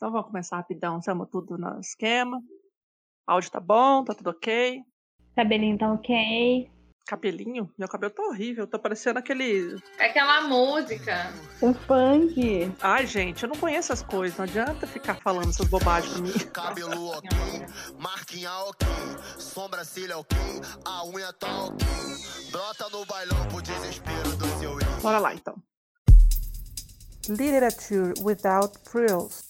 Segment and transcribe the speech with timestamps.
[0.00, 2.42] Então vamos começar rapidão, estamos tudo no esquema.
[3.26, 4.80] Áudio tá bom, tá tudo ok.
[5.36, 6.70] Cabelinho tá ok.
[7.06, 7.70] Cabelinho?
[7.76, 9.78] Meu cabelo tá horrível, tá parecendo aquele.
[9.98, 11.30] É aquela música.
[11.60, 12.72] Um funk.
[12.80, 16.32] Ai, gente, eu não conheço as coisas, não adianta ficar falando essas bobagens pra mim.
[16.50, 17.28] Cabelo ok,
[17.98, 18.88] marquinha ok,
[19.38, 20.38] sobrancelha ok,
[20.86, 21.86] a unha tá ok.
[22.50, 25.02] Brota no bailão pro desespero do seu ex.
[25.02, 25.62] Bora lá então.
[27.28, 29.49] Literature without frills.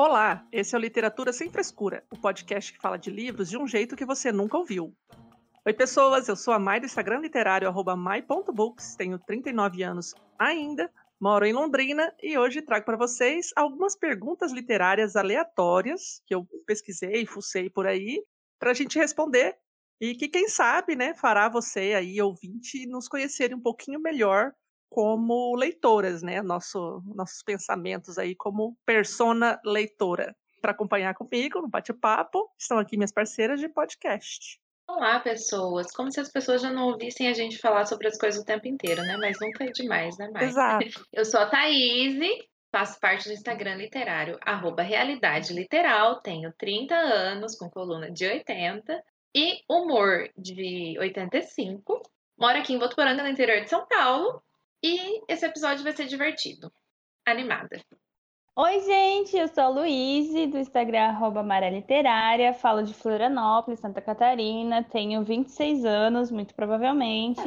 [0.00, 3.66] Olá, esse é o Literatura Sem Frescura, o podcast que fala de livros de um
[3.66, 4.94] jeito que você nunca ouviu.
[5.66, 10.88] Oi, pessoas, eu sou a Mai do Instagram literário, arroba mai.books, tenho 39 anos ainda,
[11.20, 17.26] moro em Londrina e hoje trago para vocês algumas perguntas literárias aleatórias que eu pesquisei,
[17.26, 18.22] fucei por aí,
[18.56, 19.56] para a gente responder
[20.00, 24.54] e que, quem sabe, né, fará você aí, ouvinte, nos conhecerem um pouquinho melhor
[24.88, 26.42] como leitoras, né?
[26.42, 30.34] Nosso, nossos pensamentos aí como persona leitora.
[30.60, 34.58] Para acompanhar comigo no bate-papo, estão aqui minhas parceiras de podcast.
[34.88, 35.92] Olá, pessoas.
[35.92, 38.66] Como se as pessoas já não ouvissem a gente falar sobre as coisas o tempo
[38.66, 39.16] inteiro, né?
[39.18, 40.44] Mas nunca é demais, né, Mai?
[40.44, 40.86] Exato.
[41.12, 42.18] Eu sou a Thaís,
[42.72, 49.00] faço parte do Instagram literário, arroba Realidade Literal, tenho 30 anos, com coluna de 80,
[49.34, 52.02] e humor de 85.
[52.38, 54.42] Moro aqui em Votuporanga, no interior de São Paulo,
[54.82, 56.72] e esse episódio vai ser divertido.
[57.26, 57.80] Animada.
[58.60, 64.00] Oi, gente, eu sou a Luíse, do Instagram arroba Maré Literária, falo de Florianópolis, Santa
[64.00, 67.40] Catarina, tenho 26 anos, muito provavelmente,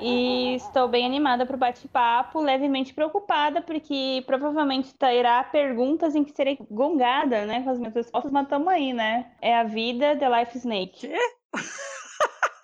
[0.00, 6.32] e estou bem animada para o bate-papo, levemente preocupada, porque provavelmente terá perguntas em que
[6.32, 9.30] serei gongada, né, com as minhas respostas, mas tamo aí, né?
[9.40, 11.06] É a vida, The Life Snake.
[11.06, 11.16] Quê?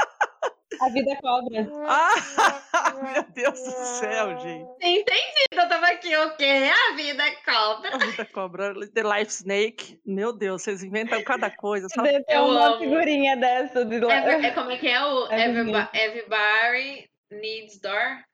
[0.81, 1.69] A vida cobra.
[1.87, 2.15] Ah,
[3.13, 4.69] meu Deus do céu, gente.
[4.83, 6.71] Entendi, eu tava aqui, o quê?
[6.91, 7.95] A vida é cobra.
[7.95, 10.01] A vida cobra, The Life Snake.
[10.05, 11.89] Meu Deus, vocês inventam cada coisa.
[11.95, 12.03] Só...
[12.03, 12.79] Deve ter Eu uma amo.
[12.79, 18.25] figurinha dessa de é como é que é o É everybody, everybody needs door?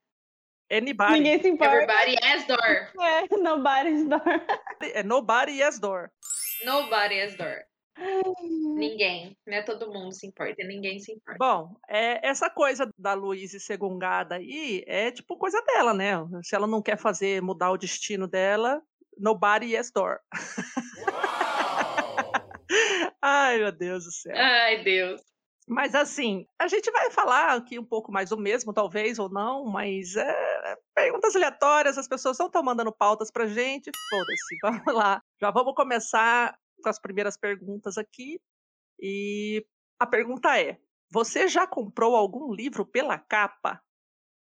[0.71, 1.13] Anybody.
[1.13, 1.77] Ninguém se importa.
[1.77, 2.91] Everybody has door.
[3.01, 4.23] É, nobody's door.
[4.81, 6.11] É nobody yes door.
[6.65, 7.65] Nobody has door.
[8.75, 9.63] Ninguém, né?
[9.63, 11.39] Todo mundo se importa, ninguém se importa.
[11.39, 16.13] Bom, é, essa coisa da Luísa ser gongada aí é tipo coisa dela, né?
[16.43, 18.83] Se ela não quer fazer, mudar o destino dela,
[19.19, 20.19] nobody yes door.
[23.21, 24.37] Ai, meu Deus do céu.
[24.37, 25.21] Ai, Deus.
[25.69, 29.65] Mas assim, a gente vai falar aqui um pouco mais do mesmo, talvez ou não,
[29.65, 35.23] mas é, perguntas aleatórias, as pessoas não estão mandando pautas pra gente, foda-se, vamos lá.
[35.41, 38.41] Já vamos começar com as primeiras perguntas aqui.
[39.01, 39.65] E
[39.99, 40.79] a pergunta é:
[41.11, 43.81] você já comprou algum livro pela capa?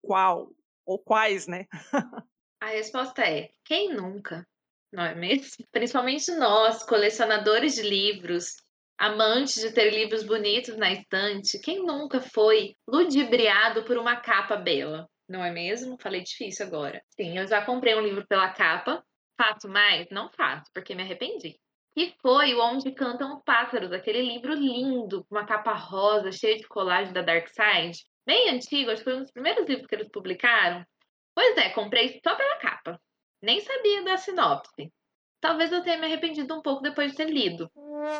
[0.01, 0.51] Qual?
[0.85, 1.65] Ou quais, né?
[2.61, 4.47] A resposta é: quem nunca?
[4.91, 5.65] Não é mesmo?
[5.71, 8.55] Principalmente nós, colecionadores de livros,
[8.97, 15.07] amantes de ter livros bonitos na estante, quem nunca foi ludibriado por uma capa bela?
[15.29, 15.97] Não é mesmo?
[16.01, 17.01] Falei difícil agora.
[17.09, 19.03] Sim, eu já comprei um livro pela capa.
[19.39, 20.07] Faço mais?
[20.09, 21.59] Não faço, porque me arrependi.
[21.97, 26.57] Que foi o Onde Cantam os Pássaros, aquele livro lindo, com uma capa rosa, cheio
[26.57, 28.05] de colagem da Dark Side.
[28.23, 30.85] Bem antigo, acho que foi um dos primeiros livros que eles publicaram.
[31.33, 33.01] Pois é, comprei só pela capa.
[33.41, 34.93] Nem sabia da sinopse.
[35.41, 37.67] Talvez eu tenha me arrependido um pouco depois de ter lido.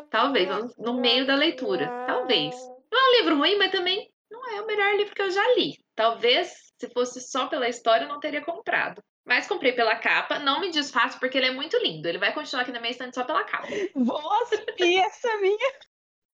[0.09, 0.49] Talvez,
[0.79, 1.85] no meio da leitura.
[2.07, 2.55] Talvez.
[2.91, 5.53] Não é um livro ruim, mas também não é o melhor livro que eu já
[5.53, 5.77] li.
[5.93, 9.03] Talvez, se fosse só pela história, eu não teria comprado.
[9.27, 10.39] Mas comprei pela capa.
[10.39, 12.07] Não me desfaço porque ele é muito lindo.
[12.07, 13.67] Ele vai continuar aqui na minha estante só pela capa.
[13.93, 15.71] Vou assumir essa minha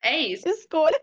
[0.04, 0.48] É isso.
[0.48, 1.02] escolha.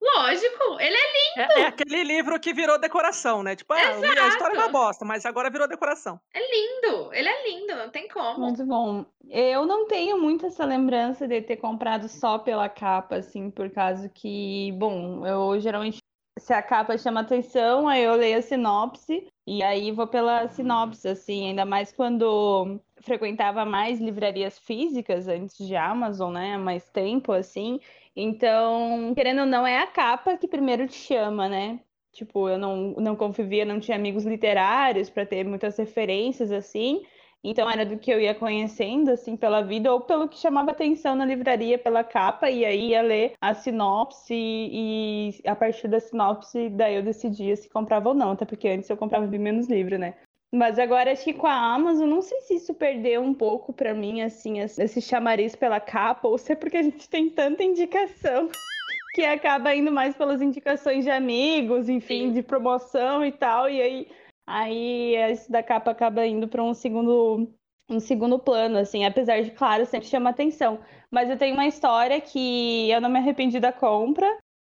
[0.00, 3.56] Lógico, ele é É, é aquele livro que virou decoração, né?
[3.56, 6.20] Tipo, ah, a história é uma bosta, mas agora virou decoração.
[6.34, 7.12] lindo.
[7.12, 8.38] Ele é lindo, não tem como.
[8.40, 9.06] Muito bom.
[9.30, 14.08] Eu não tenho muito essa lembrança de ter comprado só pela capa, assim, por causa
[14.10, 15.98] que, bom, eu geralmente,
[16.38, 21.06] se a capa chama atenção, aí eu leio a sinopse e aí vou pela sinopse,
[21.08, 26.56] assim, ainda mais quando frequentava mais livrarias físicas antes de Amazon, né?
[26.56, 27.78] Mais tempo, assim.
[28.16, 31.80] Então, querendo ou não, é a capa que primeiro te chama, né?
[32.12, 37.02] Tipo, eu não, não convivia, não tinha amigos literários para ter muitas referências assim.
[37.44, 41.14] Então era do que eu ia conhecendo assim pela vida ou pelo que chamava atenção
[41.14, 46.70] na livraria pela capa e aí ia ler a sinopse e a partir da sinopse
[46.70, 49.98] daí eu decidia se comprava ou não, até porque antes eu comprava bem menos livro,
[49.98, 50.14] né?
[50.54, 53.92] Mas agora acho que com a Amazon, não sei se isso perdeu um pouco para
[53.92, 58.48] mim, assim, esse chamariz pela capa, ou se é porque a gente tem tanta indicação
[59.14, 62.32] que acaba indo mais pelas indicações de amigos, enfim, Sim.
[62.32, 64.08] de promoção e tal, e aí
[64.46, 67.48] Aí esse da capa acaba indo para um segundo
[67.88, 70.80] um segundo plano, assim, apesar de, claro, sempre chama atenção.
[71.10, 74.26] Mas eu tenho uma história que eu não me arrependi da compra,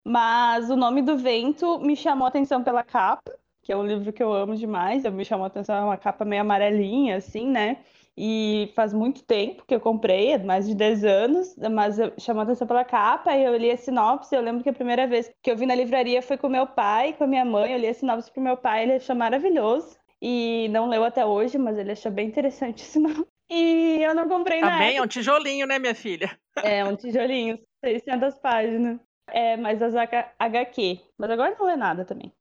[0.06, 4.21] mas o nome do vento me chamou atenção pela capa, que é um livro que
[4.21, 5.06] eu amo demais.
[5.06, 7.83] Eu me chamou atenção, é uma capa meio amarelinha, assim, né?
[8.21, 12.83] E faz muito tempo que eu comprei, mais de 10 anos, mas chamou atenção pela
[12.83, 14.36] capa, e eu li a sinopse.
[14.36, 17.13] Eu lembro que a primeira vez que eu vi na livraria foi com meu pai,
[17.13, 17.71] com a minha mãe.
[17.71, 19.98] Eu li a sinopse pro meu pai, ele achou maravilhoso.
[20.21, 23.25] E não leu até hoje, mas ele achou bem interessante esse nome.
[23.51, 24.77] E eu não comprei tá nada.
[24.77, 26.38] Também é um tijolinho, né, minha filha?
[26.63, 29.00] É, um tijolinho, 600 páginas.
[29.27, 31.00] É, mas as HQ.
[31.18, 32.31] Mas agora não é nada também.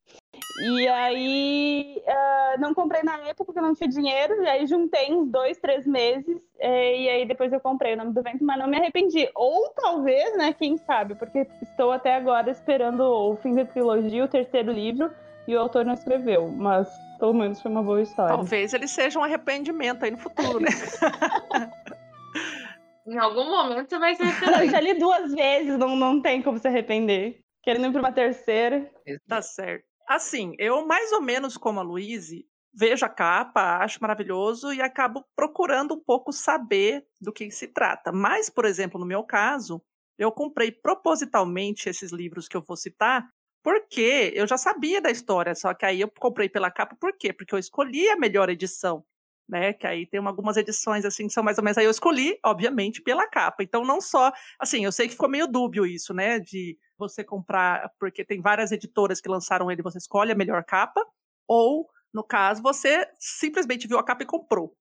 [0.56, 5.30] E aí uh, não comprei na época porque não tinha dinheiro, e aí juntei uns
[5.30, 8.66] dois, três meses, é, e aí depois eu comprei o nome do vento, mas não
[8.66, 9.28] me arrependi.
[9.34, 14.28] Ou talvez, né, quem sabe, porque estou até agora esperando o fim da trilogia, o
[14.28, 15.10] terceiro livro,
[15.46, 18.36] e o autor não escreveu, mas pelo menos foi uma boa história.
[18.36, 20.68] Talvez ele seja um arrependimento aí no futuro, né?
[23.06, 24.60] em algum momento você vai se arrepender.
[24.66, 27.40] Eu já li duas vezes, não, não tem como se arrepender.
[27.62, 28.90] Querendo ir para uma terceira.
[29.26, 29.88] Tá certo.
[30.08, 35.22] Assim, eu mais ou menos como a Luíse, vejo a capa, acho maravilhoso e acabo
[35.37, 38.10] procurando um pouco saber do que se trata.
[38.10, 39.82] Mas, por exemplo, no meu caso,
[40.19, 43.28] eu comprei propositalmente esses livros que eu vou citar,
[43.62, 47.32] porque eu já sabia da história, só que aí eu comprei pela capa, por quê?
[47.32, 49.04] Porque eu escolhi a melhor edição,
[49.48, 49.72] né?
[49.72, 52.38] Que aí tem uma, algumas edições assim que são mais ou menos aí eu escolhi,
[52.44, 53.62] obviamente, pela capa.
[53.62, 57.90] Então não só, assim, eu sei que ficou meio dúbio isso, né, de você comprar,
[57.98, 61.04] porque tem várias editoras que lançaram ele, você escolhe a melhor capa,
[61.46, 64.76] ou, no caso, você simplesmente viu a capa e comprou.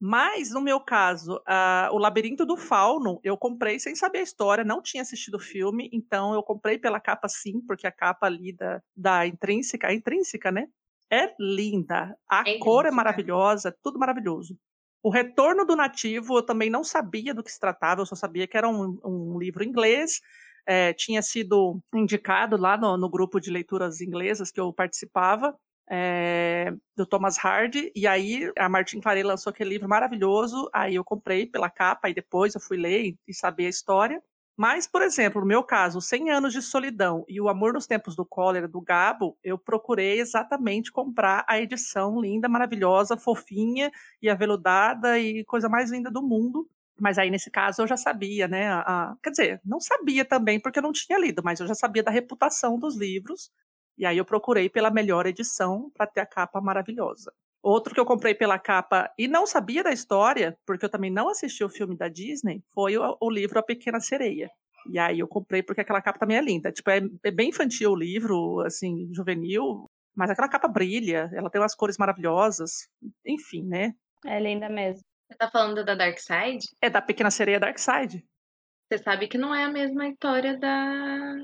[0.00, 4.64] Mas, no meu caso, uh, o Labirinto do Fauno, eu comprei sem saber a história,
[4.64, 8.52] não tinha assistido o filme, então eu comprei pela capa sim, porque a capa ali
[8.52, 10.68] da, da intrínseca, a intrínseca, né?
[11.10, 12.16] É linda.
[12.28, 14.56] A é cor é maravilhosa, tudo maravilhoso.
[15.02, 18.46] O Retorno do Nativo, eu também não sabia do que se tratava, eu só sabia
[18.46, 20.20] que era um, um livro inglês
[20.68, 25.58] é, tinha sido indicado lá no, no, grupo de leituras inglesas que eu participava,
[25.90, 31.02] é, do Thomas Hardy, e aí a Martin Claret lançou aquele livro maravilhoso, aí eu
[31.02, 34.22] comprei pela capa, e depois eu fui ler e saber a história.
[34.58, 38.16] Mas, por exemplo, no meu caso, 100 anos de solidão e o amor nos tempos
[38.16, 43.88] do cólera do Gabo, eu procurei exatamente comprar a edição linda, maravilhosa, fofinha
[44.20, 46.68] e aveludada e coisa mais linda do mundo,
[47.00, 48.66] mas aí, nesse caso, eu já sabia, né?
[48.68, 51.74] A, a, quer dizer, não sabia também porque eu não tinha lido, mas eu já
[51.74, 53.52] sabia da reputação dos livros.
[53.96, 57.32] E aí eu procurei pela melhor edição para ter a capa maravilhosa.
[57.62, 61.28] Outro que eu comprei pela capa e não sabia da história, porque eu também não
[61.28, 64.50] assisti o filme da Disney, foi o, o livro A Pequena Sereia.
[64.90, 66.72] E aí eu comprei porque aquela capa também é linda.
[66.72, 71.60] Tipo, é, é bem infantil o livro, assim, juvenil, mas aquela capa brilha, ela tem
[71.60, 72.88] umas cores maravilhosas,
[73.26, 73.92] enfim, né?
[74.24, 75.02] É linda mesmo.
[75.30, 76.64] Você tá falando da Dark Side?
[76.80, 78.24] É da Pequena Sereia Dark Side.
[78.88, 81.34] Você sabe que não é a mesma história da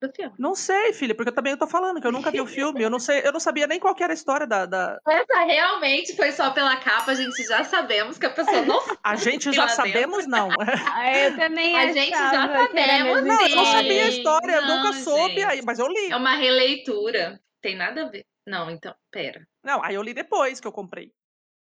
[0.00, 0.34] do filme.
[0.38, 2.90] Não sei, filha, porque eu também tô falando que eu nunca vi o filme, eu
[2.90, 4.98] não sei, eu não sabia nem qual era a história da, da...
[5.06, 9.16] Essa realmente foi só pela capa, a gente já sabemos que a pessoa não A
[9.16, 10.30] gente já sabemos dentro.
[10.30, 10.48] não.
[10.58, 14.76] Ah, eu também A gente já sabemos, Não, eu não sabia a história, não, eu
[14.76, 16.10] nunca soube, aí, mas eu li.
[16.10, 18.24] É uma releitura, tem nada a ver.
[18.46, 19.46] Não, então, pera.
[19.62, 21.12] Não, aí eu li depois que eu comprei.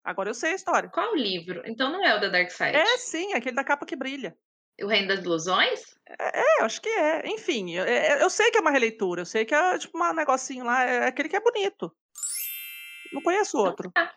[0.05, 0.89] Agora eu sei a história.
[0.89, 1.63] Qual o livro?
[1.65, 2.77] Então não é o da Dark Side.
[2.77, 4.37] É sim, aquele da capa que brilha.
[4.83, 5.97] O Reino das Ilusões?
[6.07, 7.27] É, é acho que é.
[7.29, 10.13] Enfim, eu, é, eu, sei que é uma releitura, eu sei que é tipo um
[10.13, 11.95] negocinho lá, é aquele que é bonito.
[13.13, 13.89] Não conheço então outro.
[13.91, 14.15] Então, tá.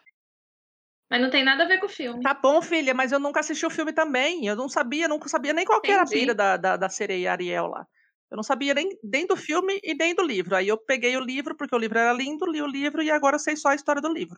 [1.10, 2.22] Mas não tem nada a ver com o filme.
[2.22, 4.46] Tá bom, filha, mas eu nunca assisti o filme também.
[4.46, 7.68] Eu não sabia, nunca sabia nem qual era a pira da, da, da sereia Ariel
[7.68, 7.88] lá.
[8.30, 10.56] Eu não sabia nem, nem do filme e nem do livro.
[10.56, 13.36] Aí eu peguei o livro, porque o livro era lindo, li o livro e agora
[13.36, 14.38] eu sei só a história do livro.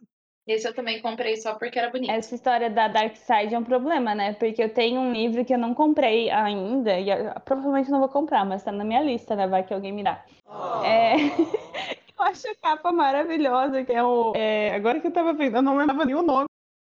[0.52, 2.12] Esse eu também comprei só porque era bonito.
[2.12, 4.34] Essa história da Dark Side é um problema, né?
[4.34, 8.10] Porque eu tenho um livro que eu não comprei ainda, e eu, provavelmente não vou
[8.10, 9.48] comprar, mas tá na minha lista, né?
[9.48, 10.24] Vai que alguém me dá.
[10.46, 10.84] Oh.
[10.84, 11.16] É...
[12.20, 14.34] eu acho a capa maravilhosa, que é o.
[14.36, 14.76] É...
[14.76, 16.48] Agora que eu tava vendo, eu não lembrava nem o nome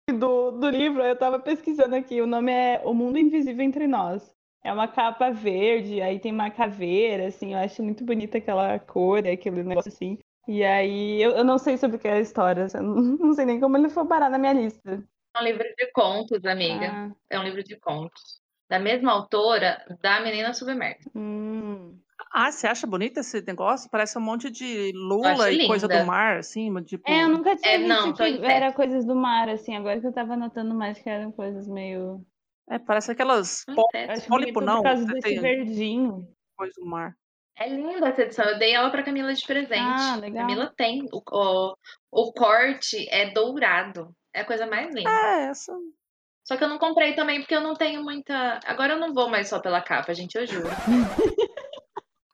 [0.08, 2.20] do, do livro, eu tava pesquisando aqui.
[2.20, 4.32] O nome é O Mundo Invisível Entre Nós.
[4.64, 9.26] É uma capa verde, aí tem uma caveira, assim, eu acho muito bonita aquela cor,
[9.26, 10.18] aquele negócio assim.
[10.48, 13.44] E aí, eu, eu não sei sobre o que é a história, não, não sei
[13.44, 15.04] nem como ele foi parar na minha lista.
[15.36, 16.90] É um livro de contos, amiga.
[16.90, 18.40] Ah, É um livro de contos.
[18.68, 21.10] Da mesma autora da Menina Submersa.
[21.14, 21.98] hum.
[22.32, 23.88] Ah, você acha bonito esse negócio?
[23.90, 26.04] Parece um monte de lula e coisa do linda.
[26.04, 27.08] mar, assim, tipo...
[27.10, 29.76] É, eu nunca tinha É, visto não, que era coisas do mar, assim.
[29.76, 32.20] Agora que eu tava notando mais que eram coisas meio.
[32.68, 33.88] É, parece aquelas Não pó-.
[33.94, 36.28] Acho Pólipo não, por causa desse tem- verdinho.
[36.56, 37.16] coisa do mar.
[37.58, 38.44] É linda essa edição.
[38.44, 39.82] Eu dei ela pra Camila de presente.
[39.82, 40.46] Ah, legal.
[40.46, 41.08] Camila tem.
[41.12, 41.74] O, o,
[42.12, 44.14] o corte é dourado.
[44.32, 45.10] É a coisa mais linda.
[45.10, 45.72] É, essa...
[46.44, 48.58] Só que eu não comprei também porque eu não tenho muita.
[48.64, 50.68] Agora eu não vou mais só pela capa, gente, eu juro.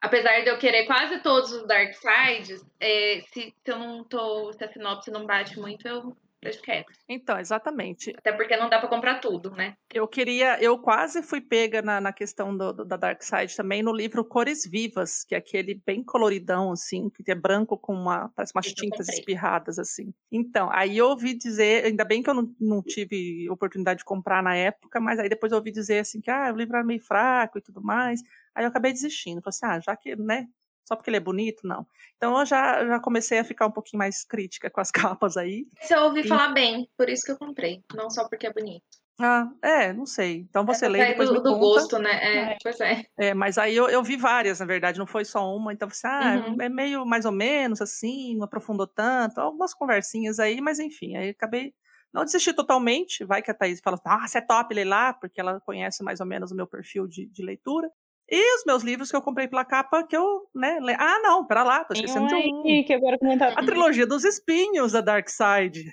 [0.00, 4.52] Apesar de eu querer quase todos os Dark Sides, é, se, se eu não tô.
[4.52, 6.92] Se a sinopse não bate muito, eu deixo quieto.
[7.08, 8.10] Então, exatamente.
[8.16, 9.74] Até porque não dá pra comprar tudo, né?
[9.92, 13.82] Eu queria, eu quase fui pega na, na questão do, do- da Dark Side também
[13.82, 18.28] no livro Cores Vivas, que é aquele bem coloridão, assim, que é branco com uma,
[18.34, 20.12] parece umas eu tintas espirradas, assim.
[20.32, 24.42] Então, aí eu ouvi dizer, ainda bem que eu não, não tive oportunidade de comprar
[24.42, 27.00] na época, mas aí depois eu ouvi dizer assim que ah, o livro era meio
[27.00, 28.20] fraco e tudo mais.
[28.54, 29.40] Aí eu acabei desistindo.
[29.42, 30.46] Falei assim, ah, já que, né?
[30.85, 31.87] Só porque ele é bonito, não.
[32.17, 35.67] Então eu já, já comecei a ficar um pouquinho mais crítica com as capas aí.
[35.81, 37.83] Se eu ouvi E- falar bem, por isso que eu comprei.
[37.95, 38.85] Não só porque é bonito.
[39.21, 40.38] Ah, é, não sei.
[40.41, 41.61] Então você Essa lê depois do, me do conta.
[41.61, 42.11] gosto, né?
[42.23, 42.57] É, É.
[42.62, 43.05] pois é.
[43.17, 45.73] É, mas aí eu, eu vi várias, na verdade, não foi só uma.
[45.73, 46.61] Então você, ah, Uhum.
[46.61, 51.29] é meio mais ou menos assim, não aprofundou tanto, algumas conversinhas aí, mas enfim, aí
[51.31, 51.73] acabei.
[52.12, 55.41] Não desisti totalmente, vai que a Thaís fala, ah, você é top, lê lá, porque
[55.41, 57.88] ela conhece mais ou menos o meu perfil de, de leitura.
[58.31, 60.95] E os meus livros que eu comprei pela capa, que eu, né, le...
[60.99, 62.40] ah, não, pera lá, tô esquecendo um de um.
[62.85, 62.85] que
[63.19, 63.52] comentar.
[63.52, 65.93] A trilogia dos espinhos da Dark Side.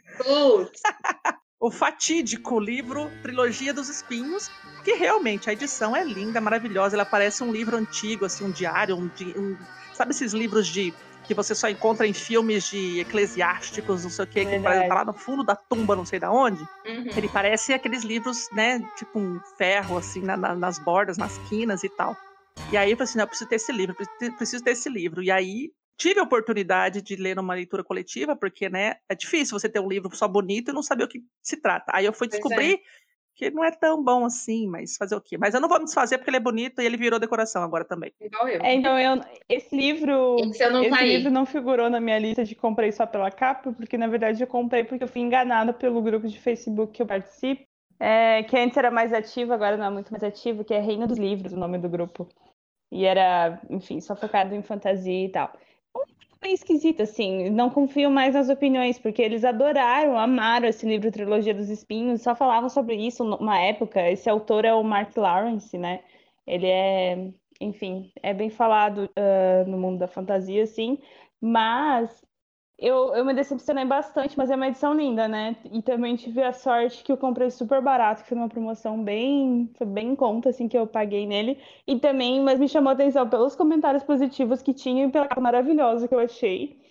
[1.63, 4.49] O fatídico livro Trilogia dos Espinhos,
[4.83, 6.95] que realmente a edição é linda, maravilhosa.
[6.95, 9.55] Ela parece um livro antigo, assim, um diário, um, di- um-
[9.93, 10.91] sabe esses livros de
[11.31, 14.89] que você só encontra em filmes de eclesiásticos, não sei o quê, que Verdade.
[14.89, 16.61] tá lá no fundo da tumba, não sei da onde.
[16.85, 17.09] uhum.
[17.15, 21.83] Ele parece aqueles livros, né, tipo um ferro, assim, na- na- nas bordas, nas quinas
[21.85, 22.17] e tal.
[22.69, 23.95] E aí eu falei assim, não, eu preciso ter esse livro,
[24.37, 25.23] preciso ter- esse livro.
[25.23, 29.69] E aí tive a oportunidade de ler numa leitura coletiva, porque, né, é difícil você
[29.69, 31.91] ter um livro só bonito e não saber o que se trata.
[31.95, 32.77] Aí eu fui Pois é.
[33.35, 35.37] Que não é tão bom assim, mas fazer o quê?
[35.37, 37.85] Mas eu não vou me desfazer porque ele é bonito e ele virou decoração agora
[37.85, 38.11] também.
[38.19, 38.61] Igual eu.
[38.61, 42.43] É, então eu, esse livro, Esse eu não esse livro não figurou na minha lista
[42.43, 46.01] de comprei só pela capa, porque na verdade eu comprei porque eu fui enganada pelo
[46.01, 47.63] grupo de Facebook que eu participo,
[47.99, 51.07] é, que antes era mais ativo, agora não é muito mais ativo, que é Reino
[51.07, 52.27] dos Livros, o nome do grupo.
[52.91, 55.53] E era, enfim, só focado em fantasia e tal.
[56.43, 61.53] Meio esquisito, assim, não confio mais nas opiniões, porque eles adoraram, amaram esse livro Trilogia
[61.53, 64.09] dos Espinhos, só falavam sobre isso numa época.
[64.09, 66.03] Esse autor é o Mark Lawrence, né?
[66.47, 70.97] Ele é, enfim, é bem falado ah, no mundo da fantasia, assim,
[71.39, 72.25] mas
[72.81, 75.55] eu, eu me decepcionei bastante, mas é uma edição linda, né?
[75.71, 79.69] E também tive a sorte que eu comprei super barato, que foi uma promoção bem,
[79.75, 81.59] foi bem em conta, assim, que eu paguei nele.
[81.85, 86.07] E também, mas me chamou atenção pelos comentários positivos que tinha e pela capa maravilhosa
[86.07, 86.81] que eu achei.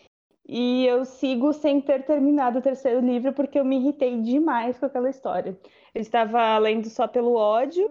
[0.49, 4.87] E eu sigo sem ter terminado o terceiro livro porque eu me irritei demais com
[4.87, 5.59] aquela história.
[5.93, 7.91] Eu estava lendo só pelo ódio,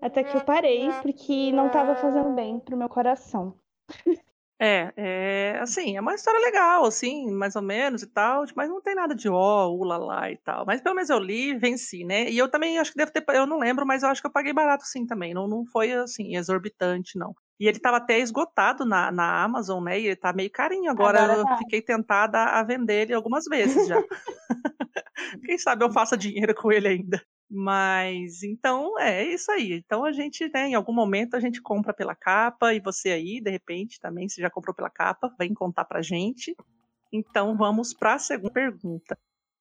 [0.00, 3.54] até que eu parei, porque não estava fazendo bem pro meu coração.
[4.62, 8.80] É, é, assim, é uma história legal, assim, mais ou menos e tal, mas não
[8.82, 10.66] tem nada de ó, ulala e tal.
[10.66, 12.28] Mas pelo menos eu li, venci, né?
[12.30, 14.32] E eu também acho que deve ter, eu não lembro, mas eu acho que eu
[14.32, 17.34] paguei barato sim também, não, não foi assim, exorbitante, não.
[17.60, 20.00] E ele tava até esgotado na, na Amazon, né?
[20.00, 21.22] E ele tá meio carinho agora.
[21.22, 21.58] Agora eu tá.
[21.58, 24.02] fiquei tentada a vender ele algumas vezes já.
[25.44, 27.22] Quem sabe eu faça dinheiro com ele ainda.
[27.50, 29.74] Mas então é isso aí.
[29.74, 33.42] Então a gente, né, em algum momento a gente compra pela capa e você aí,
[33.42, 36.56] de repente, também, se já comprou pela capa, vem contar pra gente.
[37.12, 39.18] Então vamos para a segunda pergunta,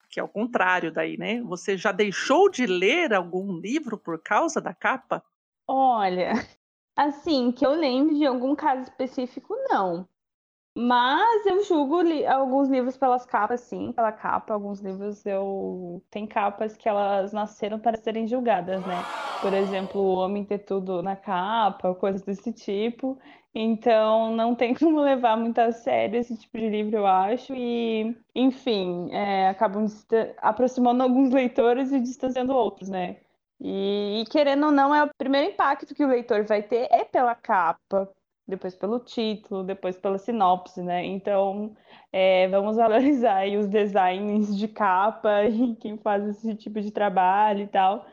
[0.09, 1.41] que é o contrário daí, né?
[1.41, 5.21] Você já deixou de ler algum livro por causa da capa?
[5.67, 6.31] Olha,
[7.07, 10.07] assim, que eu lembre de algum caso específico, não.
[10.75, 14.53] Mas eu julgo li- alguns livros pelas capas, sim, pela capa.
[14.53, 16.03] Alguns livros eu.
[16.09, 19.07] Tem capas que elas nasceram para serem julgadas, né?
[19.41, 23.19] Por exemplo, O Homem Ter Tudo na capa, coisas desse tipo.
[23.53, 27.53] Então, não tem como levar muito a sério esse tipo de livro, eu acho.
[27.55, 29.85] E, enfim, é, acabam
[30.37, 33.17] aproximando alguns leitores e distanciando outros, né?
[33.61, 37.03] E, e, querendo ou não, é o primeiro impacto que o leitor vai ter é
[37.03, 38.09] pela capa,
[38.47, 41.05] depois pelo título, depois pela sinopse, né?
[41.05, 41.75] Então,
[42.11, 47.67] é, vamos valorizar os designs de capa e quem faz esse tipo de trabalho e
[47.67, 48.05] tal.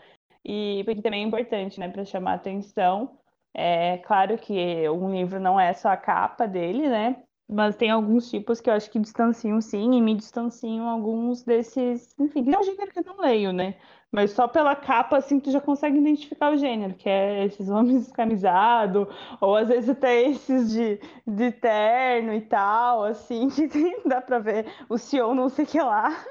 [0.45, 3.19] E porque também é importante, né, para chamar atenção.
[3.55, 7.23] É claro que um livro não é só a capa dele, né?
[7.49, 12.15] Mas tem alguns tipos que eu acho que distanciam sim, e me distanciam alguns desses.
[12.19, 13.77] Enfim, não é um gênero que eu não leio, né?
[14.11, 18.07] Mas só pela capa, assim, tu já consegue identificar o gênero, que é esses homens
[18.07, 19.07] descamisados,
[19.41, 24.67] ou às vezes até esses de, de terno e tal, assim, que dá pra ver
[24.89, 26.25] o Sion não sei o que lá.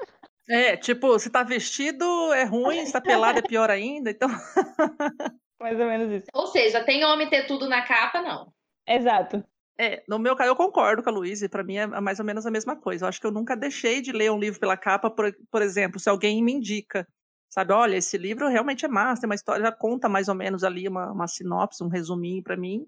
[0.48, 4.28] É, tipo, se tá vestido é ruim, se tá pelado é pior ainda, então.
[5.60, 6.26] Mais ou menos isso.
[6.34, 8.52] Ou seja, tem homem ter tudo na capa, não.
[8.86, 9.42] Exato.
[9.78, 12.46] É, no meu caso, eu concordo com a Luísa, para mim é mais ou menos
[12.46, 13.04] a mesma coisa.
[13.04, 16.00] Eu acho que eu nunca deixei de ler um livro pela capa, por, por exemplo,
[16.00, 17.06] se alguém me indica,
[17.50, 20.64] sabe, olha, esse livro realmente é massa, tem uma história, já conta mais ou menos
[20.64, 22.86] ali uma, uma sinopse, um resuminho para mim,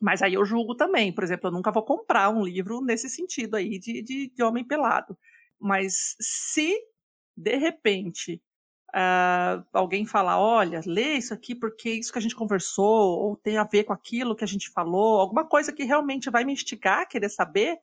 [0.00, 3.54] mas aí eu julgo também, por exemplo, eu nunca vou comprar um livro nesse sentido
[3.56, 5.16] aí de, de, de homem pelado.
[5.60, 6.76] Mas se,
[7.36, 8.42] de repente,
[8.94, 13.56] uh, alguém falar, olha, lê isso aqui porque isso que a gente conversou, ou tem
[13.56, 17.00] a ver com aquilo que a gente falou, alguma coisa que realmente vai me instigar
[17.00, 17.78] a querer saber,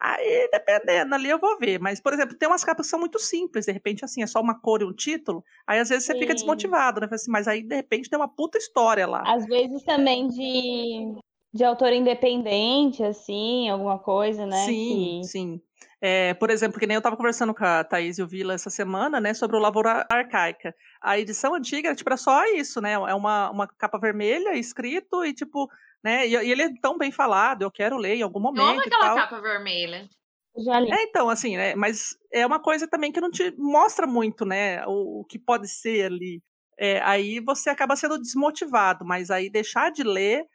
[0.00, 1.78] aí dependendo ali eu vou ver.
[1.78, 4.40] Mas, por exemplo, tem umas capas que são muito simples, de repente assim, é só
[4.40, 6.20] uma cor e um título, aí às vezes você Sim.
[6.20, 7.08] fica desmotivado, né?
[7.10, 9.22] Assim, mas aí de repente tem uma puta história lá.
[9.26, 11.14] Às vezes também de,
[11.52, 14.64] de autor independente, assim, alguma coisa, né?
[14.64, 15.28] Sim, que...
[15.28, 15.60] sim.
[16.00, 18.70] É, por exemplo, que nem eu estava conversando com a Thaís e o Vila essa
[18.70, 20.74] semana, né, sobre o Lavoura Arcaica.
[21.02, 25.32] A edição antiga, tipo, era só isso, né, é uma, uma capa vermelha, escrito, e
[25.32, 25.68] tipo,
[26.02, 28.82] né, e, e ele é tão bem falado, eu quero ler em algum momento Toma
[28.82, 30.08] aquela capa vermelha.
[30.56, 30.90] Já li.
[30.90, 34.86] É, então, assim, né, mas é uma coisa também que não te mostra muito, né,
[34.86, 36.40] o, o que pode ser ali.
[36.78, 40.46] É, aí você acaba sendo desmotivado, mas aí deixar de ler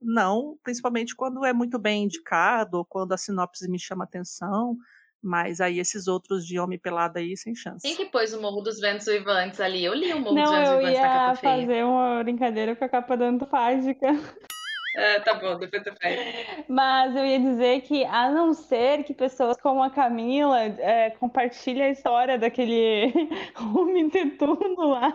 [0.00, 4.76] não, principalmente quando é muito bem indicado, ou quando a sinopse me chama atenção.
[5.20, 7.82] Mas aí esses outros de Homem Pelado aí, sem chance.
[7.82, 9.84] Quem que pôs o Morro dos Ventos Vivantes ali?
[9.84, 11.50] Eu li o Morro não, dos Ventos Vivantes da capa feia.
[11.50, 14.06] eu ia fazer uma brincadeira com a capa da Antofágica.
[14.96, 16.64] É, tá bom, depois tu faz.
[16.68, 21.84] Mas eu ia dizer que, a não ser que pessoas como a Camila é, compartilhem
[21.84, 23.12] a história daquele
[23.74, 25.14] homem tetudo lá,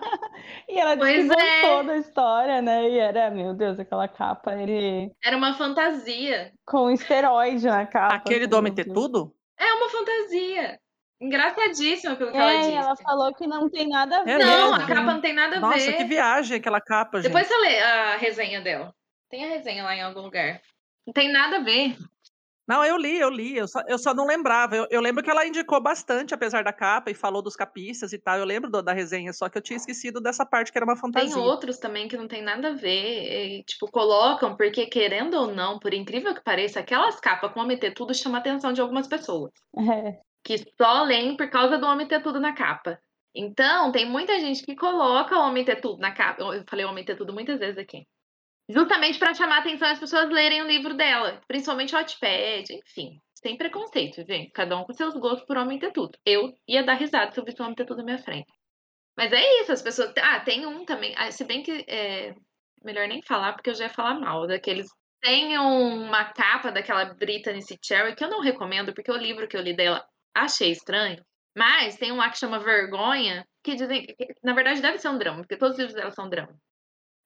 [0.70, 1.84] e ela pois desmontou é.
[1.84, 2.90] da história, né?
[2.90, 5.12] E era, meu Deus, aquela capa, ele...
[5.24, 6.52] Era uma fantasia.
[6.66, 8.16] Com esteroide na capa.
[8.16, 9.34] Aquele do homem tetudo?
[9.60, 10.80] É uma fantasia.
[11.20, 12.74] Engraçadíssimo aquilo que é, ela disse.
[12.74, 14.42] ela falou que não tem nada a é ver.
[14.42, 15.86] É não, a capa não tem nada a Nossa, ver.
[15.86, 17.32] Nossa, que viagem aquela capa, gente.
[17.32, 18.94] Depois você lê a resenha dela.
[19.34, 20.62] Tem a resenha lá em algum lugar.
[21.08, 21.98] Não tem nada a ver.
[22.68, 24.76] Não, eu li, eu li, eu só, eu só não lembrava.
[24.76, 28.20] Eu, eu, lembro que ela indicou bastante, apesar da capa, e falou dos capistas e
[28.20, 28.38] tal.
[28.38, 30.96] Eu lembro do, da resenha, só que eu tinha esquecido dessa parte que era uma
[30.96, 31.34] fantasia.
[31.34, 33.58] Tem outros também que não tem nada a ver.
[33.58, 37.76] E, tipo, colocam, porque querendo ou não, por incrível que pareça, aquelas capas com homem
[37.76, 39.52] ter tudo chama a atenção de algumas pessoas.
[39.76, 40.20] É.
[40.44, 43.00] Que só leem por causa do homem ter tudo na capa.
[43.34, 46.44] Então, tem muita gente que coloca o homem ter tudo na capa.
[46.44, 48.06] Eu falei homem ter tudo muitas vezes aqui.
[48.70, 53.20] Justamente para chamar a atenção as pessoas lerem o livro dela, principalmente o Wattpad, enfim.
[53.34, 54.52] Sem preconceito, gente.
[54.52, 56.18] Cada um com seus gostos por homem ter tudo.
[56.26, 58.48] Eu ia dar risada se eu visse um homem ter tudo na minha frente.
[59.18, 60.14] Mas é isso, as pessoas.
[60.18, 61.14] Ah, tem um também.
[61.18, 62.34] Ah, se bem que é
[62.84, 64.88] melhor nem falar, porque eu já ia falar mal daqueles.
[65.22, 67.78] Tem uma capa daquela Brittany C.
[67.84, 71.24] Cherry que eu não recomendo, porque o livro que eu li dela achei estranho.
[71.56, 74.06] Mas tem um lá que chama Vergonha, que dizem.
[74.06, 76.58] Que, na verdade, deve ser um drama, porque todos os livros dela são drama.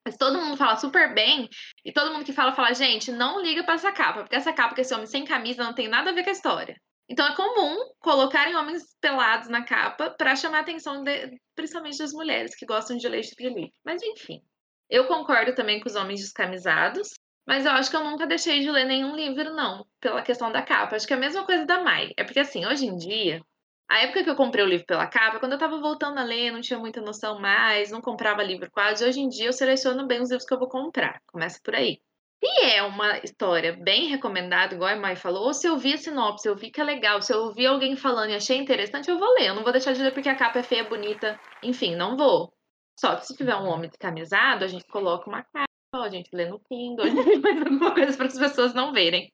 [0.08, 1.50] Mas todo mundo fala super bem,
[1.84, 4.74] e todo mundo que fala, fala, gente, não liga para essa capa, porque essa capa
[4.74, 6.80] com esse homem sem camisa não tem nada a ver com a história.
[7.10, 12.14] Então é comum colocarem homens pelados na capa para chamar a atenção, de, principalmente das
[12.14, 13.74] mulheres que gostam de ler de.
[13.84, 14.42] Mas enfim,
[14.90, 17.10] eu concordo também com os homens descamisados,
[17.46, 20.62] mas eu acho que eu nunca deixei de ler nenhum livro, não, pela questão da
[20.62, 20.96] capa.
[20.96, 22.14] Acho que é a mesma coisa da Mai.
[22.16, 23.42] É porque assim, hoje em dia,
[23.90, 26.52] a época que eu comprei o livro pela capa, quando eu tava voltando a ler,
[26.52, 29.06] não tinha muita noção mais, não comprava livro quase.
[29.06, 31.22] Hoje em dia eu seleciono bem os livros que eu vou comprar.
[31.26, 32.02] Começa por aí.
[32.44, 35.98] Se é uma história bem recomendada, igual a Mai falou, ou se eu vi a
[35.98, 39.18] sinopse, eu vi que é legal, se eu ouvi alguém falando e achei interessante, eu
[39.18, 39.48] vou ler.
[39.48, 41.40] Eu não vou deixar de ler porque a capa é feia, bonita.
[41.64, 42.54] Enfim, não vou.
[43.00, 46.46] Só que se tiver um homem camisado, a gente coloca uma capa, a gente lê
[46.46, 49.32] no Kindle, a gente faz alguma coisa para as pessoas não verem.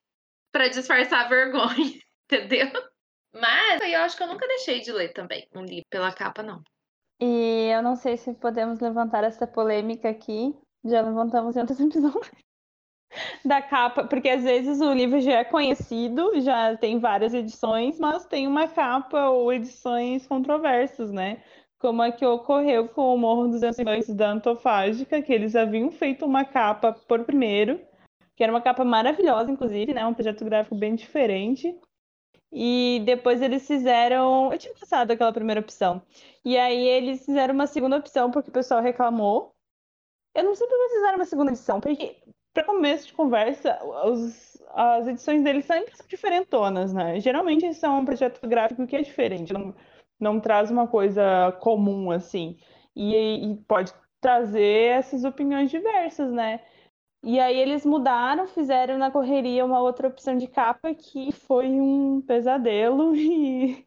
[0.52, 2.70] para disfarçar a vergonha, entendeu?
[3.34, 6.62] Mas eu acho que eu nunca deixei de ler também um livro pela capa, não.
[7.20, 10.54] E eu não sei se podemos levantar essa polêmica aqui.
[10.84, 12.30] Já levantamos em outros episódios.
[13.44, 18.26] da capa, porque às vezes o livro já é conhecido, já tem várias edições, mas
[18.26, 21.42] tem uma capa ou edições controversas, né?
[21.78, 26.24] Como a que ocorreu com o Morro dos Anciões da Antofágica, que eles haviam feito
[26.24, 27.80] uma capa por primeiro,
[28.36, 30.04] que era uma capa maravilhosa, inclusive, né?
[30.06, 31.74] Um projeto gráfico bem diferente.
[32.56, 34.52] E depois eles fizeram.
[34.52, 36.00] Eu tinha passado aquela primeira opção.
[36.44, 39.52] E aí eles fizeram uma segunda opção porque o pessoal reclamou.
[40.32, 43.78] Eu não sei por que eles fizeram uma segunda edição, porque para começo de conversa,
[44.06, 47.18] os, as edições dele sempre são diferentonas, né?
[47.18, 49.74] Geralmente são um projeto gráfico que é diferente, não,
[50.20, 52.56] não traz uma coisa comum assim.
[52.94, 56.60] E, e pode trazer essas opiniões diversas, né?
[57.24, 62.20] E aí eles mudaram, fizeram na correria uma outra opção de capa que foi um
[62.20, 63.86] pesadelo e,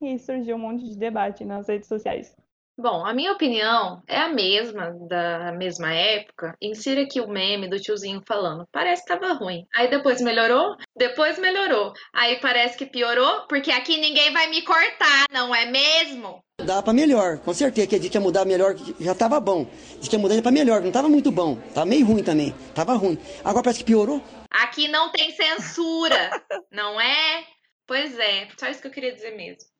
[0.00, 2.36] e surgiu um monte de debate nas redes sociais.
[2.78, 6.54] Bom, a minha opinião é a mesma da mesma época.
[6.60, 8.68] Insira aqui o meme do tiozinho falando.
[8.70, 9.66] Parece que tava ruim.
[9.74, 11.94] Aí depois melhorou, depois melhorou.
[12.12, 16.44] Aí parece que piorou, porque aqui ninguém vai me cortar, não é mesmo?
[16.62, 17.86] Dá pra melhor, com certeza.
[17.86, 19.66] Que a gente ia mudar melhor, já tava bom.
[19.98, 21.56] Diz que ia mudar pra melhor, não tava muito bom.
[21.72, 22.54] Tava meio ruim também.
[22.74, 23.18] Tava ruim.
[23.42, 24.22] Agora parece que piorou.
[24.50, 26.30] Aqui não tem censura,
[26.70, 27.42] não é?
[27.86, 29.75] Pois é, só isso que eu queria dizer mesmo.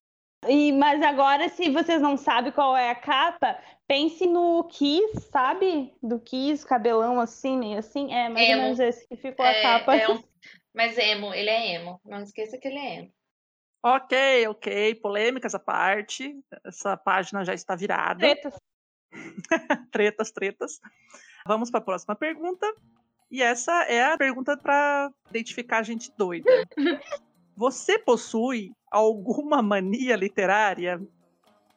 [0.48, 5.92] E, mas agora, se vocês não sabem qual é a capa, pense no Kiss, sabe?
[6.02, 8.12] Do Kiss, cabelão assim, meio assim.
[8.12, 8.56] É mais emo.
[8.56, 9.96] ou menos esse que ficou é, a capa.
[9.96, 10.22] É um...
[10.74, 12.00] Mas emo, ele é emo.
[12.04, 13.12] Não esqueça que ele é emo.
[13.82, 14.94] Ok, ok.
[14.96, 16.38] Polêmicas à parte.
[16.64, 18.18] Essa página já está virada.
[18.18, 18.54] Tretas.
[19.90, 20.80] tretas, tretas.
[21.46, 22.66] Vamos para a próxima pergunta.
[23.30, 26.50] E essa é a pergunta para identificar gente doida.
[27.56, 31.00] Você possui alguma mania literária?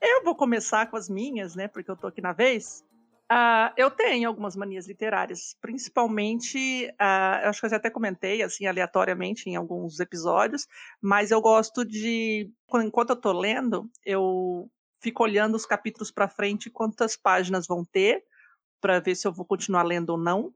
[0.01, 1.69] Eu vou começar com as minhas, né?
[1.69, 2.83] Porque eu tô aqui na vez.
[3.31, 8.65] Uh, eu tenho algumas manias literárias, principalmente, uh, acho que eu já até comentei, assim,
[8.65, 10.67] aleatoriamente em alguns episódios,
[10.99, 14.67] mas eu gosto de, enquanto eu tô lendo, eu
[14.99, 18.23] fico olhando os capítulos para frente, quantas páginas vão ter,
[18.81, 20.51] para ver se eu vou continuar lendo ou não.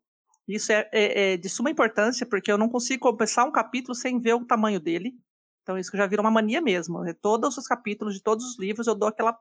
[0.47, 4.19] Isso é, é, é, de suma importância, porque eu não consigo começar um capítulo sem
[4.19, 5.13] ver o tamanho dele.
[5.61, 7.05] Então, isso já virou uma mania mesmo.
[7.05, 9.37] É todos os capítulos de todos os livros eu dou aquela.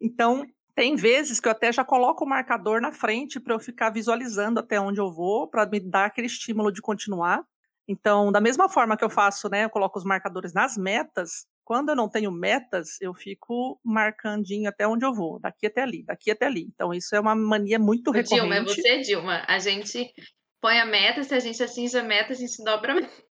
[0.00, 3.90] Então, tem vezes que eu até já coloco o marcador na frente para eu ficar
[3.90, 7.44] visualizando até onde eu vou, para me dar aquele estímulo de continuar.
[7.88, 11.88] Então, da mesma forma que eu faço, né, eu coloco os marcadores nas metas, quando
[11.88, 16.30] eu não tenho metas, eu fico marcandinho até onde eu vou, daqui até ali, daqui
[16.30, 16.68] até ali.
[16.74, 18.40] Então, isso é uma mania muito recorrente.
[18.40, 19.44] Dilma, é você, Dilma.
[19.48, 20.12] A gente
[20.60, 23.22] põe a meta, se a gente atinge a meta, a gente dobra a meta.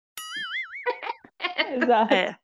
[1.82, 2.14] Exato.
[2.14, 2.36] É.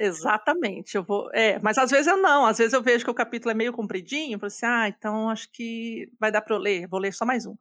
[0.00, 1.30] Exatamente, eu vou.
[1.32, 3.72] É, mas às vezes eu não, às vezes eu vejo que o capítulo é meio
[3.72, 7.12] compridinho, eu falo assim, ah, então acho que vai dar para eu ler, vou ler
[7.12, 7.56] só mais um.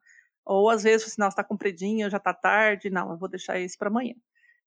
[0.48, 3.78] Ou às vezes, assim, não, está compridinho, já está tarde, não, eu vou deixar esse
[3.78, 4.16] para amanhã.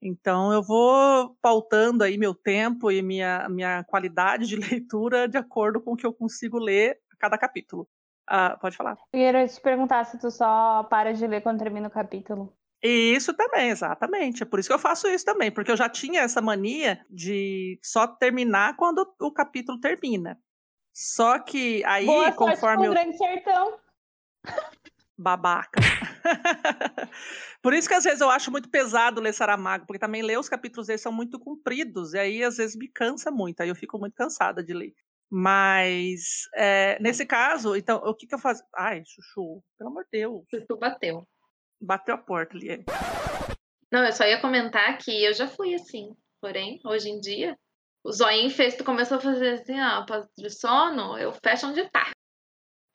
[0.03, 5.81] Então eu vou pautando aí meu tempo e minha, minha qualidade de leitura de acordo
[5.81, 7.89] com o que eu consigo ler a cada capítulo.
[8.27, 8.97] Ah, pode falar.
[9.13, 12.55] Eu ia te perguntar se tu só para de ler quando termina o capítulo.
[12.83, 14.43] Isso também, exatamente.
[14.43, 17.79] É por isso que eu faço isso também, porque eu já tinha essa mania de
[17.83, 20.39] só terminar quando o capítulo termina.
[20.95, 22.57] Só que aí, Boa conforme.
[22.57, 22.93] Sorte eu...
[22.93, 23.79] Grande Sertão.
[25.21, 25.81] Babaca.
[27.63, 30.49] Por isso que às vezes eu acho muito pesado ler Saramago, porque também ler os
[30.49, 33.99] capítulos dele são muito compridos, e aí às vezes me cansa muito, aí eu fico
[33.99, 34.95] muito cansada de ler.
[35.31, 38.65] Mas é, nesse caso, então, o que, que eu faço?
[38.75, 40.45] Ai, Chuchu, pelo amor de Deus.
[40.51, 41.29] Chuchu bateu.
[41.81, 42.85] Bateu a porta ali.
[43.93, 46.17] Não, eu só ia comentar que eu já fui assim.
[46.41, 47.57] Porém, hoje em dia,
[48.03, 50.05] o zoinho fez, tu começou a fazer assim, ó,
[50.37, 52.11] de sono, eu fecho onde tá.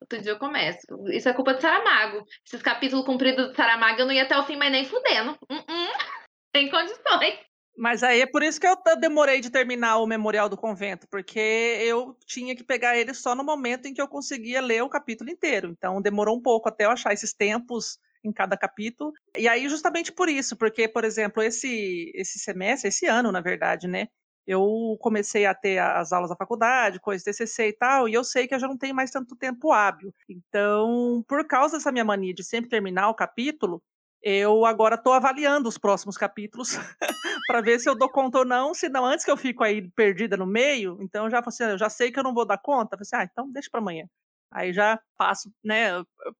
[0.06, 0.86] Outro dia eu começo.
[1.12, 2.24] Isso é culpa do Saramago.
[2.46, 5.32] Esses capítulos compridos do Saramago eu não ia até o fim, mas nem fudendo.
[5.50, 6.26] Uh -uh.
[6.54, 7.40] Tem condições.
[7.78, 11.40] Mas aí é por isso que eu demorei de terminar o Memorial do Convento, porque
[11.40, 15.30] eu tinha que pegar ele só no momento em que eu conseguia ler o capítulo
[15.30, 15.70] inteiro.
[15.70, 19.12] Então demorou um pouco até eu achar esses tempos em cada capítulo.
[19.38, 23.88] E aí, justamente por isso, porque, por exemplo, esse, esse semestre, esse ano, na verdade,
[23.88, 24.08] né?
[24.48, 28.48] Eu comecei a ter as aulas da faculdade, coisas TCC e tal, e eu sei
[28.48, 30.14] que eu já não tenho mais tanto tempo hábil.
[30.30, 33.82] Então, por causa dessa minha mania de sempre terminar o capítulo,
[34.22, 36.70] eu agora estou avaliando os próximos capítulos
[37.48, 38.74] para ver se eu dou conta ou não.
[38.74, 41.78] Se não, antes que eu fico aí perdida no meio, então eu já, assim, eu
[41.78, 42.98] já sei que eu não vou dar conta.
[43.00, 44.06] Assim, ah, então deixa para amanhã.
[44.52, 45.90] Aí já passo, né?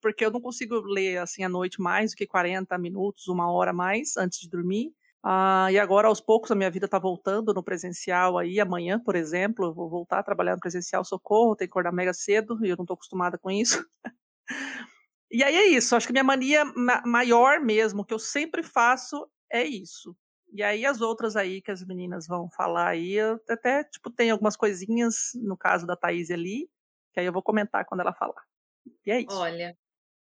[0.02, 3.74] Porque eu não consigo ler assim à noite mais do que 40 minutos, uma hora
[3.74, 4.92] mais antes de dormir.
[5.28, 8.60] Ah, e agora, aos poucos, a minha vida está voltando no presencial aí.
[8.60, 12.14] Amanhã, por exemplo, eu vou voltar a trabalhar no presencial socorro, tenho que acordar mega
[12.14, 13.84] cedo e eu não estou acostumada com isso.
[15.32, 15.96] e aí é isso.
[15.96, 20.16] Acho que minha mania ma maior mesmo, que eu sempre faço, é isso.
[20.54, 24.30] E aí as outras aí que as meninas vão falar aí, eu até, tipo, tem
[24.30, 26.70] algumas coisinhas, no caso da Thaís ali,
[27.12, 28.44] que aí eu vou comentar quando ela falar.
[29.04, 29.36] E é isso.
[29.36, 29.76] Olha.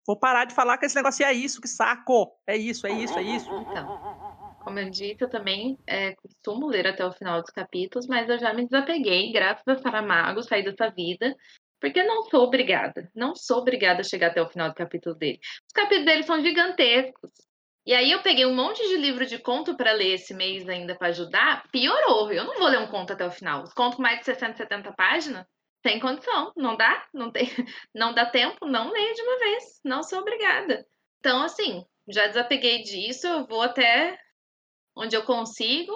[0.06, 2.38] Vou parar de falar que esse negócio é isso, que saco!
[2.46, 3.50] É isso, é isso, é isso.
[3.54, 4.13] Então,
[4.64, 8.38] como eu disse, eu também é, costumo ler até o final dos capítulos, mas eu
[8.38, 11.36] já me desapeguei, graças a Saramago, sair dessa vida,
[11.80, 13.10] porque não sou obrigada.
[13.14, 15.38] Não sou obrigada a chegar até o final do capítulo dele.
[15.66, 17.30] Os capítulos dele são gigantescos.
[17.86, 20.94] E aí eu peguei um monte de livro de conto para ler esse mês ainda
[20.94, 21.68] para ajudar.
[21.70, 22.32] Piorou.
[22.32, 23.62] Eu não vou ler um conto até o final.
[23.62, 25.44] Os contos mais de 60, 70 páginas,
[25.82, 26.52] tem condição.
[26.56, 27.46] Não dá, não tem,
[27.94, 29.80] não dá tempo, não leio de uma vez.
[29.84, 30.86] Não sou obrigada.
[31.20, 34.18] Então, assim, já desapeguei disso, eu vou até
[34.96, 35.92] onde eu consigo,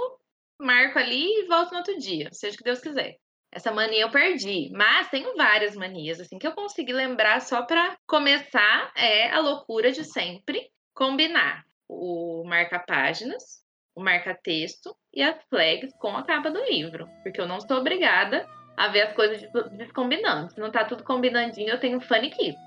[0.61, 3.17] marco ali e volto no outro dia, seja o que Deus quiser.
[3.51, 7.97] Essa mania eu perdi, mas tenho várias manias assim que eu consegui lembrar só para
[8.07, 16.15] começar é a loucura de sempre combinar o marca-páginas, o marca-texto e as flags com
[16.17, 20.53] a capa do livro, porque eu não sou obrigada a ver as coisas descombinando.
[20.53, 22.59] Se não tá tudo combinandinho, eu tenho faniquito.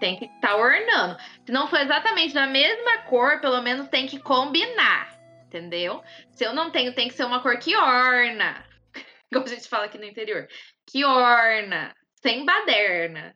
[0.00, 1.16] Tem que estar tá ornando.
[1.44, 5.19] Se não for exatamente da mesma cor, pelo menos tem que combinar,
[5.50, 6.00] entendeu?
[6.30, 8.64] Se eu não tenho, tem que ser uma cor que orna.
[9.32, 10.46] Como a gente fala aqui no interior.
[10.86, 13.34] Que orna, sem baderna.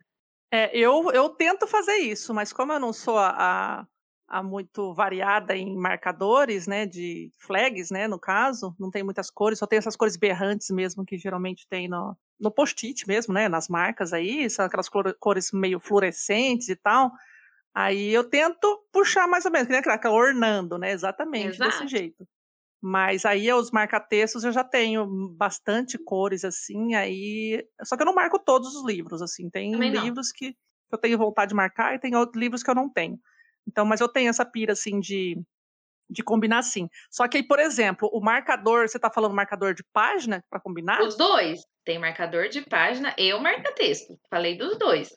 [0.52, 3.84] É, eu, eu tento fazer isso, mas como eu não sou a,
[4.28, 9.58] a muito variada em marcadores, né, de flags, né, no caso, não tem muitas cores,
[9.58, 13.68] só tem essas cores berrantes mesmo que geralmente tem no, no post-it mesmo, né, nas
[13.68, 17.10] marcas aí, são aquelas cores meio fluorescentes e tal.
[17.74, 21.70] Aí eu tento puxar mais ou menos, que nem aquela ornando, né, exatamente Exato.
[21.70, 22.26] desse jeito.
[22.80, 25.06] Mas aí os marca-textos eu já tenho
[25.36, 29.90] bastante cores assim, aí só que eu não marco todos os livros assim, tem Também
[29.90, 30.34] livros não.
[30.36, 30.56] que
[30.92, 33.18] eu tenho vontade de marcar e tem outros livros que eu não tenho.
[33.66, 35.40] Então, mas eu tenho essa pira, assim, de,
[36.08, 36.88] de combinar sim.
[37.10, 41.00] Só que aí, por exemplo, o marcador, você está falando marcador de página para combinar?
[41.00, 41.60] Os dois.
[41.84, 44.18] Tem marcador de página e o marca-texto.
[44.30, 45.08] Falei dos dois.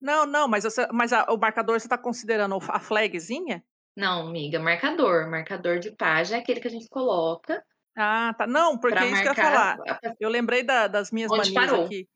[0.00, 3.62] Não, não, mas, você, mas a, o marcador você está considerando a flagzinha?
[3.96, 5.28] Não, amiga, marcador.
[5.28, 7.62] Marcador de página é aquele que a gente coloca.
[7.96, 8.46] Ah, tá.
[8.46, 9.78] Não, porque é isso que eu ia falar.
[10.18, 11.86] Eu lembrei da, das minhas Onde manias parou.
[11.86, 12.08] aqui.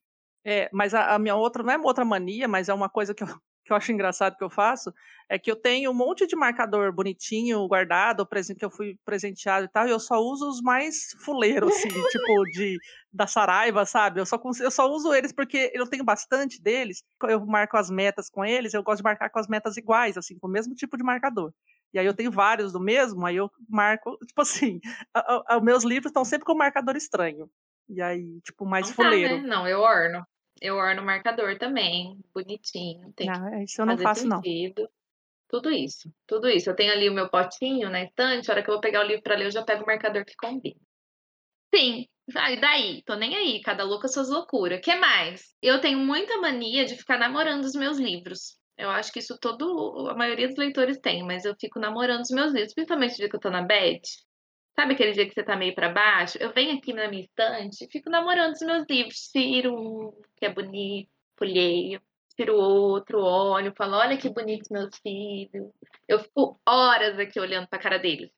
[0.47, 3.23] É, mas a, a, minha outra, não é outra mania, mas é uma coisa que
[3.23, 3.29] eu,
[3.65, 4.93] que eu acho engraçado que eu faço,
[5.29, 9.69] é que eu tenho um monte de marcador bonitinho, guardado, que eu fui presenteado e
[9.69, 12.79] tal, e eu só uso os mais fuleiros, assim, tipo, de,
[13.13, 14.21] da Saraiva, sabe?
[14.21, 18.29] Eu só, eu só uso eles porque eu tenho bastante deles, eu marco as metas
[18.29, 20.97] com eles, eu gosto de marcar com as metas iguais, assim, com o mesmo tipo
[20.97, 21.53] de marcador.
[21.93, 24.81] E aí eu tenho vários do mesmo, aí eu marco, tipo assim,
[25.57, 27.49] os meus livros estão sempre com marcador estranho.
[27.89, 29.37] E aí, tipo, mais não fuleiro.
[29.37, 29.49] Tá, né?
[29.49, 30.27] Não, eu orno.
[30.65, 33.13] Eu orno o marcador também, bonitinho.
[33.13, 34.81] Tem não, ah, isso eu não faço, sentido.
[34.81, 34.89] não.
[35.47, 36.71] Tudo isso, tudo isso.
[36.71, 39.07] Eu tenho ali o meu potinho na estante, a hora que eu vou pegar o
[39.07, 40.81] livro para ler, eu já pego o marcador que combina.
[41.75, 43.03] Sim, e daí?
[43.05, 44.81] Tô nem aí, cada louca suas loucuras.
[44.81, 45.55] que mais?
[45.61, 48.59] Eu tenho muita mania de ficar namorando os meus livros.
[48.79, 52.31] Eu acho que isso todo, a maioria dos leitores tem, mas eu fico namorando os
[52.31, 54.01] meus livros, principalmente dia que eu tô na bed.
[54.75, 56.37] Sabe aquele dia que você tá meio para baixo?
[56.39, 59.29] Eu venho aqui na minha estante e fico namorando os meus livros.
[59.29, 62.01] Tiro um que é bonito, folheio.
[62.37, 65.71] Tiro outro, olho, falo, olha que bonito meus filhos.
[66.09, 68.31] Eu fico horas aqui olhando pra cara deles.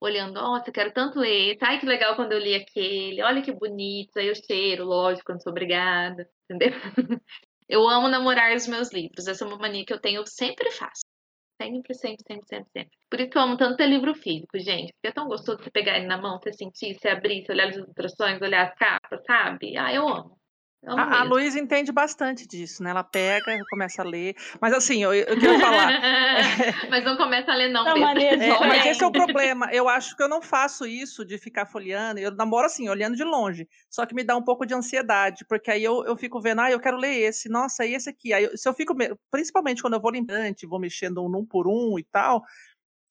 [0.00, 1.56] Olhando, nossa, quero tanto ler.
[1.62, 3.22] Ai, que legal quando eu li aquele.
[3.22, 4.18] Olha que bonito.
[4.18, 6.28] Aí eu cheiro, lógico, não sou obrigada.
[6.44, 6.72] Entendeu?
[7.66, 9.26] Eu amo namorar os meus livros.
[9.26, 11.02] Essa é uma mania que eu tenho, eu sempre faço.
[11.60, 12.98] Sempre, sempre, sempre, sempre, sempre.
[13.10, 14.92] Por isso que eu amo tanto ter livro físico, gente.
[14.94, 17.68] Porque é tão gostoso você pegar ele na mão, você sentir, você abrir, você olhar
[17.68, 19.76] as ilustrações, olhar as capas, sabe?
[19.76, 20.36] Ah, eu amo.
[20.86, 22.90] A, a Luísa entende bastante disso, né?
[22.90, 24.34] Ela pega, começa a ler.
[24.60, 25.92] Mas assim, eu, eu queria falar.
[25.92, 26.42] é...
[26.90, 28.00] Mas não começa a ler, não, não é,
[28.60, 29.68] Mas esse é o problema.
[29.72, 32.20] Eu acho que eu não faço isso de ficar folheando.
[32.20, 33.66] Eu namoro assim, olhando de longe.
[33.88, 36.70] Só que me dá um pouco de ansiedade, porque aí eu, eu fico vendo, ah,
[36.70, 38.32] eu quero ler esse, nossa, e esse aqui.
[38.32, 38.94] Aí se eu fico,
[39.30, 42.42] principalmente quando eu vou lembrando, vou mexendo um por um e tal.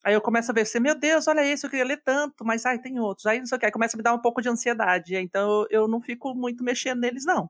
[0.03, 2.65] Aí eu começo a ver assim, meu Deus, olha esse, eu queria ler tanto, mas
[2.65, 3.25] ai, tem outros.
[3.25, 5.15] Aí não sei o que, aí começa a me dar um pouco de ansiedade.
[5.15, 7.49] Então eu não fico muito mexendo neles, não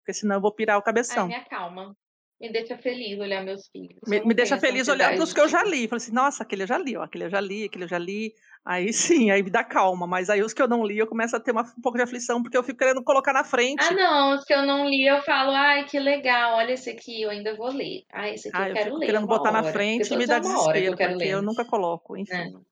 [0.00, 1.24] porque senão eu vou pirar o cabeção.
[1.24, 1.96] Ai, me acalma.
[2.40, 4.00] Me deixa feliz olhar meus filhos.
[4.06, 5.86] Me, me deixa feliz olhar para os que eu já li.
[5.86, 7.98] Falei assim, nossa, aquele eu já li, ó, aquele eu já li, aquele eu já
[7.98, 8.32] li.
[8.64, 10.06] Aí sim, aí me dá calma.
[10.06, 12.02] Mas aí os que eu não li, eu começo a ter uma, um pouco de
[12.02, 13.84] aflição, porque eu fico querendo colocar na frente.
[13.84, 17.20] Ah, não, os que eu não li, eu falo, ai, que legal, olha esse aqui,
[17.20, 18.04] eu ainda vou ler.
[18.10, 19.06] Ah, esse aqui ah, eu, eu quero ler.
[19.06, 21.28] querendo botar hora, na frente e me dá desespero, eu porque ler.
[21.28, 22.32] eu nunca coloco, enfim.
[22.32, 22.69] É.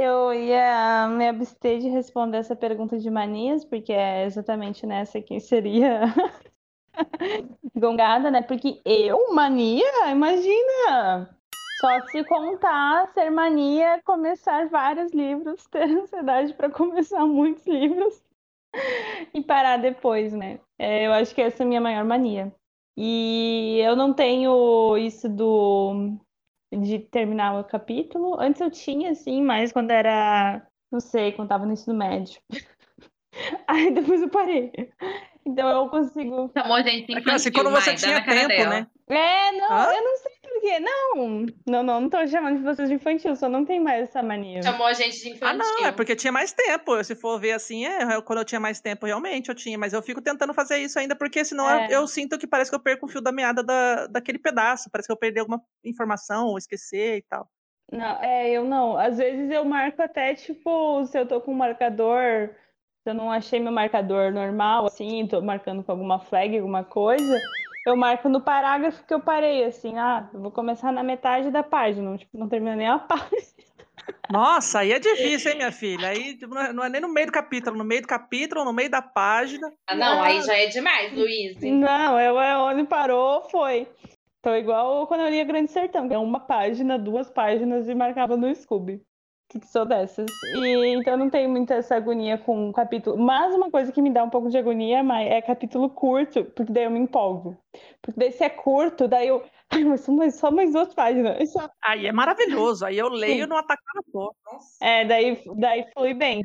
[0.00, 5.40] Eu ia me abster de responder essa pergunta de manias, porque é exatamente nessa que
[5.40, 6.02] seria
[7.74, 8.40] Gongada, né?
[8.40, 11.36] Porque eu, mania, imagina!
[11.80, 18.22] Só se contar, ser mania, começar vários livros, ter ansiedade para começar muitos livros
[19.34, 20.60] e parar depois, né?
[20.78, 22.54] É, eu acho que essa é a minha maior mania.
[22.96, 26.16] E eu não tenho isso do
[26.72, 28.40] de terminar o capítulo.
[28.40, 32.40] Antes eu tinha, assim, mas quando era, não sei, quando tava no ensino médio.
[33.66, 34.72] Aí depois eu parei.
[35.46, 36.50] Então eu consigo.
[36.56, 38.86] Chamou gente infantil, assim, quando você tinha tempo, né?
[39.08, 39.92] É, não, Hã?
[39.94, 43.48] eu não sei porque não, não, não, não tô chamando de vocês de infantil, só
[43.48, 44.62] não tem mais essa mania.
[44.62, 45.60] Chamou a gente de infantil.
[45.62, 47.02] Ah, não, é porque tinha mais tempo.
[47.04, 50.02] Se for ver assim, é, quando eu tinha mais tempo, realmente eu tinha, mas eu
[50.02, 51.86] fico tentando fazer isso ainda, porque senão É.
[51.86, 54.90] eu, eu sinto que parece que eu perco o fio da meada da, daquele pedaço.
[54.90, 57.48] Parece que eu perdi alguma informação, ou esquecer e tal.
[57.90, 58.98] Não, é, eu não.
[58.98, 62.50] Às vezes eu marco até, tipo, se eu tô com um marcador,
[63.02, 67.40] se eu não achei meu marcador normal, assim, tô marcando com alguma flag, alguma coisa,
[67.86, 71.62] eu marco no parágrafo que eu parei, assim, ah, eu vou começar na metade da
[71.62, 73.58] página, tipo, não termina nem a página.
[74.30, 76.08] Nossa, aí é difícil, hein, minha filha?
[76.08, 78.72] Aí não é, não é nem no meio do capítulo, no meio do capítulo, no
[78.72, 79.72] meio da página.
[79.86, 81.56] Ah, não, aí já é demais, Luiz.
[81.60, 83.88] Não, eu, é onde parou, foi.
[84.42, 88.36] Tô igual quando eu lia Grande Sertão, que é uma página, duas páginas e marcava
[88.36, 89.02] no Scooby.
[89.48, 90.26] Que sou dessas.
[90.56, 93.16] E então não tenho muita essa agonia com capítulo.
[93.16, 96.70] Mas uma coisa que me dá um pouco de agonia, mas é capítulo curto, porque
[96.70, 97.56] daí eu me empolgo.
[98.02, 99.42] Porque daí se é curto, daí eu.
[99.70, 101.50] Ai, mas só mais, só mais duas páginas.
[101.50, 102.84] Só- Aí é maravilhoso.
[102.86, 103.50] Aí eu leio Sim.
[103.50, 104.32] no atacado só.
[104.50, 104.84] Nossa.
[104.84, 106.42] É, daí, daí flui bem.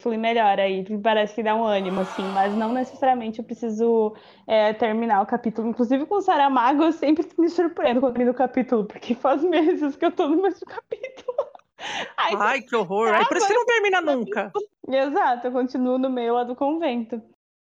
[0.00, 0.84] Flui melhor aí.
[1.00, 2.24] Parece que dá um ânimo, assim.
[2.34, 4.14] Mas não necessariamente eu preciso
[4.46, 5.68] é, terminar o capítulo.
[5.68, 9.94] Inclusive com o Saramago, eu sempre me surpreendo quando eu o capítulo, porque faz meses
[9.96, 11.53] que eu tô no mesmo capítulo.
[12.16, 13.12] Aí, Ai, que horror.
[13.12, 14.52] Aí por isso que não termina nunca.
[14.88, 17.22] Exato, eu continuo no meio lá do convento.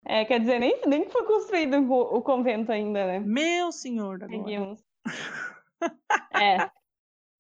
[0.06, 3.20] É, quer dizer, nem, nem foi construído o, convento ainda, né?
[3.20, 4.44] Meu senhor da glória.
[4.44, 4.84] Seguimos.
[6.34, 6.70] É.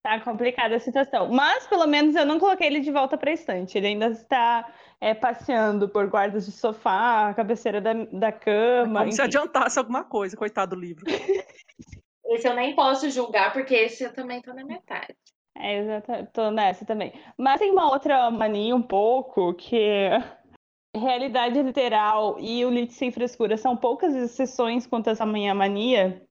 [0.03, 1.31] Tá complicada a situação.
[1.31, 3.75] Mas, pelo menos, eu não coloquei ele de volta para a estante.
[3.75, 8.99] Ele ainda está é, passeando por guardas de sofá, cabeceira da, da cama.
[8.99, 9.27] Como se enfim.
[9.27, 11.05] adiantasse alguma coisa, coitado do livro.
[12.27, 15.15] Esse eu nem posso julgar, porque esse eu também tô na metade.
[15.57, 16.11] É, exato.
[16.33, 17.13] Tô nessa também.
[17.37, 20.09] Mas tem uma outra mania um pouco que
[20.95, 26.21] realidade literal e o Lit Sem Frescura são poucas exceções quanto a essa minha mania.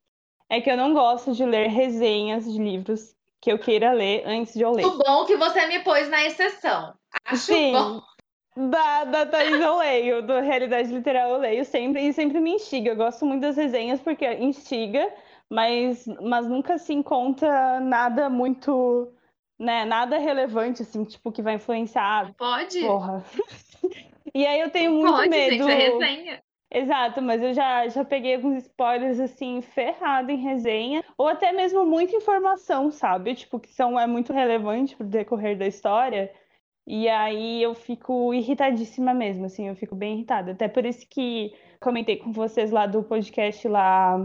[0.48, 4.54] É que eu não gosto de ler resenhas de livros que eu queira ler antes
[4.54, 4.86] de eu ler.
[4.86, 6.94] O bom que você me pôs na exceção.
[7.26, 7.72] Acho Sim.
[7.72, 8.02] bom.
[8.56, 12.90] Da, da Thaís eu leio, do Realidade Literal eu leio sempre e sempre me instiga.
[12.90, 15.12] Eu gosto muito das resenhas porque instiga,
[15.50, 19.12] mas, mas nunca se encontra nada muito,
[19.58, 22.34] né, nada relevante, assim, tipo, que vai influenciar.
[22.34, 22.80] Pode?
[22.80, 23.24] Porra.
[24.34, 25.68] E aí eu tenho muito Pode, medo.
[25.68, 26.42] gente, é resenha.
[26.68, 31.86] Exato, mas eu já, já peguei alguns spoilers assim, ferrado em resenha, ou até mesmo
[31.86, 33.36] muita informação, sabe?
[33.36, 36.32] Tipo, que são, é muito relevante pro decorrer da história.
[36.84, 40.50] E aí eu fico irritadíssima mesmo, assim, eu fico bem irritada.
[40.50, 44.18] Até por isso que comentei com vocês lá do podcast lá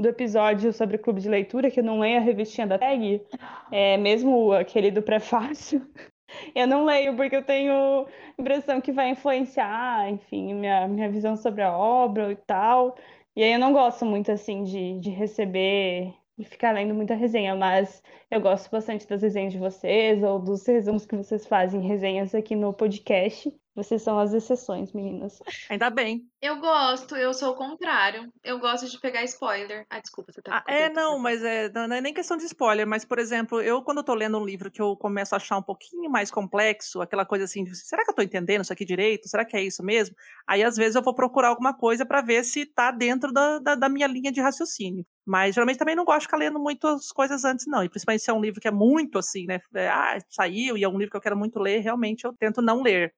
[0.00, 3.22] do episódio sobre o clube de leitura, que eu não leio a revistinha da tag,
[3.70, 5.86] é, mesmo aquele do prefácio.
[6.54, 8.06] Eu não leio porque eu tenho
[8.38, 12.94] impressão que vai influenciar, enfim, minha, minha visão sobre a obra e tal.
[13.34, 17.56] E aí eu não gosto muito, assim, de, de receber e ficar lendo muita resenha,
[17.56, 22.32] mas eu gosto bastante das resenhas de vocês ou dos resumos que vocês fazem, resenhas
[22.32, 23.52] aqui no podcast.
[23.82, 25.38] Vocês são as exceções, meninas.
[25.70, 26.28] Ainda bem.
[26.42, 28.30] Eu gosto, eu sou o contrário.
[28.44, 29.86] Eu gosto de pegar spoiler.
[29.88, 32.36] Ah, desculpa, você tá Ah, é, cabelo, não, tá mas é, não é nem questão
[32.36, 35.34] de spoiler, mas, por exemplo, eu, quando eu tô lendo um livro que eu começo
[35.34, 38.62] a achar um pouquinho mais complexo, aquela coisa assim, de, será que eu tô entendendo
[38.62, 39.28] isso aqui direito?
[39.28, 40.14] Será que é isso mesmo?
[40.46, 43.74] Aí, às vezes, eu vou procurar alguma coisa para ver se tá dentro da, da,
[43.74, 45.06] da minha linha de raciocínio.
[45.24, 47.82] Mas, geralmente, também não gosto de ficar lendo muitas coisas antes, não.
[47.82, 49.60] E, principalmente, se é um livro que é muito assim, né?
[49.74, 52.60] é, ah, saiu e é um livro que eu quero muito ler, realmente eu tento
[52.60, 53.14] não ler.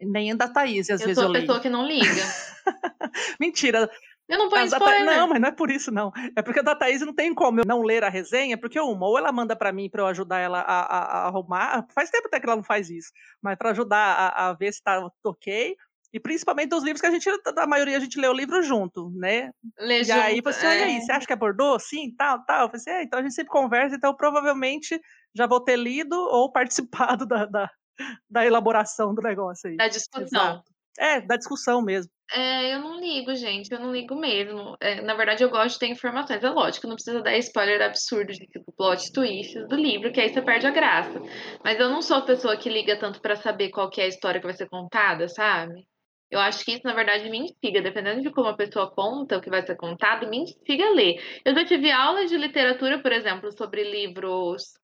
[0.00, 1.46] Nem da Thaís, às Eu vezes sou eu a leio.
[1.46, 2.22] pessoa que não liga.
[3.40, 3.90] Mentira,
[4.28, 5.04] Eu não ponho a da Tha-.
[5.04, 6.12] Não, mas não é por isso, não.
[6.36, 9.06] É porque a da Thaís não tem como eu não ler a resenha, porque uma,
[9.06, 11.86] ou ela manda pra mim pra eu ajudar ela a, a- a arrumar.
[11.94, 13.10] Faz tempo até que ela não faz isso,
[13.42, 15.76] mas pra ajudar a, a ver se tá ok.
[16.10, 19.10] E principalmente dos livros que a gente, da maioria, a gente lê o livro junto,
[19.14, 19.50] né?
[19.78, 20.84] Lê E aí, junto, você, olha é.
[20.84, 21.82] aí, você acha que é Bordeaux?
[21.86, 22.62] Sim, tal, tal.
[22.62, 24.98] Eu falei assim, é, então a gente sempre conversa, então provavelmente
[25.34, 27.70] já vou ter lido ou participado da, da,
[28.28, 29.76] da elaboração do negócio aí.
[29.76, 30.24] Da discussão.
[30.24, 30.78] Exato.
[30.98, 32.10] É, da discussão mesmo.
[32.30, 34.76] É, eu não ligo, gente, eu não ligo mesmo.
[34.80, 36.42] É, na verdade, eu gosto de ter informações.
[36.42, 40.28] É lógico, não precisa dar spoiler absurdo de tipo plot twist do livro, que aí
[40.28, 41.22] você perde a graça.
[41.64, 44.08] Mas eu não sou a pessoa que liga tanto pra saber qual que é a
[44.08, 45.86] história que vai ser contada, sabe?
[46.30, 47.80] Eu acho que isso, na verdade, me instiga.
[47.80, 51.16] Dependendo de como a pessoa conta o que vai ser contado, me instiga a ler.
[51.44, 54.74] Eu já tive aulas de literatura, por exemplo, sobre livros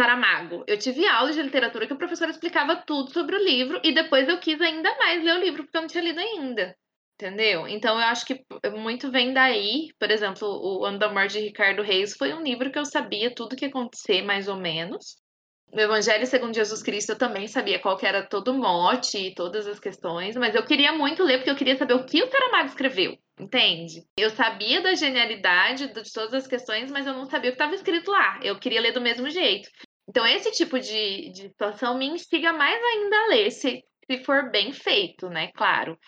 [0.00, 0.64] Saramago.
[0.66, 4.26] Eu tive aulas de literatura que o professor explicava tudo sobre o livro e depois
[4.30, 6.74] eu quis ainda mais ler o livro porque eu não tinha lido ainda.
[7.16, 7.68] Entendeu?
[7.68, 8.42] Então eu acho que
[8.78, 9.88] muito vem daí.
[9.98, 13.34] Por exemplo, o Ano da Morte de Ricardo Reis foi um livro que eu sabia
[13.34, 15.16] tudo que ia acontecer, mais ou menos.
[15.70, 19.66] no Evangelho segundo Jesus Cristo eu também sabia qual era todo o mote e todas
[19.66, 22.68] as questões, mas eu queria muito ler porque eu queria saber o que o Saramago
[22.68, 24.02] escreveu, entende?
[24.18, 27.74] Eu sabia da genialidade de todas as questões, mas eu não sabia o que estava
[27.74, 28.40] escrito lá.
[28.42, 29.68] Eu queria ler do mesmo jeito.
[30.08, 34.50] Então esse tipo de, de situação me instiga mais ainda a ler, se, se for
[34.50, 35.50] bem feito, né?
[35.54, 35.98] Claro.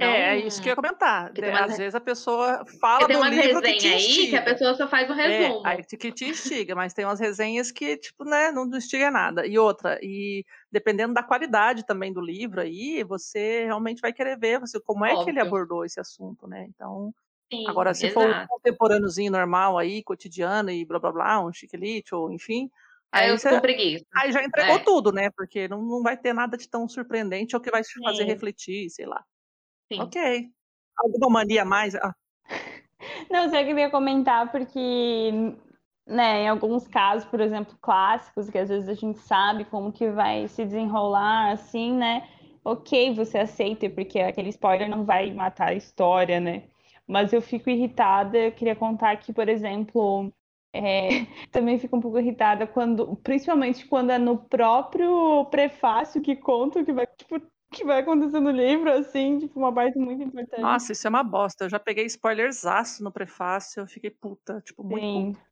[0.00, 0.06] Não...
[0.06, 1.30] É, é isso que eu ia comentar.
[1.36, 1.52] Né?
[1.52, 5.10] Às vezes a pessoa fala do livro que te aí que a pessoa só faz
[5.10, 5.66] o é, resumo.
[5.66, 9.46] É, aí que te instiga, mas tem umas resenhas que, tipo, né, não instiga nada.
[9.46, 14.58] E outra, e dependendo da qualidade também do livro aí, você realmente vai querer ver
[14.58, 15.24] você, como é Óbvio.
[15.26, 16.66] que ele abordou esse assunto, né?
[16.74, 17.12] Então,
[17.52, 18.26] Sim, agora se exato.
[18.26, 22.70] for um contemporâneozinho normal aí, cotidiano e blá blá blá, um chiquilite, ou enfim,
[23.12, 24.04] Aí, aí, você, preguiça.
[24.16, 24.84] aí já entregou é.
[24.84, 25.30] tudo, né?
[25.36, 28.88] Porque não, não vai ter nada de tão surpreendente ou que vai te fazer refletir,
[28.90, 29.24] sei lá.
[29.92, 30.00] Sim.
[30.00, 30.48] Ok.
[30.96, 31.94] Alguma mania mais?
[31.96, 32.14] Ah.
[33.30, 35.30] Não, eu queria comentar porque,
[36.06, 40.10] né, em alguns casos, por exemplo, clássicos, que às vezes a gente sabe como que
[40.10, 42.28] vai se desenrolar, assim, né?
[42.62, 46.64] Ok, você aceita, porque aquele spoiler não vai matar a história, né?
[47.06, 50.30] Mas eu fico irritada, eu queria contar que, por exemplo,
[50.72, 51.08] é,
[51.50, 56.84] também fico um pouco irritada quando, principalmente quando é no próprio prefácio que conta o
[56.84, 57.40] que vai, tipo,
[57.72, 60.60] que vai acontecer no livro, assim, tipo, uma parte muito importante.
[60.60, 61.64] Nossa, isso é uma bosta.
[61.64, 65.32] Eu já peguei spoilersaço no prefácio, eu fiquei puta, tipo, muito Sim.
[65.32, 65.50] puta.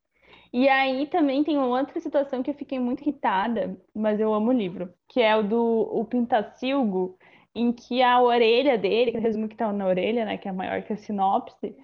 [0.51, 4.49] E aí também tem uma outra situação que eu fiquei muito irritada, mas eu amo
[4.49, 5.61] o livro, que é o do
[5.91, 7.17] o Pintacilgo,
[7.53, 10.81] em que a orelha dele, que resumo que tá na orelha, né, que é maior
[10.81, 11.75] que a sinopse,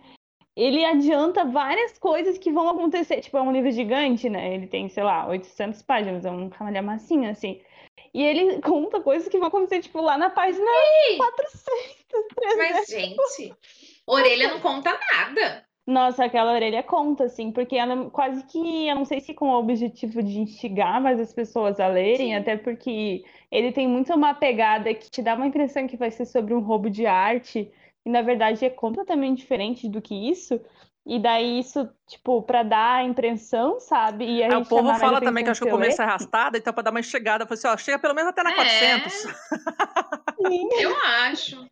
[0.56, 3.20] ele adianta várias coisas que vão acontecer.
[3.22, 4.54] Tipo, é um livro gigante, né?
[4.54, 7.62] Ele tem, sei lá, 800 páginas, é um camalha massinha, assim.
[8.14, 10.66] E ele conta coisas que vão acontecer, tipo, lá na página
[11.10, 11.18] Ei!
[11.18, 11.66] 400,
[12.36, 12.58] 300.
[12.58, 13.54] Mas, gente,
[14.08, 15.66] orelha não conta nada.
[15.86, 19.60] Nossa, aquela orelha conta, assim, porque ela quase que, eu não sei se com o
[19.60, 22.36] objetivo de instigar mais as pessoas a lerem, Sim.
[22.36, 26.26] até porque ele tem muito uma pegada que te dá uma impressão que vai ser
[26.26, 27.72] sobre um roubo de arte,
[28.06, 30.62] e na verdade é completamente diferente do que isso.
[31.08, 34.26] E daí isso, tipo, pra dar a impressão, sabe?
[34.26, 36.82] E a o povo fala também que acho que o começo é arrastada, então pra
[36.82, 38.56] dar uma chegada, eu falei assim, ó, chega pelo menos até na é...
[38.56, 39.26] 400.
[40.80, 41.68] eu acho.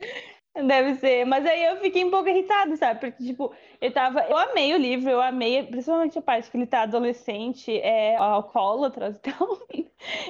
[0.54, 3.00] Deve ser, mas aí eu fiquei um pouco irritada, sabe?
[3.00, 4.20] Porque, tipo, eu tava.
[4.20, 9.10] Eu amei o livro, eu amei, principalmente a parte que ele tá adolescente, é alcoólatra
[9.24, 9.58] e tal.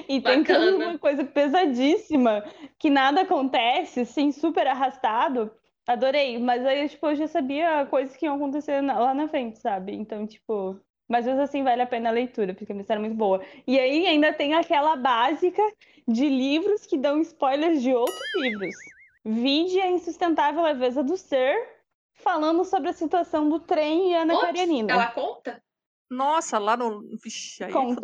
[0.09, 0.43] E Bacana.
[0.43, 2.43] tem toda uma coisa pesadíssima,
[2.79, 5.51] que nada acontece, assim, super arrastado.
[5.87, 9.93] Adorei, mas aí, tipo, eu já sabia coisas que iam acontecer lá na frente, sabe?
[9.93, 13.15] Então, tipo, mas mesmo assim vale a pena a leitura, porque a história é muito
[13.15, 13.41] boa.
[13.67, 15.61] E aí ainda tem aquela básica
[16.07, 18.75] de livros que dão spoilers de outros livros.
[19.25, 21.57] Vide a insustentável leveza do ser,
[22.13, 24.93] falando sobre a situação do trem e Ana Ops, Karenina.
[24.93, 25.63] Ela conta?
[26.09, 27.01] Nossa, lá no.
[27.23, 28.01] Vixe, aí conta.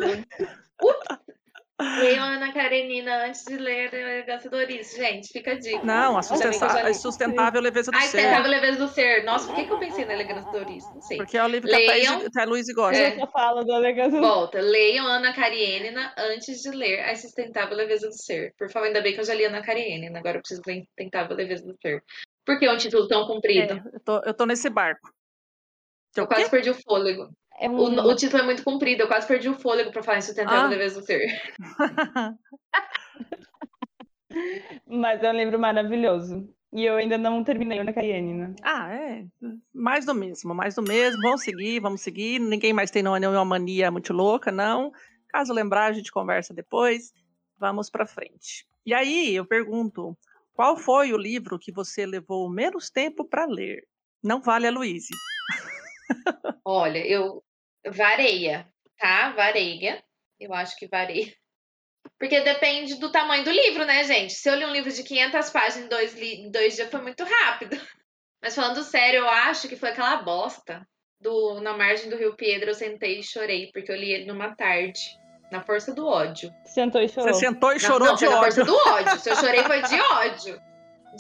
[1.82, 4.96] Leiam Ana Karenina antes de ler a Elegância Doris.
[4.96, 5.84] Gente, fica a dica.
[5.84, 8.06] Não, a, sustenta a sustentável leveza do a ser.
[8.06, 9.24] A sustentável leveza do ser.
[9.24, 10.84] Nossa, por que, que eu pensei na Elegância Doris?
[10.94, 11.18] Não sei.
[11.18, 12.22] Porque é o livro que Leiam...
[12.38, 12.98] a Luiz gosta.
[12.98, 13.22] É.
[13.22, 14.62] Eu falo da Elegância Volta.
[14.62, 18.54] Leiam Ana Karenina antes de ler A Sustentável Leveza do Ser.
[18.58, 20.20] Por favor, ainda bem que eu já li Ana Karenina.
[20.20, 22.04] Agora eu preciso ler Sustentável Leveza do Ser.
[22.46, 23.74] Por que é um título tão comprido?
[23.74, 25.12] É, eu, tô, eu tô nesse barco.
[26.16, 27.30] Eu quase perdi o fôlego.
[27.62, 27.76] É um...
[27.76, 30.62] o, o, título é muito comprido, eu quase perdi o fôlego para falar em Sustentável
[30.62, 30.68] ah.
[30.68, 31.28] Leveza do Ser.
[34.88, 36.50] Mas é um livro maravilhoso.
[36.74, 38.56] E eu ainda não terminei na Karenina.
[38.64, 39.26] Ah, é.
[39.72, 41.22] Mais do mesmo, mais do mesmo.
[41.22, 42.40] Vamos seguir, vamos seguir.
[42.40, 44.92] Ninguém mais tem nenhuma mania muito louca, não.
[45.28, 47.14] Caso lembrar, a gente conversa depois.
[47.60, 48.66] Vamos para frente.
[48.86, 50.18] E aí, eu pergunto:
[50.54, 53.86] qual foi o livro que você levou menos tempo para ler?
[54.24, 55.14] Não vale a Luíse.
[56.66, 57.44] Olha, eu
[57.90, 58.68] vareia,
[58.98, 59.32] tá?
[59.32, 60.04] Vareia.
[60.40, 61.34] Eu acho que vareia.
[62.18, 64.34] Porque depende do tamanho do livro, né, gente?
[64.34, 67.24] Se eu li um livro de 500 páginas em dois, em dois dias, foi muito
[67.24, 67.80] rápido.
[68.42, 70.88] Mas falando sério, eu acho que foi aquela bosta
[71.20, 72.72] do Na Margem do Rio Pedro.
[72.72, 75.00] Eu sentei e chorei, porque eu li ele numa tarde.
[75.52, 76.50] Na força do ódio.
[76.64, 77.34] Sentou e chorou.
[77.34, 78.36] Você sentou e chorou não, de ódio.
[78.36, 79.20] Na força do ódio.
[79.20, 80.62] Se eu chorei, foi de ódio.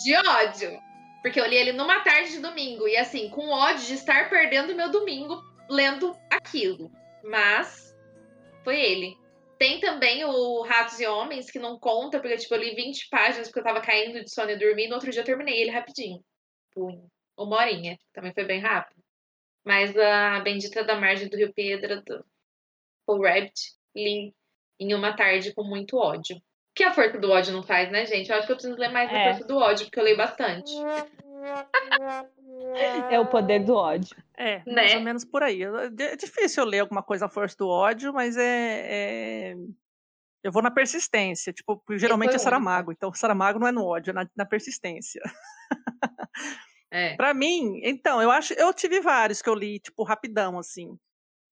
[0.02, 0.80] De ódio.
[1.22, 2.88] Porque eu li ele numa tarde de domingo.
[2.88, 6.92] E assim, com ódio de estar perdendo meu domingo lendo aquilo.
[7.24, 7.96] Mas
[8.64, 9.18] foi ele.
[9.58, 13.48] Tem também o Ratos e Homens, que não conta, porque tipo, eu li 20 páginas
[13.48, 14.90] porque eu tava caindo de sono e dormindo.
[14.90, 16.20] No outro dia eu terminei ele rapidinho.
[16.74, 17.08] Pum.
[17.38, 17.98] Uma horinha.
[18.14, 19.02] Também foi bem rápido.
[19.64, 22.26] Mas a Bendita da Margem do Rio Pedro, do
[23.06, 24.34] Paul Rabbit, li
[24.80, 26.38] em uma tarde com muito ódio.
[26.38, 26.42] O
[26.74, 28.32] que a Força do Ódio não faz, né, gente?
[28.32, 29.16] Eu acho que eu preciso ler mais é.
[29.16, 30.74] a Força do Ódio, porque eu leio bastante.
[33.10, 34.16] É o poder do ódio.
[34.38, 34.74] É, Né?
[34.76, 35.62] mais ou menos por aí.
[35.62, 39.52] Eu- É difícil eu ler alguma coisa na força do ódio, mas é.
[39.52, 39.56] é-
[40.44, 41.54] Eu vou na persistência.
[41.54, 42.44] Tipo, porque geralmente é único.
[42.44, 42.92] Saramago.
[42.92, 45.22] Então, Saramago não é no ódio, é na, na persistência.
[46.94, 47.16] É.
[47.16, 48.54] Pra mim, então, eu acho.
[48.56, 50.98] Eu tive vários que eu li, tipo, rapidão, assim.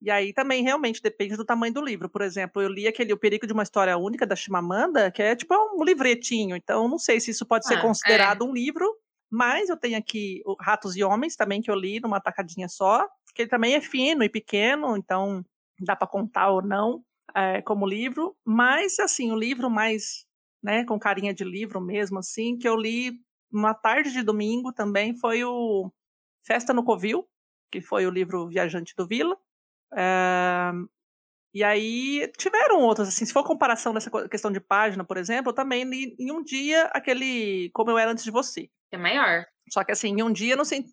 [0.02, 2.10] E aí também realmente depende do tamanho do livro.
[2.10, 5.38] Por exemplo, eu li aquele O Perigo de uma História Única da Chimamanda, que é
[5.38, 6.58] tipo um livretinho.
[6.58, 8.86] Então, não sei se isso pode ser Ah, considerado um livro,
[9.32, 13.08] mas eu tenho aqui o Ratos e Homens também, que eu li numa tacadinha só,
[13.36, 15.44] que ele também é fino e pequeno, então
[15.82, 17.04] dá para contar ou não
[17.36, 18.36] é, como livro.
[18.46, 20.26] Mas, assim, o livro mais,
[20.64, 23.14] né, com carinha de livro mesmo, assim, que eu li
[23.52, 25.92] uma tarde de domingo também foi o
[26.46, 27.28] Festa no Covil,
[27.72, 29.38] que foi o livro Viajante do Vila.
[29.96, 30.72] É,
[31.54, 35.50] e aí tiveram outros, assim, se for comparação dessa co- questão de página, por exemplo,
[35.52, 38.70] eu também li em um dia aquele Como Eu Era Antes de Você.
[38.92, 39.46] É maior.
[39.72, 40.86] Só que assim, em um dia não sei.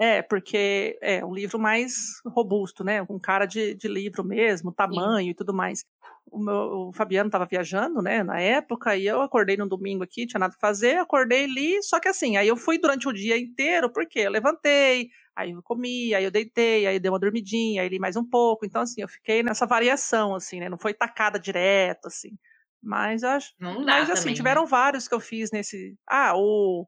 [0.00, 1.94] É, porque é um livro mais
[2.26, 3.04] robusto, né?
[3.06, 5.84] Com cara de, de livro mesmo, tamanho e tudo mais.
[6.26, 10.26] O, meu, o Fabiano estava viajando, né, na época, e eu acordei no domingo aqui,
[10.26, 13.38] tinha nada a fazer, acordei li, só que assim, aí eu fui durante o dia
[13.38, 17.82] inteiro, porque eu levantei, aí eu comi, aí eu deitei, aí eu dei uma dormidinha,
[17.82, 20.94] aí li mais um pouco, então assim, eu fiquei nessa variação, assim, né, não foi
[20.94, 22.30] tacada direto, assim,
[22.82, 24.34] mas eu acho, Não dá mas assim, também, né?
[24.38, 25.96] tiveram vários que eu fiz nesse.
[26.08, 26.86] Ah, o.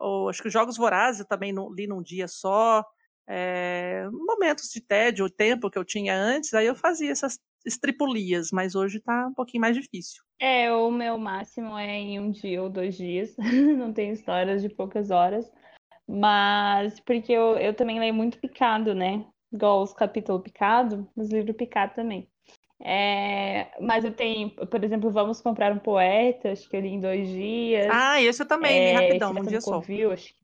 [0.00, 2.84] o acho que os Jogos Vorazes eu também não, li num dia só.
[3.28, 8.50] É, momentos de tédio, o tempo que eu tinha antes, aí eu fazia essas estripulias,
[8.50, 10.22] mas hoje tá um pouquinho mais difícil.
[10.40, 13.36] É, o meu máximo é em um dia ou dois dias.
[13.78, 15.50] Não tem histórias de poucas horas.
[16.08, 19.24] Mas porque eu, eu também leio muito picado, né?
[19.52, 22.28] Igual os capítulos picado, os livros picado também.
[22.82, 27.00] É, mas eu tenho, por exemplo, Vamos Comprar um Poeta, acho que eu li em
[27.00, 28.02] dois dias.
[28.02, 29.82] Ah, esse eu também É, rapidão, Festa dia só.
[29.82, 30.40] Covil, acho que.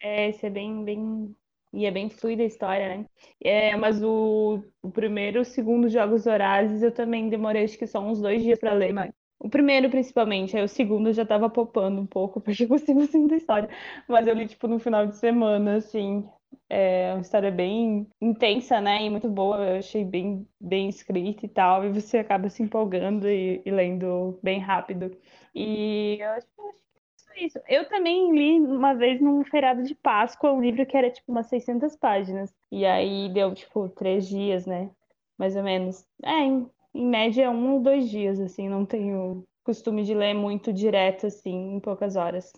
[0.00, 1.36] É, esse é bem, bem.
[1.72, 3.06] E é bem fluida a história, né?
[3.42, 8.00] É, mas o, o primeiro o segundo Jogos Vorazes eu também demorei, acho que só
[8.00, 9.12] uns dois dias pra ler, mas.
[9.42, 12.94] O primeiro, principalmente, aí o segundo eu já tava popando um pouco, porque eu gostei
[12.94, 13.68] bastante da história.
[14.08, 16.28] Mas eu li, tipo, no final de semana, assim.
[16.70, 19.02] É uma história bem intensa, né?
[19.04, 19.58] E muito boa.
[19.58, 21.84] Eu achei bem, bem escrita e tal.
[21.84, 25.10] E você acaba se empolgando e, e lendo bem rápido.
[25.54, 27.58] E eu acho, eu acho que é isso.
[27.68, 31.46] Eu também li uma vez num feriado de Páscoa um livro que era tipo umas
[31.48, 32.54] 600 páginas.
[32.70, 34.90] E aí deu tipo três dias, né?
[35.38, 36.06] Mais ou menos.
[36.22, 38.68] É, em, em média um ou dois dias, assim.
[38.68, 42.52] Não tenho costume de ler muito direto, assim, em poucas horas.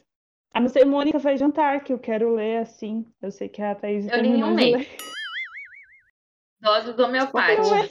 [0.55, 3.07] A não ser Mônica faz jantar, que eu quero ler assim.
[3.21, 4.89] Eu sei que a Thaís Eu li em um de mês.
[6.61, 7.75] Dose do homeopático.
[7.75, 7.89] É?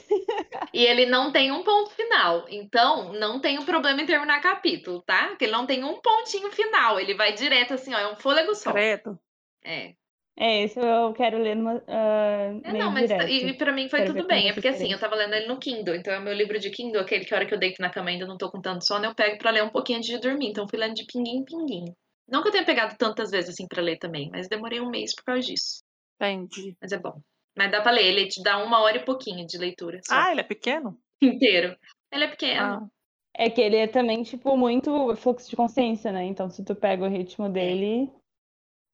[0.72, 2.46] E ele não tem um ponto final.
[2.48, 5.28] Então, não tem um problema em terminar capítulo, tá?
[5.28, 6.98] Porque ele não tem um pontinho final.
[6.98, 7.98] Ele vai direto assim, ó.
[7.98, 8.72] É um fôlego só.
[8.72, 9.18] Credo.
[9.62, 9.92] É.
[10.34, 13.28] É, esse eu quero ler numa, ah, É, não, mas direto.
[13.28, 14.48] e, e pra mim foi Quero tudo bem.
[14.48, 15.94] É porque vai assim, eu tava lendo ele no Kindle.
[15.94, 17.90] Então é o meu livro de Kindle, aquele que a hora que eu deito na
[17.90, 20.18] cama ainda não tô com tanto sono, eu pego pra ler um pouquinho antes de
[20.18, 20.48] dormir.
[20.48, 21.84] Então fui lendo de pinguim em pinguim.
[22.28, 25.14] Não que eu tenha pegado tantas vezes assim pra ler também, mas demorei um mês
[25.14, 25.82] por causa disso.
[26.20, 26.76] Entendi.
[26.80, 27.20] Mas é bom.
[27.56, 30.00] Mas dá pra ler, ele te dá uma hora e pouquinho de leitura.
[30.06, 30.14] Só.
[30.14, 30.98] Ah, ele é pequeno?
[31.20, 31.76] inteiro.
[32.10, 32.60] Ele é pequeno.
[32.62, 32.88] Ah,
[33.34, 36.24] É que ele é também, tipo, muito fluxo de consciência, né?
[36.24, 38.10] Então, se tu pega o ritmo dele.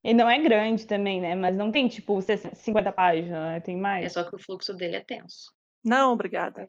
[0.04, 1.34] Ele não é grande também, né?
[1.34, 3.60] Mas não tem, tipo, 60 50 páginas, né?
[3.60, 4.12] Tem É mais.
[4.12, 5.52] só que o fluxo dele é tenso.
[5.84, 6.66] não, obrigada.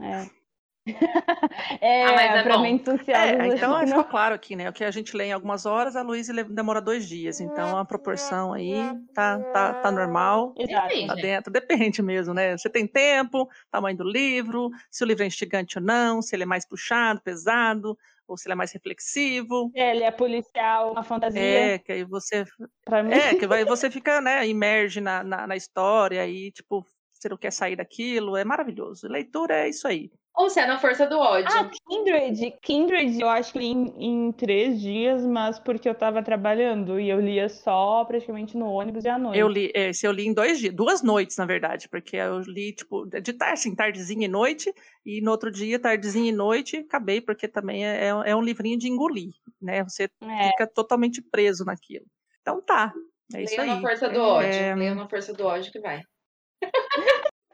[0.00, 0.24] É.
[1.80, 2.64] É, Ah, mas é pra bom.
[2.64, 4.10] ansiosas, É, acho então que ficou não.
[4.10, 4.68] claro aqui, né?
[4.68, 7.40] O que a gente lê em algumas horas, a Luísa demora dois dias.
[7.40, 8.74] Então a proporção aí
[9.14, 10.54] tá, tá, tá normal.
[10.58, 10.88] Exato.
[10.88, 11.06] Depende.
[11.06, 12.56] Tá dentro, depende mesmo, né?
[12.56, 16.42] Você tem tempo, tamanho do livro, se o livro é instigante ou não, se ele
[16.42, 17.96] é mais puxado, pesado,
[18.28, 19.70] ou se ele é mais reflexivo.
[19.74, 21.40] É, Ele é policial, uma fantasia.
[21.42, 22.44] É, que aí você.
[22.84, 23.12] Pra mim.
[23.12, 27.36] É, que vai, você fica, né, imerge na, na, na história e, tipo, você não
[27.36, 28.36] quer sair daquilo.
[28.36, 29.08] É maravilhoso.
[29.08, 30.10] Leitura é isso aí.
[30.36, 31.48] Ou se é na força do ódio.
[31.48, 32.58] Ah, Kindred.
[32.60, 37.08] Kindred, eu acho que li em, em três dias, mas porque eu tava trabalhando e
[37.08, 39.38] eu lia só praticamente no ônibus e à noite.
[39.38, 42.72] Eu li, esse eu li em dois dias, duas noites, na verdade, porque eu li,
[42.72, 44.74] tipo, de tarde, assim, tardezinha e noite,
[45.06, 48.78] e no outro dia, tardezinha e noite, acabei, porque também é, é- é um livrinho
[48.78, 49.30] de engolir,
[49.62, 49.84] né?
[49.84, 52.06] Você É, fica totalmente preso naquilo.
[52.42, 52.92] Então tá,
[53.32, 53.80] é isso Leia aí.
[53.80, 54.76] na força do É, ódio.
[54.78, 56.02] Leia na força do ódio que vai.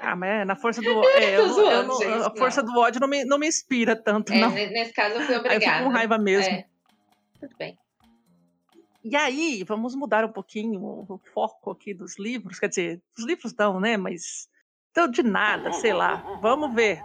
[0.01, 0.88] Ah, mas é, na força do.
[1.14, 3.46] É, eu não- eu zoando, não- gente, a força do ódio não me, não me
[3.46, 4.51] inspira tanto, É, não.
[4.51, 5.84] ne- nesse caso eu fui Aí eu fico obrigada.
[5.84, 6.53] com raiva mesmo.
[6.55, 6.66] É.
[7.38, 7.78] Tudo bem.
[9.03, 12.59] E aí, vamos mudar um pouquinho o foco aqui dos livros.
[12.59, 13.96] Quer dizer, os livros dão, né?
[13.96, 14.46] Mas
[14.90, 16.16] então de nada, sei lá.
[16.42, 17.03] Vamos ver.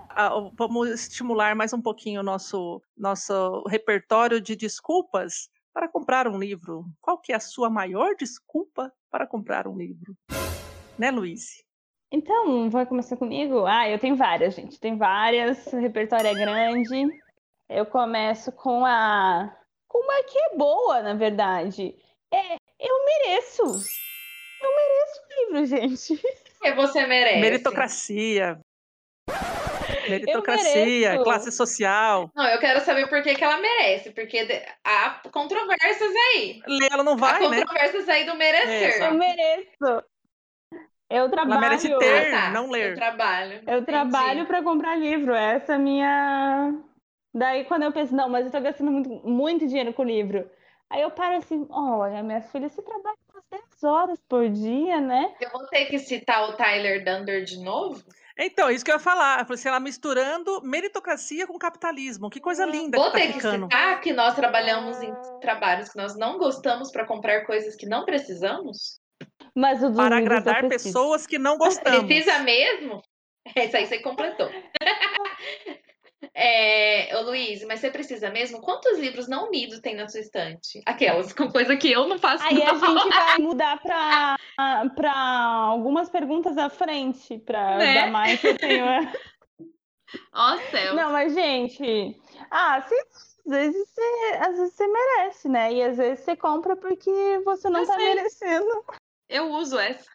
[0.58, 6.86] Vamos estimular mais um pouquinho o nosso, nosso repertório de desculpas para comprar um livro?
[7.02, 10.16] Qual que é a sua maior desculpa para comprar um livro?
[10.98, 11.64] Né, Luiz?
[12.16, 13.66] Então, vai começar comigo?
[13.66, 14.80] Ah, eu tenho várias, gente.
[14.80, 17.08] Tem várias, o repertório é grande.
[17.68, 19.54] Eu começo com a.
[19.86, 21.94] com uma que é boa, na verdade.
[22.34, 23.64] É, eu mereço.
[23.64, 26.22] Eu mereço o livro, gente.
[26.54, 27.40] Porque você merece.
[27.42, 28.60] Meritocracia.
[30.10, 32.32] Meritocracia, classe social.
[32.34, 34.48] Não, eu quero saber por que, que ela merece, porque
[34.86, 36.62] há controvérsias aí.
[36.66, 37.60] Ler ela não há vai, né?
[37.60, 39.02] controvérsias aí do merecer.
[39.02, 40.06] É, Eu mereço.
[41.10, 41.62] Eu trabalho.
[41.62, 42.32] merece Ah, ter.
[42.32, 42.52] tá.
[42.52, 42.92] não ler.
[42.92, 43.64] Eu trabalho.
[43.68, 45.34] Eu trabalho para comprar livro.
[45.34, 46.74] Essa é a minha.
[47.34, 50.50] Daí, quando eu penso, não, mas eu tô gastando muito, muito dinheiro com livro.
[50.90, 55.34] Aí eu paro assim, olha, minha filha, você trabalha umas 10 horas por dia, né?
[55.42, 58.02] Eu vou ter que citar o Tyler Dunder de novo?
[58.38, 59.40] Então, isso que eu ia falar.
[59.40, 62.30] Eu falei assim, ela misturando meritocracia com capitalismo.
[62.30, 63.66] Que coisa linda Vou que tá ter que ficando.
[63.66, 68.06] citar que nós trabalhamos em trabalhos que nós não gostamos para comprar coisas que não
[68.06, 69.00] precisamos?
[69.56, 72.06] Mas o Para agradar pessoas que não gostamos.
[72.06, 73.02] Precisa mesmo?
[73.56, 74.50] Isso aí você completou.
[76.34, 78.60] É, ô Luiz, mas você precisa mesmo?
[78.62, 80.82] Quantos livros não lidos tem na sua estante?
[80.86, 82.44] Aquelas, com coisa que eu não faço.
[82.44, 82.80] Aí a não.
[82.80, 87.94] gente vai mudar para algumas perguntas à frente, para Né?
[87.94, 88.86] dar mais que eu tenho.
[88.86, 89.14] é.
[90.34, 90.96] Ó céu.
[90.96, 92.16] Não, mas gente,
[92.52, 95.74] ah, se, às vezes você, às vezes você merece, né?
[95.74, 98.16] E às vezes você compra porque você não Eu tá sei.
[98.16, 98.86] merecendo.
[99.30, 100.10] Eu uso essa.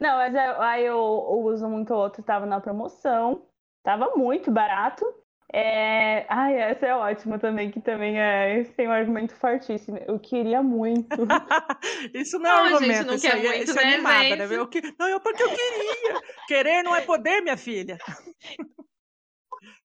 [0.00, 3.46] Não, mas eu- aí eu, eu uso muito outro, tava na promoção,
[3.82, 5.04] tava muito barato.
[5.52, 6.26] É...
[6.28, 8.62] Ai, essa é ótima também, que também é...
[8.64, 9.96] tem um argumento fortíssimo.
[10.06, 11.16] Eu queria muito.
[12.12, 13.94] Isso não é Não, gente argumento, não isso quer aí é, muito, isso é né,
[13.94, 14.38] animada, gente?
[14.38, 14.56] né?
[14.56, 16.20] Eu que- Não, eu porque eu queria.
[16.46, 17.96] Querer não é poder, minha filha.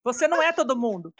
[0.04, 1.12] Você não é todo mundo.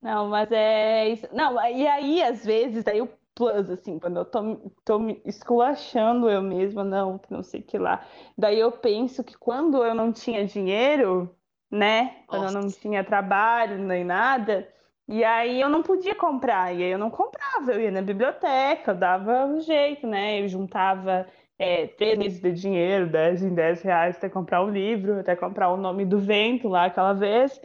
[0.00, 1.26] Não, mas é isso.
[1.32, 6.30] Não, e aí, às vezes, daí o plus, assim, quando eu tô, tô me esculachando
[6.30, 8.06] eu mesma, não, que não sei o que lá.
[8.38, 11.34] Daí eu penso que quando eu não tinha dinheiro,
[11.70, 12.22] né?
[12.26, 12.80] Quando eu não Nossa.
[12.80, 14.68] tinha trabalho nem nada,
[15.08, 18.92] e aí eu não podia comprar, e aí eu não comprava, eu ia na biblioteca,
[18.92, 20.40] eu dava um jeito, né?
[20.40, 21.26] Eu juntava
[21.58, 25.70] é, três meses de dinheiro, 10 em 10 reais, até comprar o livro, até comprar
[25.70, 27.60] o Nome do Vento lá aquela vez.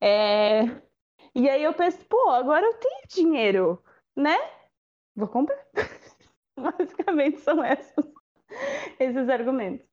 [0.00, 0.62] É,
[1.34, 3.82] e aí eu penso, pô, agora eu tenho dinheiro,
[4.14, 4.36] né?
[5.16, 5.58] Vou comprar.
[6.56, 8.04] Basicamente são essas,
[8.98, 9.86] esses argumentos.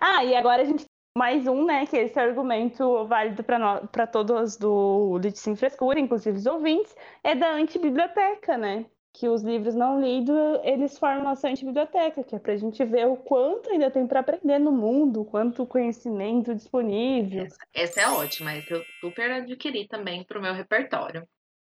[0.00, 0.84] Ah, e agora a gente
[1.16, 1.86] mais um, né?
[1.86, 7.52] Que esse argumento válido para todos do Lit Sem Frescura, inclusive os ouvintes, é da
[7.52, 8.86] antibiblioteca, né?
[9.12, 13.16] Que os livros não lidos, eles formam nossa antibiblioteca, que é pra gente ver o
[13.16, 17.44] quanto ainda tem para aprender no mundo, quanto conhecimento disponível.
[17.44, 21.24] Essa, essa é ótima, essa eu super adquiri também para o meu repertório.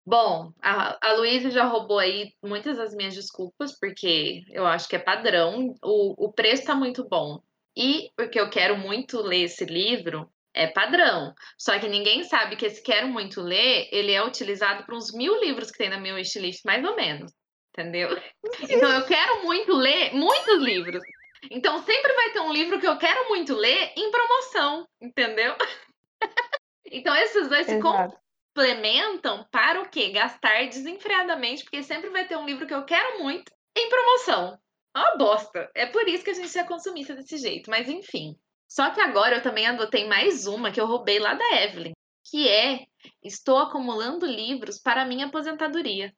[0.06, 4.96] Bom, a, a Luísa já roubou aí muitas das minhas desculpas, porque eu acho que
[4.96, 5.74] é padrão.
[5.84, 7.40] O, o preço está muito bom.
[7.76, 11.34] E porque eu quero muito ler esse livro, é padrão.
[11.58, 15.40] Só que ninguém sabe que esse quero muito ler, ele é utilizado para uns mil
[15.42, 17.32] livros que tem na minha wishlist, mais ou menos.
[17.72, 18.10] Entendeu?
[18.70, 21.04] Então eu quero muito ler muitos livros.
[21.52, 25.56] Então sempre vai ter um livro que eu quero muito ler em promoção, entendeu?
[26.92, 27.80] Então esses dois se
[28.56, 28.76] Exato.
[28.76, 30.12] complementam para o quê?
[30.12, 34.58] Gastar desenfreadamente, porque sempre vai ter um livro que eu quero muito em promoção.
[34.96, 35.70] É uma bosta.
[35.76, 38.36] É por isso que a gente é consumista desse jeito, mas enfim.
[38.68, 41.94] Só que agora eu também adotei mais uma que eu roubei lá da Evelyn,
[42.24, 42.86] que é
[43.24, 46.12] Estou acumulando livros para minha aposentadoria.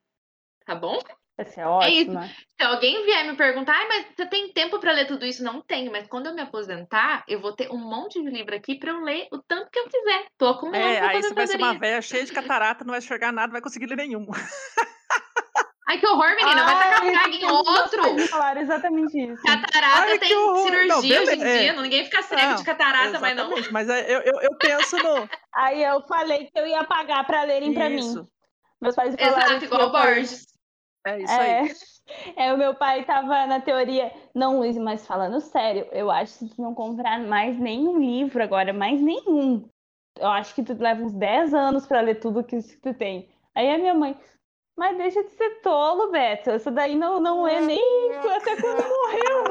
[0.65, 0.97] Tá bom?
[1.37, 2.27] Essa é ótima.
[2.59, 5.43] Se alguém vier me perguntar, "Ai, mas você tem tempo para ler tudo isso?
[5.43, 8.75] Não tenho, mas quando eu me aposentar, eu vou ter um monte de livro aqui
[8.75, 10.25] para eu ler o tanto que eu quiser.
[10.35, 12.99] Tô acumulando É, pra aí você vai ser uma velha cheia de catarata, não vai
[12.99, 14.25] enxergar nada, não vai conseguir ler nenhum.
[15.89, 16.63] Ai, que horror, menina.
[16.65, 18.27] Vai tacar praga em outro.
[18.27, 19.41] falaram exatamente isso.
[19.43, 20.57] Catarata Ai, tem horror.
[20.63, 21.59] cirurgia Não, hoje em é.
[21.59, 21.81] dia.
[21.81, 23.45] Ninguém fica cego Não, de catarata, mas não.
[23.45, 25.29] Exatamente, mas é, eu, eu, eu penso no.
[25.53, 27.99] Aí eu falei que eu ia pagar pra lerem pra mim.
[27.99, 28.27] Isso.
[28.81, 30.46] Meus pais falaram Exato, igual o Borges.
[31.07, 31.49] É isso aí.
[32.35, 34.11] É, é, o meu pai tava na teoria.
[34.35, 38.73] Não, Luiz, mas falando sério, eu acho que tu não comprar mais nenhum livro agora,
[38.73, 39.69] mais nenhum.
[40.19, 43.29] Eu acho que tu leva uns 10 anos pra ler tudo que tu tem.
[43.55, 44.19] Aí a minha mãe,
[44.75, 46.51] mas deixa de ser tolo, Beto.
[46.51, 49.43] Isso daí não, não é nem até quando morreu.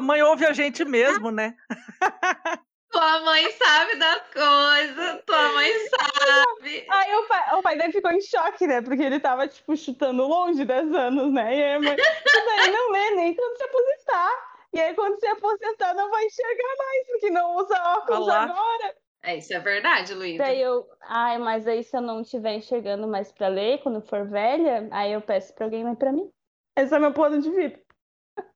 [0.02, 1.54] Mãe ouve a gente mesmo, né?
[2.94, 5.22] Tua mãe sabe das coisas.
[5.26, 6.86] Tua mãe sabe.
[6.88, 8.80] Aí o pai, o pai daí ficou em choque, né?
[8.80, 11.56] Porque ele tava, tipo, chutando longe 10 anos, né?
[11.56, 14.30] E aí a mãe, daí não lê nem quando se aposentar.
[14.72, 18.42] E aí, quando se aposentar, não vai enxergar mais, porque não usa óculos Olá.
[18.44, 18.96] agora.
[19.24, 20.44] É, isso é verdade, Luísa.
[20.44, 24.24] Daí eu, ai, mas aí se eu não estiver enxergando mais pra ler, quando for
[24.28, 26.30] velha, aí eu peço pra alguém ler pra mim.
[26.76, 27.80] Esse é meu plano de vida.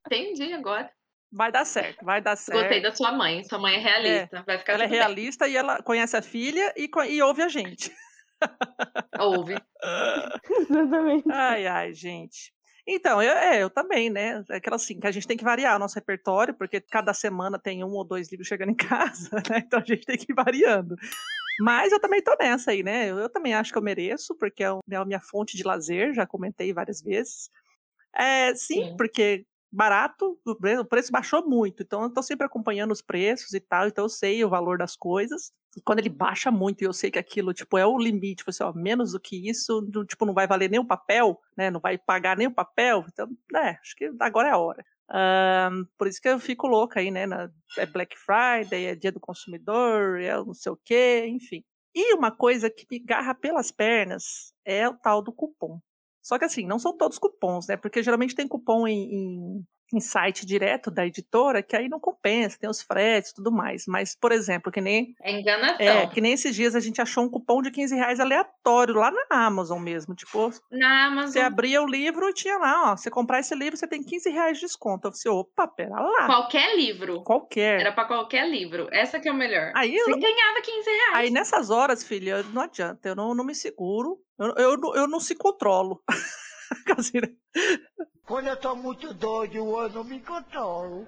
[0.07, 0.93] Entendi agora.
[1.31, 2.61] Vai dar certo, vai dar certo.
[2.61, 3.45] Gostei da sua mãe.
[3.45, 4.43] Sua mãe é realista.
[4.47, 4.99] Vai ficar Ela é tudo bem.
[5.01, 7.93] realista e ela conhece a filha e, e ouve a gente.
[9.19, 9.57] Ouve.
[10.51, 11.31] Exatamente.
[11.31, 12.53] Ai, ai, gente.
[12.87, 14.43] Então, eu, é, eu também, né?
[14.51, 17.59] É aquela assim, que a gente tem que variar o nosso repertório, porque cada semana
[17.59, 19.59] tem um ou dois livros chegando em casa, né?
[19.67, 20.97] Então a gente tem que ir variando.
[21.61, 23.11] Mas eu também tô nessa aí, né?
[23.11, 25.65] Eu, eu também acho que eu mereço, porque é o- é a minha fonte de
[25.65, 27.51] lazer, já comentei várias vezes.
[28.15, 28.97] É, sim, Sim.
[28.97, 33.53] porque barato, o pre- o preço baixou muito, então eu tô sempre acompanhando os preços
[33.55, 35.53] e tal, então eu sei o valor das coisas.
[35.77, 38.51] E quando ele baixa muito e eu sei que aquilo, tipo, é o limite, tipo
[38.51, 41.71] assim, ó, menos do que isso, não- tipo, não vai valer nem o papel, né?
[41.71, 44.85] Não vai pagar nem o papel, então, é, acho que agora é a hora.
[45.11, 47.27] Ahn, por isso que eu fico louca aí, né?
[47.27, 51.65] na- é Black Friday, é Dia do Consumidor, é não sei o quê, enfim.
[51.95, 55.81] E uma coisa que me garra pelas pernas é o tal do cupom.
[56.29, 57.77] Só que assim, não são todos cupons, né?
[57.79, 62.59] Porque geralmente tem cupom em, em, em site direto da editora, que aí não compensa,
[62.59, 63.85] tem os fretes e tudo mais.
[63.87, 65.77] Mas, por exemplo, que nem, É enganação.
[65.87, 69.11] é, que nem esses dias a gente achou um cupom de 15 reais aleatório lá
[69.11, 70.15] na Amazon mesmo.
[70.15, 73.77] Tipo, Na Amazon, você abria o livro e tinha lá, ó, você comprar esse livro,
[73.79, 75.09] você tem 15 reais de desconto.
[75.09, 76.27] Eu falei, opa, pera lá.
[76.27, 77.23] qualquer livro.
[77.23, 77.81] Qualquer.
[77.81, 78.89] Era pra qualquer livro.
[78.93, 79.73] Essa que é o melhor.
[79.75, 81.15] Aí eu Você não- ganhava 15 reais.
[81.15, 85.19] Aí nessas horas, filha, não adianta, eu não, não me seguro, eu, eu, eu não
[85.21, 86.03] se controlo.
[88.27, 91.07] Quando eu tô muito doido, eu não me controlo.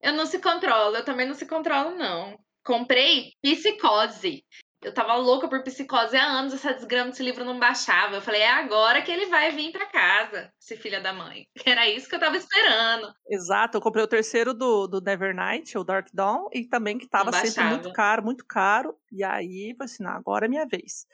[0.00, 2.38] Eu não se controlo, eu também não se controlo, não.
[2.64, 4.44] Comprei Psicose.
[4.80, 8.14] Eu tava louca por Psicose há anos, essa desgrama desse livro não baixava.
[8.14, 11.46] Eu falei, é agora que ele vai vir pra casa, esse filho da mãe.
[11.66, 13.12] Era isso que eu tava esperando.
[13.28, 17.32] Exato, eu comprei o terceiro do, do Nevernight, o Dark Dawn, e também que tava
[17.32, 18.94] sempre muito caro, muito caro.
[19.10, 21.06] E aí, falei assim, não, agora é minha vez.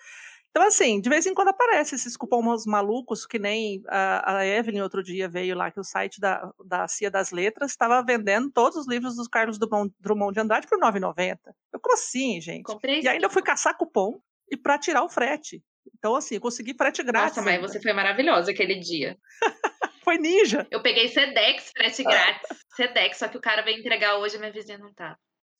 [0.54, 4.82] Então, assim, de vez em quando aparece esses cupons malucos, que nem a, a Evelyn
[4.82, 8.76] outro dia veio lá, que o site da, da Cia das Letras estava vendendo todos
[8.76, 11.38] os livros dos Carlos Drummond, Drummond de Andrade por R$ 9,90.
[11.72, 12.62] Eu, como assim, gente?
[12.62, 15.60] Comprei E ainda eu fui caçar cupom e para tirar o frete.
[15.98, 17.38] Então, assim, eu consegui frete grátis.
[17.38, 19.18] Nossa, mas você foi maravilhosa aquele dia.
[20.04, 20.66] Foi ninja.
[20.70, 22.58] Eu peguei Sedex, frete grátis.
[22.76, 25.16] Sedex, só que o cara veio entregar hoje, a minha vizinha não tá.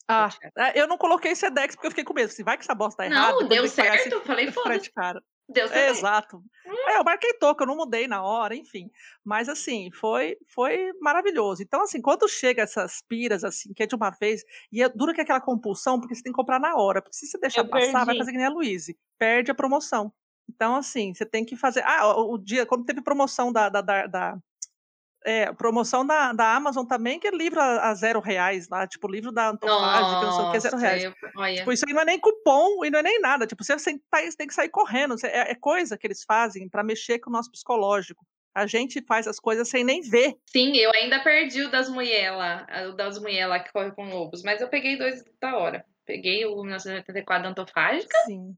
[0.07, 2.31] Ah, é, eu não coloquei Sedex porque eu fiquei com medo.
[2.31, 3.31] Se vai que essa bosta tá errada.
[3.41, 4.21] Não, deu eu certo.
[4.21, 4.91] Falei, foda-se.
[5.47, 5.97] Deu É, certo.
[5.97, 6.43] exato.
[6.87, 8.89] É, eu marquei toca, eu não mudei na hora, enfim.
[9.23, 11.61] Mas assim, foi foi maravilhoso.
[11.61, 15.13] Então, assim, quando chega essas piras, assim, que é de uma vez, e é dura
[15.13, 17.01] que é aquela compulsão, porque você tem que comprar na hora.
[17.01, 18.19] Porque se você deixar Eu passar, vai perdi.
[18.19, 18.97] fazer que nem a Luíse.
[19.19, 20.11] Perde a promoção.
[20.49, 21.83] Então, assim, você tem que fazer.
[21.85, 23.69] Ah, o, o dia, quando teve promoção da.
[23.69, 24.37] da, da- da-
[25.25, 29.07] é, promoção da, da Amazon também, que é livro a, a zero reais lá, tipo,
[29.07, 31.03] livro da Antofágica, não sei o que, zero reais.
[31.03, 31.55] eu- olha.
[31.55, 33.47] Tipo, isso aí não é nem cupom e não é nem nada.
[33.47, 35.15] Tipo, você tem, tá- que sair correndo.
[35.25, 38.25] É, é coisa que eles fazem para mexer com o nosso psicológico.
[38.53, 40.35] A gente faz as coisas sem nem ver.
[40.45, 44.07] Sim, eu ainda perdi o das mulher lá, o das mulher lá que corre com
[44.07, 45.83] lobos, mas eu peguei dois da hora.
[46.05, 48.55] Peguei o 1984 da Antofágica, Sim.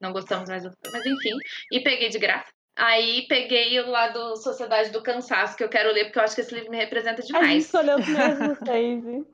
[0.00, 1.36] não gostamos mais do mas enfim,
[1.70, 2.52] e peguei de graça.
[2.76, 6.34] Aí peguei o lá do Sociedade do Cansaço, que eu quero ler, porque eu acho
[6.34, 7.64] que esse livro me representa A gente demais.
[7.64, 9.04] escolheu os mesmos seis.
[9.06, 9.26] hein?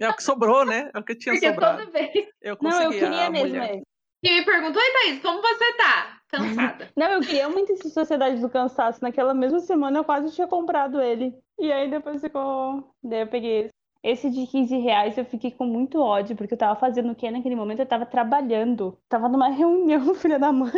[0.00, 0.90] É o que sobrou, né?
[0.94, 1.78] É o que tinha Porque sobrado.
[1.78, 2.28] toda vez.
[2.40, 3.82] Eu Não, eu queria mesmo mulher.
[4.24, 6.18] E me perguntou, oi Thaís, como você tá?
[6.28, 6.90] Cansada.
[6.96, 9.02] Não, eu queria muito esse Sociedade do Cansaço.
[9.02, 11.34] Naquela mesma semana eu quase tinha comprado ele.
[11.58, 12.94] E aí depois ficou.
[13.02, 13.72] Daí eu peguei esse.
[14.04, 17.30] Esse de 15 reais eu fiquei com muito ódio, porque eu tava fazendo o quê
[17.30, 17.78] naquele momento?
[17.80, 18.98] Eu tava trabalhando.
[19.08, 20.72] Tava numa reunião, filha da mãe.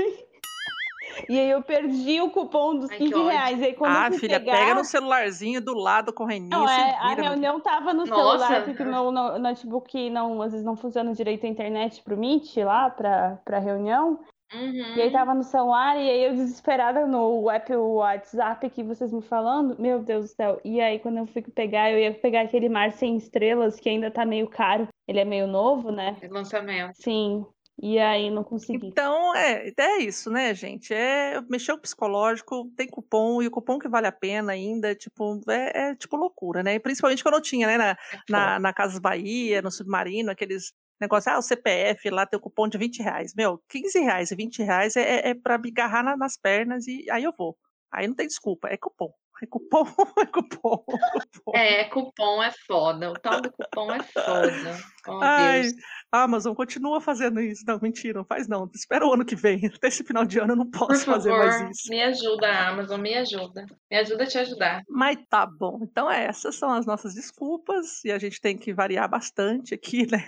[1.28, 3.28] E aí eu perdi o cupom dos Ai, que 15 ódio.
[3.28, 3.62] reais.
[3.62, 4.52] Aí quando eu Ah, fui filha, pegar...
[4.58, 7.22] pega no celularzinho do lado correndinho Não, e se é, a vira, meu filho.
[7.30, 8.14] reunião tava no Nossa.
[8.46, 12.16] celular, porque o meu no- notebook não, às vezes não funciona direito a internet pro
[12.16, 14.20] Meet lá, pra, pra reunião.
[14.52, 14.94] Uhum.
[14.96, 19.20] E aí tava no celular, e aí eu desesperada no app WhatsApp aqui, vocês me
[19.22, 20.60] falando, meu Deus do céu.
[20.64, 24.10] E aí quando eu fui pegar, eu ia pegar aquele mar sem estrelas, que ainda
[24.12, 24.86] tá meio caro.
[25.08, 26.16] Ele é meio novo, né?
[26.30, 26.92] Lançamento.
[26.94, 27.44] Sim.
[27.80, 28.92] E aí não consegui.
[28.92, 30.92] Então, é, é isso, né, gente?
[30.92, 35.40] É mexer o psicológico, tem cupom, e o cupom que vale a pena ainda, tipo,
[35.48, 36.74] é, é, tipo loucura, né?
[36.74, 37.96] E principalmente quando eu tinha, né, na,
[38.28, 42.68] na, na Casas Bahia, no Submarino, aqueles negócios, ah, o CPF lá tem o cupom
[42.68, 43.32] de 20 reais.
[43.36, 46.86] Meu, 15 reais e 20 reais é, é, é pra me agarrar na- nas pernas
[46.86, 47.56] e aí eu vou.
[47.92, 49.12] Aí não tem desculpa, é cupom.
[49.42, 49.84] É cupom,
[50.18, 51.54] é cupom, é cupom.
[51.54, 53.10] É, cupom é foda.
[53.10, 54.78] O tal do cupom é foda.
[55.08, 55.74] Oh, Ai, Deus.
[56.12, 57.64] Amazon, continua fazendo isso.
[57.66, 58.70] Não, mentira, não faz não.
[58.74, 59.66] Espera o ano que vem.
[59.66, 61.90] Até esse final de ano eu não posso fazer favor, mais isso.
[61.90, 63.66] me ajuda, Amazon, me ajuda.
[63.90, 64.82] Me ajuda a te ajudar.
[64.88, 65.80] Mas tá bom.
[65.82, 70.24] Então essas são as nossas desculpas e a gente tem que variar bastante aqui, né?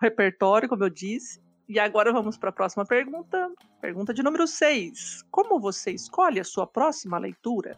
[0.00, 1.40] O repertório, como eu disse.
[1.68, 3.50] E agora vamos para a próxima pergunta.
[3.80, 5.22] Pergunta de número 6.
[5.30, 7.76] Como você escolhe a sua próxima leitura?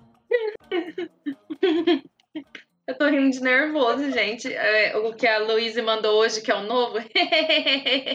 [2.86, 4.52] Eu tô rindo de nervoso, gente.
[4.52, 6.98] É, o que a Luísa mandou hoje, que é o novo.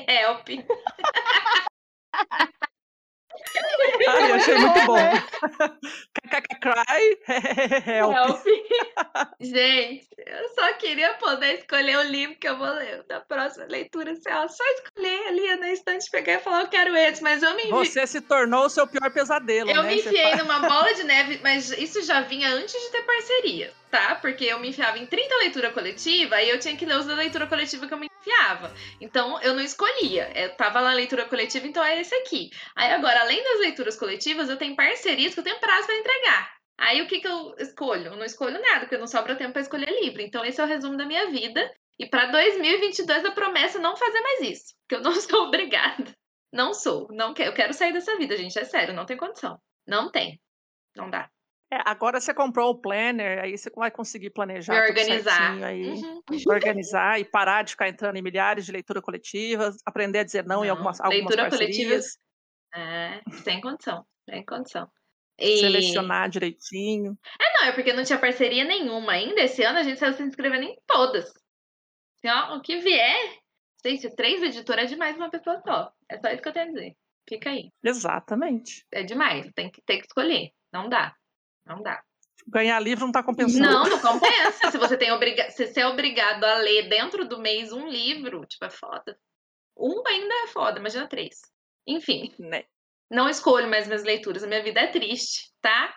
[0.07, 0.49] Help.
[4.07, 4.97] Ai, eu achei muito bom.
[6.13, 7.17] KKK Cry.
[7.87, 8.13] Help.
[8.15, 8.45] Help.
[9.39, 14.11] Gente, eu só queria poder escolher o livro que eu vou ler da próxima leitura.
[14.11, 17.55] Assim, ó, só escolher ali na estante, pegar e falar, eu quero esse, mas eu
[17.55, 17.71] me envi...
[17.71, 19.89] Você se tornou o seu pior pesadelo, Eu né?
[19.95, 23.01] me Você enfiei fa- numa bola de neve, mas isso já vinha antes de ter
[23.03, 23.73] parceria,
[24.21, 27.15] Porque eu me enfiava em 30 leitura coletiva e eu tinha que ler os da
[27.15, 28.73] leitura coletiva que eu me enfiava.
[28.99, 30.31] Então eu não escolhia.
[30.35, 32.49] Eu tava lá na leitura coletiva, então é esse aqui.
[32.75, 36.55] Aí agora, além das leituras coletivas, eu tenho parcerias que eu tenho prazo pra entregar.
[36.77, 38.07] Aí o que que eu escolho?
[38.07, 40.21] Eu não escolho nada, porque não sobra tempo pra escolher livro.
[40.21, 41.71] Então esse é o resumo da minha vida.
[41.97, 46.13] E pra 2022 a promessa é não fazer mais isso, porque eu não sou obrigada.
[46.51, 49.59] Não sou, não quero, eu quero sair dessa vida, gente, é sério, não tem condição.
[49.85, 50.39] Não tem.
[50.95, 51.29] Não dá.
[51.71, 55.63] É, agora você comprou o planner, aí você vai conseguir planejar tudo organizar.
[55.63, 55.87] aí.
[55.87, 56.21] Uhum.
[56.47, 60.63] Organizar e parar de ficar entrando em milhares de leituras coletivas, aprender a dizer não,
[60.63, 62.17] em Não, algumas, algumas leitura parcerias,
[62.73, 64.89] É, sem condição, sem condição.
[65.37, 65.57] E...
[65.57, 67.17] selecionar direitinho.
[67.39, 69.41] É, não, é porque não tinha parceria nenhuma ainda.
[69.41, 71.25] Esse ano a gente saiu se inscrevendo em todas.
[72.17, 73.37] Assim, ó, o que vier.
[73.85, 75.91] Gente, três editoras é demais uma pessoa só.
[76.09, 76.95] É só isso que eu tenho a dizer.
[77.27, 77.69] Fica aí.
[77.83, 78.85] Exatamente.
[78.91, 79.51] É demais.
[79.53, 80.51] Tem que ter que escolher.
[80.71, 81.13] Não dá.
[81.65, 82.01] Não dá.
[82.47, 83.59] Ganhar livro não tá compensando.
[83.65, 84.69] Não, não compensa.
[84.71, 85.49] Se você tem obriga...
[85.51, 89.17] se você é obrigado a ler dentro do mês um livro, tipo, é foda.
[89.75, 91.39] Um ainda é foda, imagina três.
[91.87, 92.33] Enfim.
[92.37, 92.63] Né?
[93.09, 94.43] Não escolho mais minhas leituras.
[94.43, 95.95] A minha vida é triste, tá?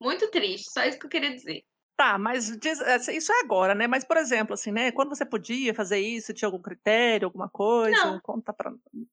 [0.00, 0.70] Muito triste.
[0.72, 1.62] Só isso que eu queria dizer.
[1.96, 3.86] Tá, mas diz- é, isso é agora, né?
[3.86, 4.90] Mas, por exemplo, assim, né?
[4.90, 8.04] Quando você podia fazer isso, tinha algum critério, alguma coisa?
[8.06, 8.20] Não.
[8.22, 8.72] Conta pra.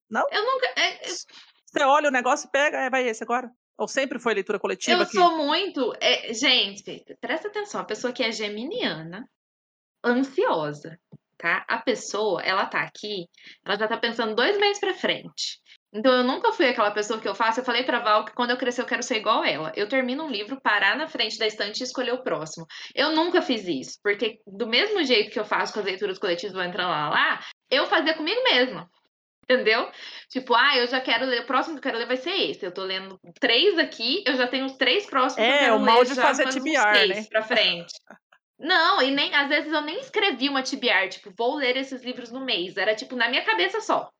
[0.09, 0.25] Não?
[0.31, 0.67] Eu nunca.
[0.77, 3.51] é- é- Você olha o negócio e pega, é, vai esse agora.
[3.77, 5.01] Ou sempre foi leitura coletiva?
[5.01, 5.13] eu que...
[5.13, 5.93] sou muito.
[6.01, 7.81] é, gente, presta atenção.
[7.81, 9.29] A pessoa que é geminiana,
[10.03, 10.99] ansiosa,
[11.37, 11.63] tá?
[11.67, 13.27] A pessoa, ela tá aqui,
[13.63, 15.59] ela já tá pensando dois meses pra frente.
[15.93, 17.59] Então eu nunca fui aquela pessoa que eu faço.
[17.59, 19.71] Eu falei pra Val que quando eu crescer eu quero ser igual ela.
[19.75, 22.65] Eu termino um livro, parar na frente da estante e escolher o próximo.
[22.93, 26.53] Eu nunca fiz isso, porque do mesmo jeito que eu faço com as leituras coletivas,
[26.53, 28.89] vou entrar lá, lá, eu fazia comigo mesma.
[29.49, 29.89] Entendeu?
[30.29, 32.65] Tipo, ah, eu já quero ler, o próximo que eu quero ler vai ser esse.
[32.65, 35.77] Eu tô lendo três aqui, eu já tenho os três próximos que eu É, quero
[35.77, 37.23] o mal de fazer faz TBR, né?
[37.29, 37.93] pra frente.
[38.59, 42.29] Não, e nem às vezes eu nem escrevi uma TBR, tipo, vou ler esses livros
[42.29, 42.75] no mês.
[42.75, 44.11] Era tipo na minha cabeça só.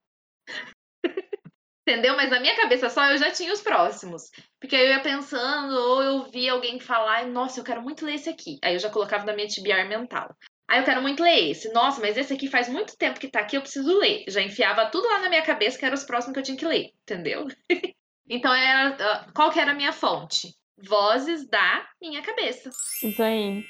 [1.88, 2.16] Entendeu?
[2.16, 4.30] Mas na minha cabeça só eu já tinha os próximos.
[4.60, 8.16] Porque aí eu ia pensando, ou eu via alguém falar, nossa, eu quero muito ler
[8.16, 8.60] esse aqui.
[8.64, 10.36] Aí eu já colocava na minha TBR mental.
[10.68, 11.72] Aí eu quero muito ler esse.
[11.72, 14.26] Nossa, mas esse aqui faz muito tempo que tá aqui, eu preciso ler.
[14.28, 16.66] Já enfiava tudo lá na minha cabeça que eram os próximos que eu tinha que
[16.66, 17.48] ler, entendeu?
[18.30, 18.98] então era.
[19.00, 20.54] ah, Qual que era a minha fonte?
[20.78, 22.70] Vozes da minha cabeça.
[23.02, 23.64] Isso aí.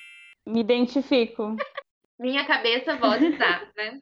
[0.46, 1.56] Me identifico.
[2.20, 4.00] Minha cabeça, vozes da, né?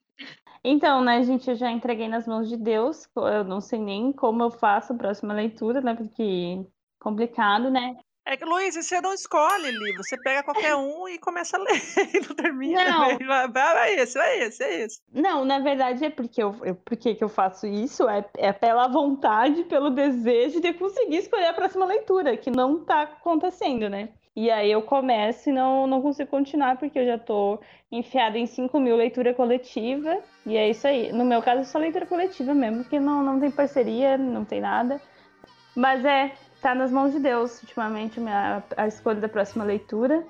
[0.63, 3.09] Então, né, gente, eu já entreguei nas mãos de Deus.
[3.13, 5.93] Eu não sei nem como eu faço a próxima leitura, né?
[5.93, 6.65] Porque
[6.97, 7.97] complicado, né?
[8.25, 11.79] É que, Luiz, você não escolhe livro, você pega qualquer um e começa a ler
[12.13, 12.89] e não termina.
[12.89, 13.17] Não.
[13.25, 15.01] Vai, vai, esse, vai esse, é esse.
[15.13, 18.09] Não, na verdade é porque eu, eu por que que eu faço isso?
[18.09, 23.03] É, é pela vontade, pelo desejo de conseguir escolher a próxima leitura, que não tá
[23.03, 24.09] acontecendo, né?
[24.35, 27.59] E aí eu começo e não, não consigo continuar, porque eu já tô
[27.91, 31.11] enfiada em 5 mil leitura coletiva, e é isso aí.
[31.13, 34.59] No meu caso, é só leitura coletiva mesmo, porque não, não tem parceria, não tem
[34.59, 34.99] nada.
[35.73, 36.33] Mas é,
[36.65, 40.25] tá nas mãos de Deus, ultimamente, minha, a escolha da próxima leitura.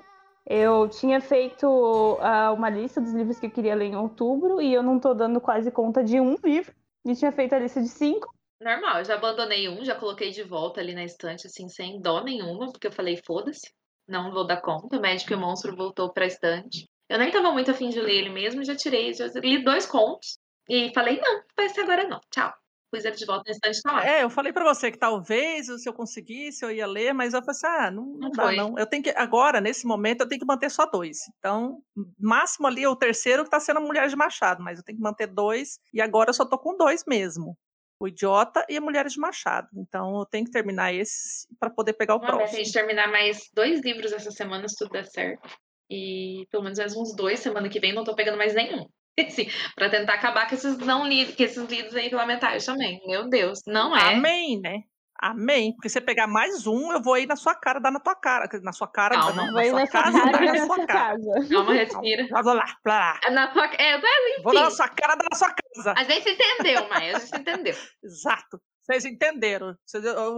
[0.46, 4.70] Eu tinha feito ah, uma lista dos livros que eu queria ler em outubro e
[4.70, 6.74] eu não tô dando quase conta de um livro.
[7.06, 8.28] E tinha feito a lista de cinco.
[8.60, 12.22] Normal, eu já abandonei um, já coloquei de volta ali na estante, assim, sem dó
[12.22, 13.72] nenhuma, porque eu falei, foda-se,
[14.06, 15.00] não vou dar conta.
[15.00, 16.86] Médico e o Monstro voltou pra estante.
[17.08, 20.38] Eu nem tava muito afim de ler ele mesmo, já tirei, já li dois contos.
[20.68, 22.52] E falei, não, vai ser agora não, tchau.
[22.96, 24.06] Pus ele de volta estante, tá lá.
[24.06, 27.40] É, eu falei pra você que talvez se eu conseguisse eu ia ler, mas eu
[27.40, 28.56] falei assim, ah, não, não, Não dá foi.
[28.56, 28.78] não.
[28.78, 31.18] Eu tenho que, agora, nesse momento, eu tenho que manter só dois.
[31.38, 31.78] Então,
[32.18, 35.02] máximo ali, o terceiro que tá sendo a Mulher de Machado, mas eu tenho que
[35.02, 37.56] manter dois, e agora eu só tô com dois mesmo.
[37.98, 39.68] O Idiota e a Mulheres de Machado.
[39.74, 42.64] Então, eu tenho que terminar esse pra poder pegar o Uma meta é a próximo.
[42.64, 45.48] gente terminar mais dois livros essa semana, se tudo der certo.
[45.90, 48.86] E pelo menos mais uns dois semana que vem, não tô pegando mais nenhum.
[49.30, 53.00] Sim, pra tentar acabar com esses não lidos, com esses lidos aí pela metade também.
[53.06, 54.14] Meu Deus, não é.
[54.14, 54.82] Amém, né?
[55.18, 55.72] Amém.
[55.72, 58.14] Porque se você pegar mais um, eu vou aí na sua cara, dar na tua
[58.14, 58.46] cara.
[58.62, 59.46] Na sua cara, Calma.
[59.46, 61.00] não, Vou ir na na sua sua casa, cara dar na na sua sua cara.
[61.16, 61.48] casa.
[61.48, 62.26] Calma, respira.
[62.28, 63.20] Blá, blá, blá.
[63.24, 64.76] É Na tua, é, mas Vou dar na enfim.
[64.76, 65.94] sua cara, dar na sua casa.
[65.96, 67.74] A gente entendeu, Maia, a gente entendeu.
[68.04, 68.60] Exato.
[68.82, 69.74] Vocês entenderam.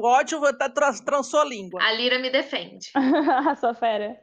[0.01, 1.83] O ódio tá, trans- trançou a língua.
[1.83, 2.89] A Lira me defende.
[2.95, 4.17] A sua fera.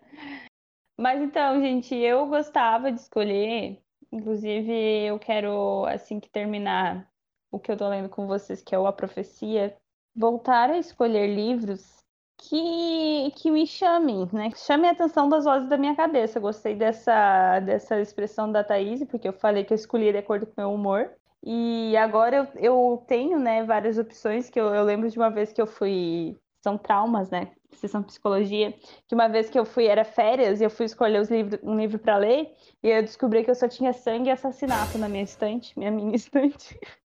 [0.98, 3.78] Mas então, gente, eu gostava de escolher.
[4.16, 4.72] Inclusive,
[5.06, 7.06] eu quero, assim que terminar
[7.52, 9.76] o que eu tô lendo com vocês, que é o A Profecia,
[10.16, 12.02] voltar a escolher livros
[12.38, 14.52] que, que me chamem, né?
[14.52, 16.38] Que chamem a atenção das vozes da minha cabeça.
[16.38, 20.46] Eu gostei dessa, dessa expressão da Thaís, porque eu falei que eu escolhi de acordo
[20.46, 21.12] com o meu humor.
[21.44, 25.52] E agora eu, eu tenho, né, várias opções que eu, eu lembro de uma vez
[25.52, 26.38] que eu fui.
[26.66, 27.52] São traumas, né?
[27.74, 28.74] Sessão psicologia.
[29.08, 31.78] Que uma vez que eu fui, era férias, e eu fui escolher os livros, um
[31.78, 32.52] livro para ler,
[32.82, 36.16] e eu descobri que eu só tinha sangue e assassinato na minha estante, minha mini
[36.16, 36.76] estante.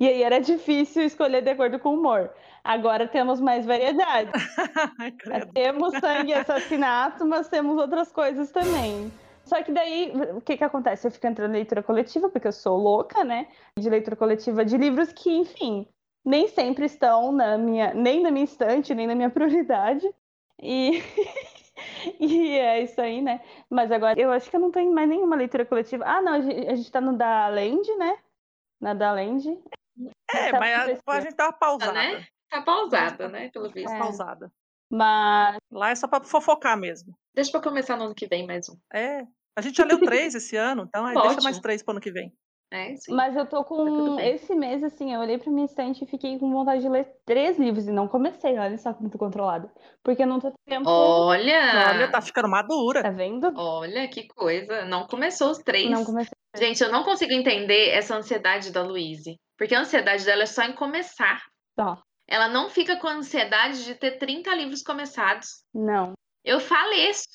[0.00, 2.32] E aí era difícil escolher de acordo com o humor.
[2.64, 4.32] Agora temos mais variedade.
[5.52, 9.12] Temos sangue e assassinato, mas temos outras coisas também.
[9.44, 11.06] Só que daí, o que que acontece?
[11.06, 13.48] Eu fico entrando em leitura coletiva, porque eu sou louca, né?
[13.78, 15.86] De leitura coletiva de livros que, enfim,
[16.26, 20.04] nem sempre estão na minha, nem na minha estante, nem na minha prioridade.
[20.60, 21.00] E,
[22.18, 23.40] e é isso aí, né?
[23.70, 26.04] Mas agora, eu acho que eu não em mais nenhuma leitura coletiva.
[26.04, 28.18] Ah, não, a gente, a gente tá no da Land, né?
[28.80, 29.56] Na da Land.
[30.34, 31.92] É, Tá mas a, a gente dá uma pausada.
[31.92, 32.26] né?
[32.50, 33.48] Tá pausada, né?
[33.50, 33.92] Pelo visto.
[33.92, 33.98] É.
[33.98, 34.52] Pausada.
[34.90, 37.16] Mas Lá é só pra fofocar mesmo.
[37.34, 38.76] Deixa pra começar no ano que vem mais um.
[38.92, 39.26] É.
[39.56, 41.44] A gente já leu três esse ano, então aí deixa Ótimo.
[41.44, 42.32] mais três pro ano que vem.
[42.70, 43.14] É, sim.
[43.14, 44.16] Mas eu tô Tá com.
[44.16, 44.34] bem.
[44.34, 47.56] Esse mês, assim, eu olhei pra minha estante e fiquei com vontade de ler três
[47.58, 48.58] livros e não comecei.
[48.58, 49.72] Olha só como tô controlada.
[50.02, 50.90] Porque eu não tô tendo tempo.
[50.90, 51.90] Olha!
[51.90, 53.02] Olha, tá ficando madura.
[53.02, 53.52] Tá vendo?
[53.56, 54.84] Olha que coisa.
[54.84, 55.88] Não começou os três.
[55.88, 56.32] Não comecei.
[56.56, 59.36] Gente, eu não consigo entender essa ansiedade da Luíse.
[59.56, 61.40] Porque a ansiedade dela é só em começar.
[61.78, 62.02] Só.
[62.28, 65.48] Ela não fica com ansiedade de ter 30 livros começados.
[65.72, 66.14] Não.
[66.44, 67.28] Eu faleço.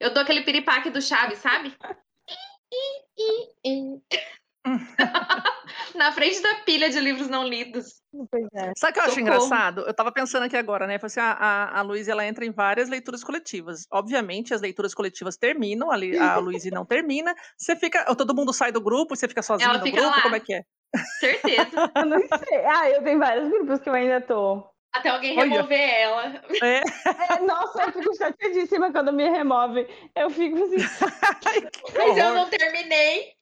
[0.00, 1.72] Eu dou aquele piripaque do Chaves, sabe?
[5.94, 8.00] Na frente da pilha de livros não lidos.
[8.30, 8.72] Pois é.
[8.76, 9.20] Sabe o que eu acho Socorro.
[9.20, 9.80] engraçado?
[9.82, 10.98] Eu tava pensando aqui agora, né?
[10.98, 13.86] Falei assim, a, a, a Luísa, ela entra em várias leituras coletivas.
[13.92, 15.96] Obviamente, as leituras coletivas terminam, a, a
[16.38, 17.34] Luísa não termina.
[17.56, 20.16] Você fica, todo mundo sai do grupo e você fica sozinho Ela no fica grupo?
[20.16, 20.22] lá.
[20.22, 20.62] Como é que é?
[21.18, 21.90] Certeza.
[21.96, 22.64] Eu não sei.
[22.66, 24.71] Ah, eu tenho vários grupos que eu ainda tô.
[24.94, 25.50] Até alguém Olha.
[25.50, 26.42] remover ela.
[26.62, 26.82] É.
[27.32, 29.86] É, nossa, eu fico chateadíssima quando me remove.
[30.14, 30.76] Eu fico assim.
[31.46, 31.62] Ai,
[31.96, 33.32] Mas eu não terminei.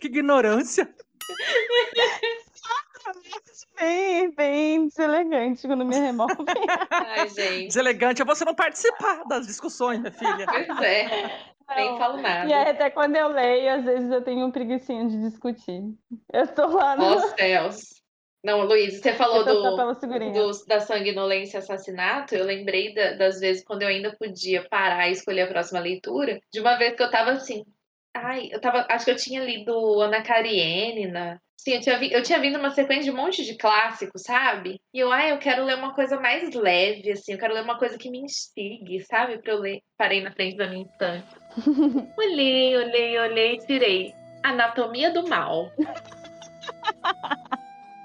[0.00, 0.92] que ignorância.
[3.78, 6.34] Bem, bem deselegante quando me remove.
[6.90, 7.68] Ai, gente.
[7.68, 10.44] Deselegante é você não participar das discussões, minha filha.
[10.46, 11.54] Pois é.
[11.76, 11.98] Nem Não.
[11.98, 12.42] falo E nada.
[12.56, 15.82] aí, até quando eu leio, às vezes eu tenho um preguicinho de discutir.
[16.32, 17.04] Eu tô lá no.
[17.04, 17.97] Ó céus.
[18.48, 19.76] Não, Luiz, você falou do,
[20.32, 25.06] dos- da sanguinolência e assassinato, eu lembrei da- das vezes quando eu ainda podia parar
[25.06, 27.62] e escolher a próxima leitura, de uma vez que eu tava assim,
[28.16, 32.22] ai, eu tava, acho que eu tinha lido Ana Karenina, sim, eu tinha, vi- eu
[32.22, 34.80] tinha vindo uma sequência de um monte de clássicos, sabe?
[34.94, 37.76] E eu, ai, eu quero ler uma coisa mais leve, assim, eu quero ler uma
[37.78, 39.42] coisa que me instigue, sabe?
[39.42, 41.26] Pra eu ler, parei na frente da minha estante.
[42.16, 45.70] olhei, olhei, olhei e tirei Anatomia do Mal.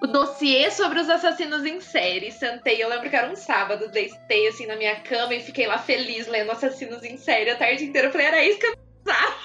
[0.04, 2.30] O dossiê sobre os assassinos em série.
[2.32, 5.78] Sentei, eu lembro que era um sábado, deitei assim na minha cama e fiquei lá
[5.78, 8.10] feliz lendo assassinos em série a tarde inteira.
[8.10, 9.36] Eu falei, era isso que eu precisava.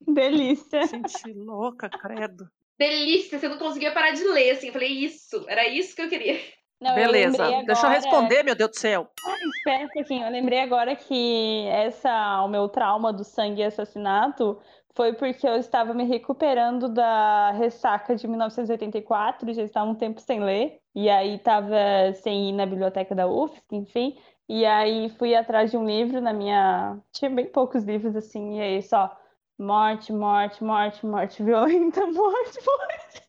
[0.00, 0.86] Delícia.
[0.88, 2.48] Gente, louca, credo.
[2.78, 4.68] Delícia, você não conseguia parar de ler, assim.
[4.68, 6.40] Eu falei, isso, era isso que eu queria.
[6.80, 9.08] Não, eu Beleza, lembrei deixa eu agora- responder, meu Deus do céu.
[9.58, 14.58] Espera um pouquinho, eu lembrei agora que essa, o meu trauma do sangue e assassinato
[14.94, 20.42] foi porque eu estava me recuperando da ressaca de 1984, já estava um tempo sem
[20.42, 24.18] ler, e aí estava sem ir na biblioteca da UFSC, enfim,
[24.48, 26.98] e aí fui atrás de um livro na minha.
[27.12, 29.16] Tinha bem poucos livros assim, e aí só
[29.58, 33.22] morte, morte, morte, morte violenta, morte, morte.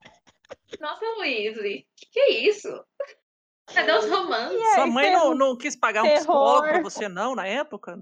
[0.79, 1.55] Nossa, Luiz,
[1.95, 2.67] que que é isso?
[3.73, 4.73] Cadê os romances?
[4.73, 6.17] Sua mãe não, não quis pagar um terror.
[6.17, 7.93] psicólogo pra você, não, na época?
[7.93, 7.97] A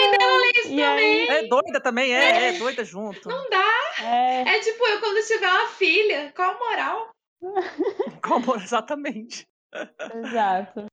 [0.00, 1.30] mãe dela lê isso E aí, também.
[1.30, 3.28] É doida também, é, é doida junto.
[3.28, 3.72] Não dá.
[4.04, 6.32] é, É tipo eu quando tiver uma filha.
[6.34, 7.10] Qual a moral?
[8.22, 9.46] Como exatamente.
[10.14, 10.86] exato.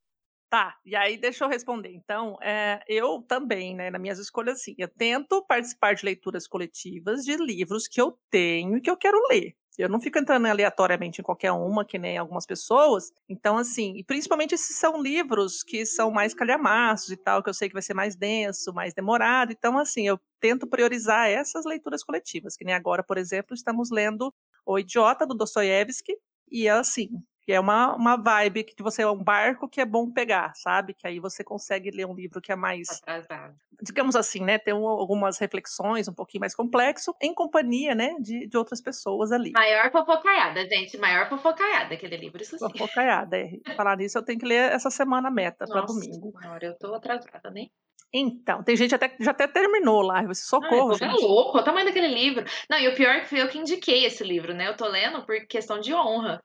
[0.49, 1.91] Tá, e aí deixa eu responder.
[1.93, 7.23] Então, é, eu também, né, nas minhas escolhas, assim, eu tento participar de leituras coletivas
[7.23, 9.53] de livros que eu tenho e que eu quero ler.
[9.77, 13.11] Eu não fico entrando aleatoriamente em qualquer uma, que nem algumas pessoas.
[13.27, 17.53] Então, assim, e principalmente esses são livros que são mais calhamaços e tal, que eu
[17.53, 19.51] sei que vai ser mais denso, mais demorado.
[19.51, 24.33] Então, assim, eu tento priorizar essas leituras coletivas, que nem agora, por exemplo, estamos lendo
[24.65, 26.13] O Idiota, do Dostoiévski,
[26.51, 27.09] e é assim,
[27.45, 30.95] que é uma, uma vibe que você é um barco que é bom pegar, sabe?
[30.95, 32.89] Que aí você consegue ler um livro que é mais.
[32.89, 33.55] Atrasado.
[33.81, 34.57] Digamos assim, né?
[34.57, 38.15] Tem um, algumas reflexões um pouquinho mais complexo, em companhia, né?
[38.19, 39.51] De, de outras pessoas ali.
[39.51, 40.97] Maior fofocaiada, gente.
[40.97, 42.65] Maior fofocaiada aquele livro, isso sim.
[42.71, 43.75] Fofocaiada, é.
[43.75, 46.33] Falar nisso, eu tenho que ler essa semana a meta para domingo.
[46.41, 47.67] Senhora, eu tô atrasada, né?
[48.11, 50.23] Então, tem gente até já até terminou lá.
[50.23, 51.21] Você socorro, Ai, gente.
[51.21, 52.45] louco, o tamanho daquele livro.
[52.69, 54.67] Não, e o pior é que fui eu que indiquei esse livro, né?
[54.67, 56.41] Eu tô lendo por questão de honra.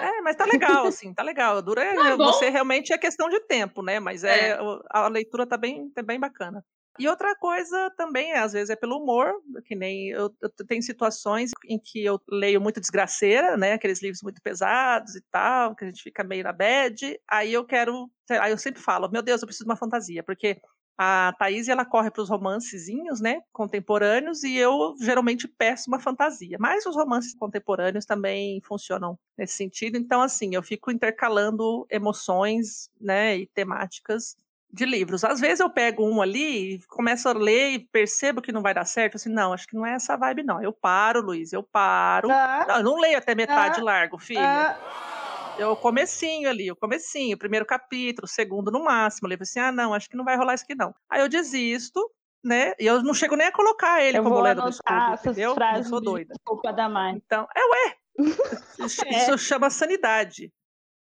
[0.00, 1.60] É, mas tá legal, assim, tá legal.
[1.60, 3.98] Dura é você realmente é questão de tempo, né?
[3.98, 4.58] Mas é, É.
[4.90, 6.64] a leitura tá bem, tá bem bacana.
[6.98, 9.32] E outra coisa também, é, às vezes, é pelo humor,
[9.64, 13.74] que nem eu, eu tenho situações em que eu leio muito desgraceira, né?
[13.74, 17.18] Aqueles livros muito pesados e tal, que a gente fica meio na bad.
[17.30, 18.10] Aí eu quero.
[18.30, 20.60] Aí eu sempre falo, meu Deus, eu preciso de uma fantasia, porque
[20.98, 26.56] a Thaís ela corre para os romancezinhos, né, contemporâneos, e eu geralmente peço uma fantasia.
[26.58, 29.96] Mas os romances contemporâneos também funcionam nesse sentido.
[29.96, 34.36] Então, assim, eu fico intercalando emoções, né, e temáticas
[34.70, 35.24] de livros.
[35.24, 38.74] Às vezes eu pego um ali, e começo a ler e percebo que não vai
[38.74, 39.14] dar certo.
[39.14, 40.60] Assim, não, acho que não é essa vibe, não.
[40.62, 42.30] Eu paro, Luiz, eu paro.
[42.30, 44.42] Ah, Não, eu não leio até metade Ah, largo, filha.
[44.42, 45.17] ah,
[45.58, 49.26] Eu comecinho ali, o comecinho, o primeiro capítulo, o segundo no máximo.
[49.26, 50.94] Eu falei assim, ah, não, acho que não vai rolar isso aqui não.
[51.10, 52.00] Aí eu desisto,
[52.44, 52.74] né?
[52.78, 55.48] E eu não chego nem a colocar ele eu como no anotar escudo, entendeu?
[55.50, 56.32] Não frases sou doida.
[56.34, 57.14] desculpa da mãe.
[57.16, 57.96] Então, é ué.
[58.80, 59.10] Isso, É.
[59.10, 60.52] isso chama sanidade.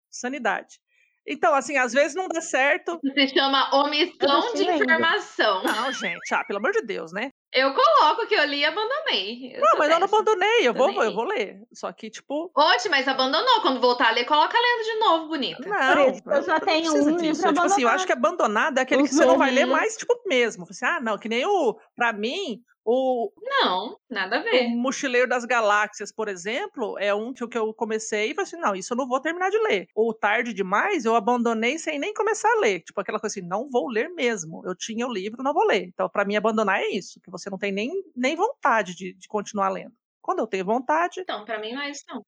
[0.10, 0.80] Sanidade.
[1.28, 3.00] Então, assim, às vezes não dá certo.
[3.04, 5.64] Isso se chama Eu omissão de informação.
[5.64, 7.31] Não, gente, ah, pelo amor de Deus, né?
[7.54, 9.52] Eu coloco que eu li e abandonei.
[9.56, 10.16] Eu Não, sou mas eu não dessa.
[10.16, 11.62] abandonei, eu vou, eu vou ler.
[11.74, 13.62] Só que, tipo, Oxe, mas abandonou.
[13.62, 15.68] Quando voltar a ler, coloca lendo de novo, bonita.
[15.68, 17.46] Não, isso que eu só não tenho um disso.
[17.46, 19.98] Tipo assim, eu acho que abandonado é aquele que Os você não vai ler mais,
[19.98, 20.66] tipo, mesmo.
[20.70, 21.78] Assim, ah, não, que nem o.
[21.94, 24.68] Pra mim, o, Não, nada a o ver.
[24.70, 28.94] Mochileiro das Galáxias, por exemplo, é um que eu comecei e falei assim: não, isso
[28.94, 29.88] eu não vou terminar de ler.
[29.96, 32.82] Ou tarde demais, eu abandonei sem nem começar a ler.
[32.82, 34.62] Tipo, aquela coisa assim, não vou ler mesmo.
[34.66, 35.84] Eu tinha o livro, não vou ler.
[35.86, 39.28] Então, pra mim, abandonar é isso, que você não tem nem, nem vontade de, de
[39.28, 39.94] continuar lendo.
[40.22, 42.24] Quando eu tenho vontade, Então, pra mim não é isso, não.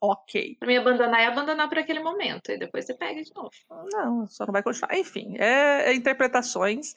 [0.00, 0.56] ok.
[0.58, 2.50] Pra mim, abandonar é abandonar por aquele momento.
[2.50, 3.50] E depois você pega de novo.
[3.92, 4.94] Não, só não vai continuar.
[4.96, 6.94] Enfim, é, é interpretações.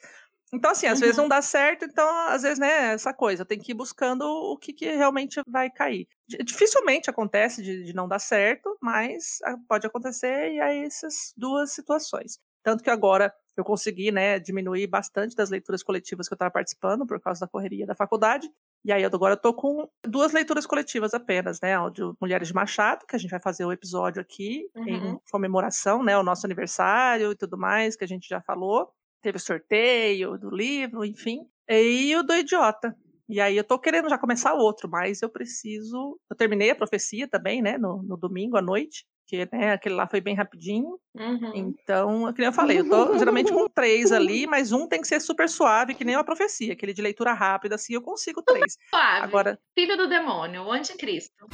[0.52, 1.22] Então, assim, às vezes Uhum.
[1.22, 4.72] não dá certo, então, às vezes, né, essa coisa, tem que ir buscando o que,
[4.72, 6.08] que realmente vai cair.
[6.26, 9.38] Di- Dificilmente acontece de, de não dar certo, mas
[9.68, 12.38] pode acontecer, e aí essas duas situações.
[12.62, 17.06] Tanto que agora eu consegui, né, diminuir bastante das leituras coletivas que eu estava participando
[17.06, 18.48] por causa da correria da faculdade.
[18.84, 21.74] E aí agora eu tô com duas leituras coletivas apenas, né?
[21.92, 25.20] De Mulheres de Machado, que a gente vai fazer o episódio aqui em Uhum.
[25.30, 26.16] comemoração, né?
[26.16, 28.92] O nosso aniversário e tudo mais, que a gente já falou.
[29.22, 31.40] Teve o sorteio do livro, enfim.
[31.68, 32.94] E o do Idiota.
[33.28, 36.18] E aí eu tô querendo já começar outro, mas eu preciso.
[36.30, 37.76] Eu terminei a profecia também, né?
[37.76, 39.04] No, no domingo à noite.
[39.26, 40.98] Que né, aquele lá foi bem rapidinho.
[41.14, 41.52] Uhum.
[41.54, 45.06] Então, que nem eu falei, eu tô geralmente com três ali, mas um tem que
[45.06, 48.78] ser super suave, que nem uma profecia, aquele de leitura rápida, assim, eu consigo três.
[48.88, 49.24] Suave.
[49.26, 51.46] Agora, Filho do demônio, o anticristo.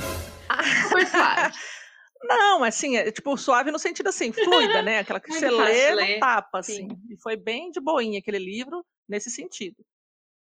[0.88, 1.52] Super suave.
[2.26, 4.98] não, assim, é tipo suave no sentido assim, fluida, né?
[4.98, 6.86] Aquela que você lê ler, tapa, sim.
[6.86, 6.88] assim.
[7.10, 9.76] E foi bem de boinha aquele livro nesse sentido.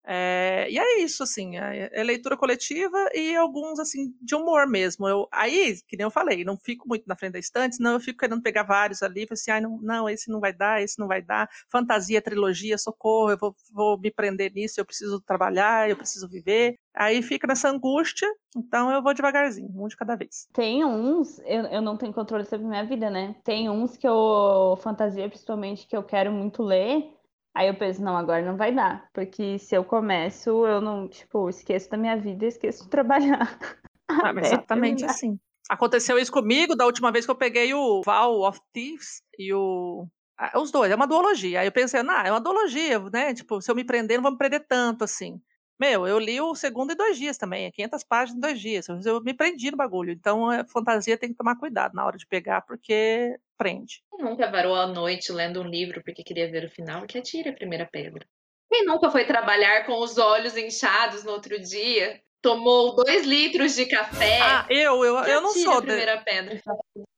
[0.05, 5.07] É, e é isso, assim, é, é leitura coletiva e alguns, assim, de humor mesmo.
[5.09, 8.01] Eu, aí, que nem eu falei, não fico muito na frente da estante, senão eu
[8.01, 11.07] fico querendo pegar vários ali, assim, ai, não, não, esse não vai dar, esse não
[11.07, 15.97] vai dar, fantasia, trilogia, socorro, eu vou, vou me prender nisso, eu preciso trabalhar, eu
[15.97, 16.79] preciso viver.
[16.95, 20.49] Aí fica nessa angústia, então eu vou devagarzinho, um de cada vez.
[20.53, 23.37] Tem uns, eu, eu não tenho controle sobre minha vida, né?
[23.45, 27.20] Tem uns que eu, fantasia principalmente, que eu quero muito ler.
[27.55, 29.09] Aí eu penso, não, agora não vai dar.
[29.13, 33.59] Porque se eu começo, eu não, tipo, esqueço da minha vida e esqueço de trabalhar.
[34.13, 35.39] Ah, exatamente assim.
[35.69, 40.05] Aconteceu isso comigo da última vez que eu peguei o Val of Thieves e o.
[40.37, 41.61] ah, Os dois, é uma duologia.
[41.61, 43.33] Aí eu pensei, ah, é uma duologia, né?
[43.33, 45.41] Tipo, se eu me prender, não vou me prender tanto assim.
[45.81, 48.87] Meu, eu li o segundo em dois dias também, é 500 páginas em dois dias.
[49.07, 50.13] Eu- me prendi no bagulho.
[50.13, 54.03] Então, a fantasia tem que tomar cuidado na hora de pegar, porque prende.
[54.15, 57.07] Quem nunca varou a noite lendo um livro porque queria ver o final?
[57.07, 58.27] Que atire a primeira pedra.
[58.71, 62.21] Quem nunca foi trabalhar com os olhos inchados no outro dia?
[62.43, 64.39] Tomou dois litros de café?
[64.43, 65.73] Ah, eu, eu, que eu não sou.
[65.73, 66.61] a de- primeira pedra.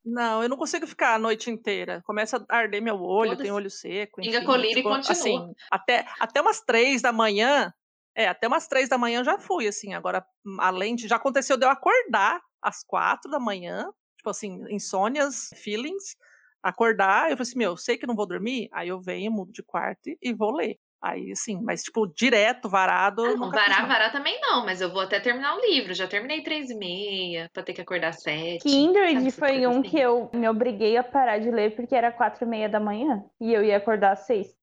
[0.05, 2.01] Não, eu não consigo ficar a noite inteira.
[2.05, 4.21] Começa a arder meu olho, tem olho seco.
[4.21, 5.11] Pinga enfim, colírio e tipo, continua.
[5.11, 7.73] Assim, até, até umas três da manhã,
[8.15, 9.95] É, até umas três da manhã eu já fui, assim.
[9.95, 11.09] Agora, hum, além de.
[11.09, 16.17] Já aconteceu de eu acordar às quatro da manhã, tipo assim, insônias, feelings,
[16.63, 19.63] acordar, eu falei assim, meu, sei que não vou dormir, aí eu venho, mudo de
[19.63, 20.79] quarto e, vou ler.
[21.03, 23.25] Aí, assim, mas, tipo, direto, varado.
[23.25, 23.89] Ah, não, varar, não.
[23.89, 25.93] varar também não, mas eu vou até terminar o livro.
[25.93, 28.63] Já terminei três e meia, pra ter que acordar sete.
[28.63, 30.07] Kindred sabe, foi um coisas que assim.
[30.07, 33.53] eu me obriguei a parar de ler porque era quatro e meia da manhã e
[33.53, 34.57] eu ia acordar às seis.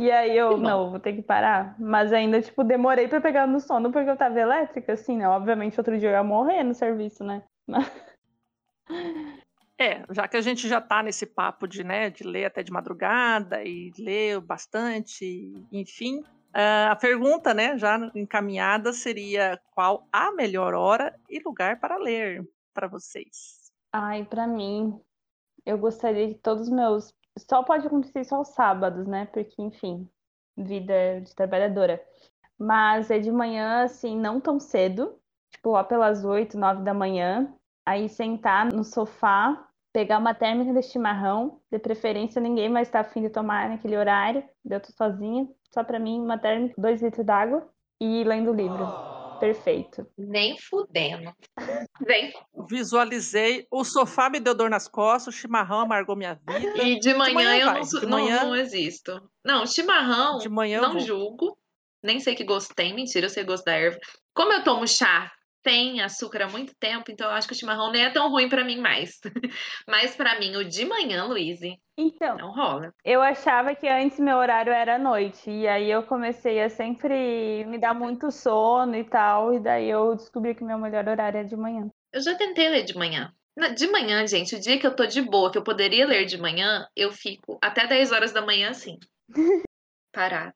[0.00, 1.76] E aí eu, Que não, vou ter que parar.
[1.78, 5.28] Mas ainda, tipo, demorei pra pegar no sono porque eu tava elétrica, assim, né?
[5.28, 7.42] Obviamente, outro dia eu ia morrer no serviço, né?
[9.78, 12.70] É, já que a gente já tá nesse papo de, né, de ler até de
[12.70, 16.22] madrugada e ler bastante, enfim.
[16.52, 22.46] ah, a pergunta, né, já encaminhada seria qual a melhor hora e lugar para ler
[22.74, 23.72] para vocês?
[23.90, 25.00] Ai, pra mim,
[25.64, 27.14] eu gostaria de todos os meus.
[27.48, 29.26] Só pode acontecer só os sábados, né?
[29.26, 30.08] Porque, enfim,
[30.56, 32.02] vida de trabalhadora.
[32.58, 35.18] Mas é de manhã, assim, não tão cedo,
[35.50, 37.52] tipo lá pelas oito, nove da manhã.
[37.86, 43.22] Aí sentar no sofá, pegar uma térmica de chimarrão, de preferência ninguém mais tá afim
[43.22, 47.68] de tomar naquele horário, eu tô sozinha, só pra mim uma térmica, dois litros d'água
[48.00, 49.19] e lendo livro.
[49.40, 50.06] Perfeito.
[50.16, 51.32] Nem fudendo.
[52.06, 52.32] Vem.
[52.68, 56.82] Visualizei, o sofá me deu dor nas costas, o chimarrão amargou minha vida.
[56.84, 59.30] E de manhã, manhã eu vai, não, de não, manhã- não existo.
[59.44, 61.00] Não, chimarrão, De manhã não vou.
[61.00, 61.58] julgo.
[62.02, 63.98] Nem sei que gosto tem, mentira, eu sei gosto da erva.
[64.34, 65.30] Como eu tomo chá,
[65.62, 68.48] tem açúcar há muito tempo, então eu acho que o chimarrão nem é tão ruim
[68.48, 69.20] pra mim mais.
[69.86, 71.60] Mas pra mim, o de manhã, Luiz,
[71.96, 72.92] Então, não rola.
[73.04, 77.64] Eu achava que antes meu horário era à noite, e aí eu comecei a sempre
[77.66, 81.44] me dar muito sono e tal, e daí eu descobri que meu melhor horário é
[81.44, 81.90] de manhã.
[82.12, 83.32] Eu já tentei ler de manhã.
[83.76, 86.38] De manhã, gente, o dia que eu tô de boa, que eu poderia ler de
[86.38, 88.98] manhã, eu fico até 10 horas da manhã assim,
[90.12, 90.54] parada,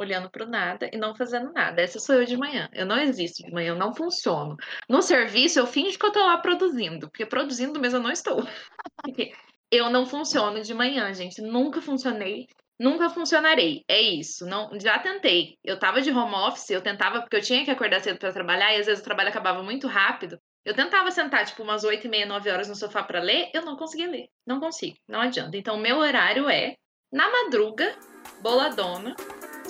[0.00, 1.82] olhando pro nada e não fazendo nada.
[1.82, 2.68] Essa sou eu de manhã.
[2.72, 4.56] Eu não existo de manhã, eu não funciono.
[4.88, 8.42] No serviço, eu finjo que eu tô lá produzindo, porque produzindo mesmo eu não estou.
[9.02, 9.32] Porque
[9.70, 11.40] eu não funciono de manhã, gente.
[11.40, 12.46] Nunca funcionei.
[12.78, 13.84] Nunca funcionarei.
[13.88, 14.46] É isso.
[14.46, 15.56] Não, já tentei.
[15.64, 18.74] Eu tava de home office, eu tentava porque eu tinha que acordar cedo pra trabalhar
[18.74, 20.38] e às vezes o trabalho acabava muito rápido.
[20.64, 23.62] Eu tentava sentar, tipo, umas 8 e meia, 9 horas no sofá pra ler, eu
[23.62, 24.28] não conseguia ler.
[24.46, 25.56] Não consigo, não adianta.
[25.56, 26.74] Então, meu horário é,
[27.12, 27.96] na madruga,
[28.42, 29.16] boladona,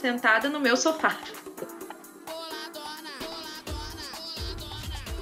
[0.01, 1.17] sentada no meu sofá.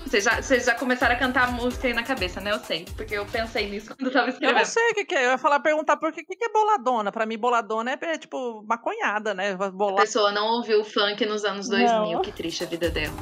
[0.07, 2.51] Vocês já, vocês já começaram a cantar a música aí na cabeça, né?
[2.51, 4.57] Eu sei, porque eu pensei nisso quando eu tava Eu escrevendo.
[4.57, 5.27] não sei o que, que é.
[5.27, 7.13] Eu ia falar, perguntar por que, que que é boladona.
[7.13, 9.53] Pra mim, boladona é, é, tipo maconhada, né?
[9.53, 10.01] A Bolar.
[10.01, 12.23] pessoa não ouviu o funk nos anos 2000, Não.
[12.23, 13.13] que triste a vida dela.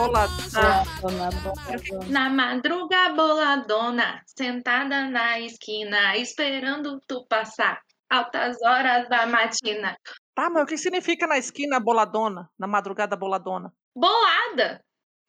[0.00, 0.82] Boladona.
[2.08, 7.82] Na madruga boladona, sentada na esquina, esperando tu passar.
[8.08, 9.94] Altas horas da matina.
[10.34, 12.48] Tá, mas o que significa na esquina boladona?
[12.58, 13.70] Na madrugada boladona?
[13.94, 14.80] Bolada!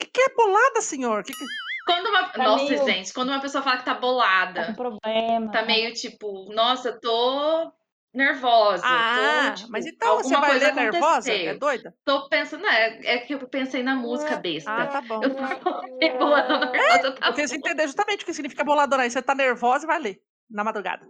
[0.01, 1.21] O que, que é bolada, senhor?
[1.23, 1.45] Que que-
[1.85, 2.29] Quando uma...
[2.29, 5.51] Tá Nossa, meio- gente, quando uma pessoa fala que tá Tá com bolada, problema.
[5.51, 7.71] tá meio tipo, nossa, tô
[8.13, 8.83] nervosa.
[8.85, 11.31] Ah, tô, tipo, mas então você vai ler nervosa?
[11.31, 11.95] É doida?
[12.03, 14.71] Tô pensando, é, é que eu pensei na música besta.
[14.71, 15.21] Ah, tá bom.
[15.23, 15.39] Eu tô
[16.17, 19.03] bolando nervosa, tá Porque você entender justamente o que significa boladona.
[19.03, 21.05] Aí você tá nervosa e vai ler na madrugada.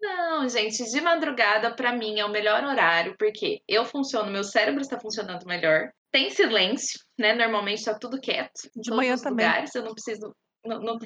[0.00, 4.80] Não, gente, de madrugada pra mim é o melhor horário, porque eu funciono, meu cérebro
[4.80, 5.90] está funcionando melhor.
[6.10, 7.34] Tem silêncio, né?
[7.34, 8.68] Normalmente tá tudo quieto.
[8.76, 9.46] De manhã também.
[9.46, 10.34] lugares, eu não preciso.
[10.64, 10.98] Não, não,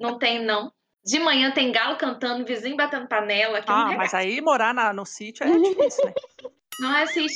[0.00, 0.72] não tem, não.
[1.04, 3.62] De manhã tem galo cantando, vizinho batendo panela.
[3.62, 4.16] Que é um Ah, mas regaço.
[4.16, 6.12] aí morar na- no sítio é difícil, né?
[6.80, 7.26] Não é assim.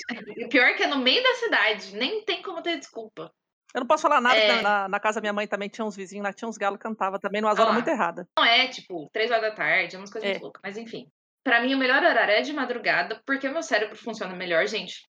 [0.51, 1.97] Pior que é no meio da cidade.
[1.97, 3.32] Nem tem como ter desculpa.
[3.74, 4.60] Eu não posso falar nada, É.
[4.60, 6.82] na, na casa da minha mãe também tinha uns vizinhos lá, tinha uns galos que
[6.82, 7.72] cantavam também, numa Ah hora lá.
[7.72, 8.28] muito errada.
[8.39, 10.32] Não é, tipo, três horas da tarde, é umas coisas É.
[10.34, 10.60] muito loucas.
[10.62, 11.06] Mas enfim.
[11.43, 15.02] Pra mim, o melhor horário é de madrugada, porque meu cérebro funciona melhor, gente.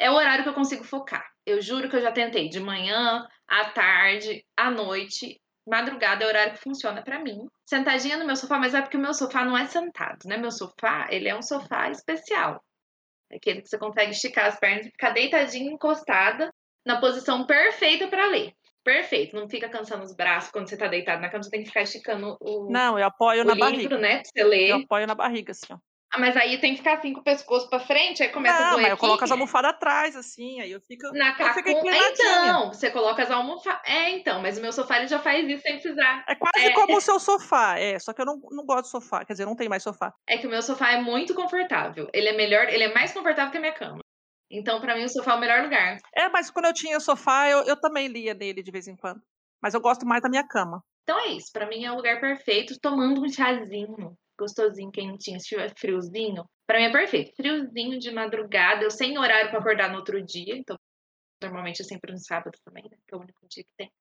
[0.00, 1.24] É o horário que eu consigo focar.
[1.44, 5.38] Eu juro que eu já tentei de manhã, à tarde, à noite.
[5.68, 7.36] Madrugada é o horário que funciona pra mim.
[7.66, 10.36] Sentadinha no meu sofá, mas é porque o meu sofá não é sentado, né?
[10.36, 12.62] Meu sofá, ele é um sofá especial.
[13.30, 16.52] É Aquele que você consegue esticar as pernas e ficar deitadinha, encostada,
[16.84, 18.52] na posição perfeita pra ler.
[18.84, 19.34] Perfeito.
[19.34, 21.82] Não fica cansando os braços quando você tá deitado na cama, você tem que ficar
[21.82, 23.98] esticando o, Não, eu apoio o na livro, barriga.
[23.98, 24.20] né?
[24.20, 24.70] Pra você ler.
[24.70, 25.78] Eu apoio na barriga, assim, ó.
[26.12, 28.60] Ah, mas aí tem que ficar assim com o pescoço pra frente, aí começa a
[28.60, 29.00] Não, doer mas eu aqui.
[29.00, 31.02] coloco as almofadas atrás, assim, aí eu fico.
[31.12, 31.88] Na cacum...
[31.90, 33.80] É, então, você coloca as almofadas.
[33.84, 36.24] É, então, mas o meu sofá ele já faz isso sem precisar.
[36.28, 36.70] É quase É.
[36.74, 37.98] como o seu sofá, é.
[37.98, 39.24] Só que eu não, não gosto de sofá.
[39.24, 40.12] Quer dizer, não tem mais sofá.
[40.28, 42.08] É que o meu sofá é muito confortável.
[42.12, 43.98] Ele é melhor, ele é mais confortável que a minha cama.
[44.48, 45.96] Então, pra mim, o sofá é o melhor lugar.
[46.14, 49.20] É, mas quando eu tinha sofá, eu, eu também lia nele de vez em quando.
[49.60, 50.80] Mas eu gosto mais da minha cama.
[51.02, 55.48] Então é isso, pra mim é o lugar perfeito, tomando um chazinho gostosinho, quentinho, se
[55.48, 56.44] tiver friozinho.
[56.66, 57.34] Pra mim é perfeito.
[57.34, 60.78] Friozinho de madrugada, eu sem horário pra acordar no outro dia, então
[61.42, 62.96] normalmente é sempre no sábado também, né?
[63.06, 63.92] Que é o único dia que tem.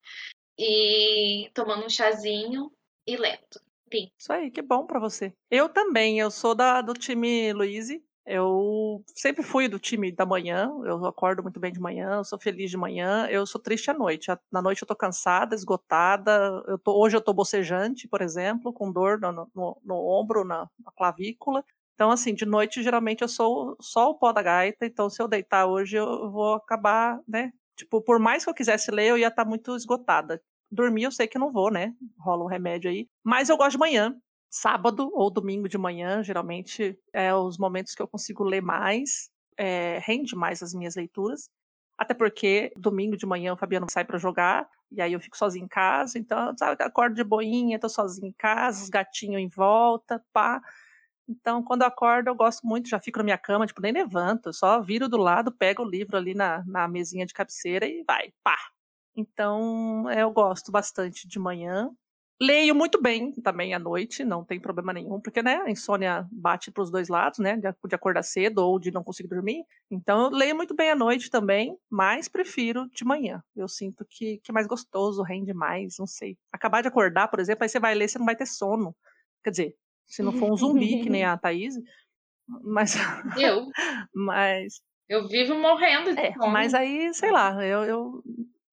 [0.57, 2.71] E tomando um chazinho
[3.05, 3.59] e lendo.
[3.91, 4.09] Sim.
[4.17, 5.33] Isso aí, que bom pra você.
[5.49, 8.03] Eu também, eu sou da, do time Luizy.
[8.27, 12.39] Eu sempre fui do time da manhã, eu acordo muito bem de manhã, eu sou
[12.39, 14.31] feliz de manhã, eu sou triste à noite.
[14.51, 16.63] Na noite eu tô cansada, esgotada.
[16.67, 20.67] Eu tô, hoje eu tô bocejante, por exemplo, com dor no, no- no ombro, na,
[20.83, 21.63] na clavícula.
[21.93, 25.27] Então, assim, de noite geralmente eu sou só o pó da gaita, então se eu
[25.27, 27.51] deitar hoje eu vou acabar, né?
[27.77, 30.41] Tipo, por mais que eu quisesse ler, eu ia estar muito esgotada.
[30.71, 31.93] Dormir eu sei que não vou, né?
[32.19, 33.07] Rola um remédio aí.
[33.23, 34.15] Mas eu gosto de manhã
[34.55, 39.99] sábado ou domingo de manhã, geralmente é os momentos que eu consigo ler mais, é,
[40.01, 41.49] rende mais as minhas leituras.
[41.97, 45.65] Até porque domingo de manhã o Fabiano sai para jogar, e aí eu fico sozinha
[45.65, 50.23] em casa, então, sabe, acordo de boinha, tô sozinha em casa, os gatinhos em volta,
[50.31, 50.61] pá.
[51.27, 54.53] Então, quando eu acordo, eu gosto muito, já fico na minha cama, tipo, nem levanto,
[54.53, 58.31] só viro do lado, pego o livro ali na, na mesinha de cabeceira e vai,
[58.43, 58.57] pá.
[59.15, 61.89] Então, é, eu gosto bastante de manhã.
[62.41, 66.69] Leio muito bem também à noite, não tem problema nenhum, porque né, a insônia bate
[66.69, 67.55] para os dois lados, né?
[67.55, 69.63] De, acordar cedo ou de não conseguir dormir.
[69.89, 73.41] Então eu leio muito bem à noite também, mas prefiro de manhã.
[73.55, 76.37] Eu sinto que, que é mais gostoso, rende mais, não sei.
[76.51, 78.93] Acabar de acordar, por exemplo, aí você vai ler, você não vai ter sono.
[79.41, 79.75] Quer dizer,
[80.05, 81.75] se não for um zumbi, que nem a Thaís,
[82.47, 82.95] mas.
[83.37, 83.67] Eu,
[84.13, 86.51] mas, eu vivo morrendo de é, fome.
[86.51, 88.23] mas aí, sei lá, eu, eu-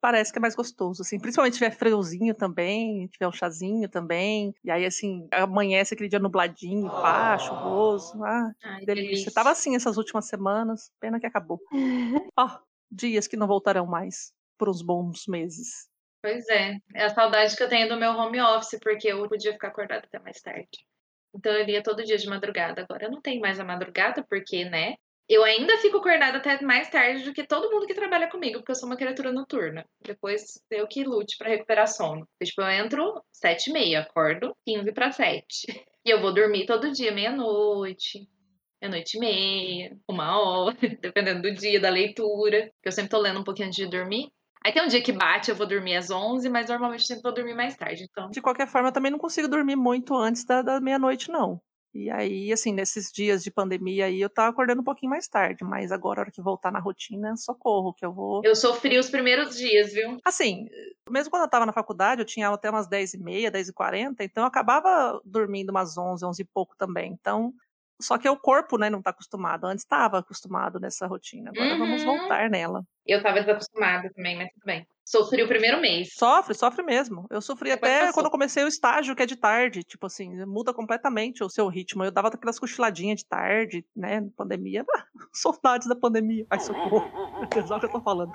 [0.02, 1.18] parece que é mais gostoso, assim.
[1.18, 4.52] Principalmente se tiver friozinho também, tiver um chazinho também.
[4.64, 8.22] E aí, assim, amanhece aquele dia nubladinho, pá, chuvoso.
[8.24, 9.32] Ah, Ai, que delícia.
[9.32, 11.60] Tava assim essas últimas semanas, pena que acabou.
[12.36, 12.58] Ó,
[12.90, 15.88] dias que não voltarão mais por uns bons meses.
[16.20, 19.52] Pois é, é a saudade que eu tenho do meu home office, porque eu podia
[19.52, 20.84] ficar acordada até mais tarde.
[21.34, 22.82] Então eu lia todo dia de madrugada.
[22.82, 24.96] Agora eu não tenho mais a madrugada, porque, né?
[25.32, 28.70] Eu ainda fico acordada até mais tarde do que todo mundo que trabalha comigo, porque
[28.70, 29.82] eu sou uma criatura noturna.
[30.04, 32.28] Depois eu que lute pra recuperar sono.
[32.44, 35.64] Tipo, eu entro sete e meia, acordo 15 para sete.
[36.04, 38.28] E eu vou dormir todo dia, meia-noite,
[38.78, 42.70] meia-noite e meia, uma hora, dependendo do dia, da leitura.
[42.84, 44.30] Eu sempre tô lendo um pouquinho antes de dormir.
[44.62, 47.32] Aí tem um dia que bate, eu vou dormir às 11, mas normalmente sempre vou
[47.32, 48.04] dormir mais tarde.
[48.04, 51.58] Então, De qualquer forma, eu também não consigo dormir muito antes da, da meia-noite, não.
[51.94, 55.62] E aí, assim, nesses dias de pandemia aí, eu tava acordando um pouquinho mais tarde,
[55.62, 58.40] mas agora, a hora que voltar na rotina, socorro, que eu vou.
[58.44, 60.18] eu sofri os primeiros dias, viu?
[60.24, 60.68] Assim,
[61.10, 64.48] mesmo quando eu tava na faculdade, eu tinha aula até umas 10h30, 10h40, então eu
[64.48, 67.12] acabava dormindo umas 11, 11 e pouco também.
[67.12, 67.52] Então,
[68.02, 69.66] só que o corpo, né, não tá acostumado.
[69.66, 71.50] Antes estava acostumado nessa rotina.
[71.50, 72.18] Agora vamos Uhum.
[72.18, 72.82] voltar nela.
[73.06, 74.86] Eu tava desacostumada também, mas tudo bem.
[75.04, 76.10] Sofri o primeiro mês.
[76.14, 77.26] Sofre, sofre mesmo.
[77.28, 78.14] Eu sofri Depois até passou.
[78.14, 79.82] quando eu comecei o estágio, que é de tarde.
[79.82, 82.04] Tipo assim, muda completamente o seu ritmo.
[82.04, 84.24] Eu dava aquelas cochiladinhas de tarde, né?
[84.36, 84.84] Pandemia.
[84.94, 86.46] Ah, saudades da pandemia.
[86.50, 87.02] Ai, socorro.
[87.42, 88.30] O que eu tô falando.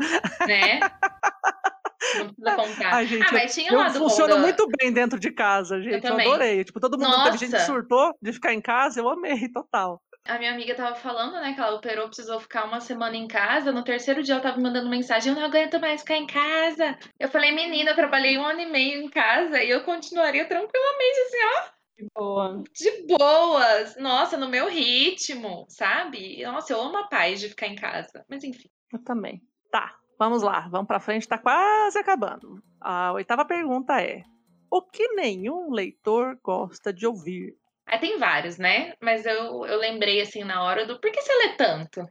[0.47, 0.79] né?
[2.17, 2.93] Não precisa contar.
[2.93, 5.31] Ai, gente, ah, mas tinha eu lá do funciono bom da- muito bem dentro de
[5.31, 5.95] casa, gente.
[5.95, 6.27] Eu, também.
[6.27, 6.63] adorei.
[6.63, 7.65] Tipo, todo mundo teve gente que Nossa.
[7.65, 10.01] surtou de ficar em casa, eu amei, total.
[10.27, 13.71] A minha amiga tava falando, né, que ela operou, precisou ficar uma semana em casa.
[13.71, 16.97] No terceiro dia ela tava me mandando mensagem: Eu não aguento mais ficar em casa.
[17.19, 21.19] Eu falei: Menina, eu trabalhei um ano e meio em casa e eu continuaria tranquilamente,
[21.27, 21.77] assim, ó,
[22.21, 22.63] Boa.
[22.75, 23.95] de boas.
[23.97, 26.43] Nossa, no meu ritmo, sabe?
[26.43, 28.25] Nossa, eu amo a paz de ficar em casa.
[28.29, 28.69] Mas enfim.
[28.91, 29.41] Eu também.
[29.71, 32.61] Tá, vamos lá, vamos pra frente, tá quase acabando.
[32.81, 34.23] A oitava pergunta é:
[34.69, 37.55] O que nenhum leitor gosta de ouvir?
[37.87, 38.93] Aí tem vários, né?
[39.01, 42.01] Mas eu, eu lembrei assim na hora do por que você lê tanto?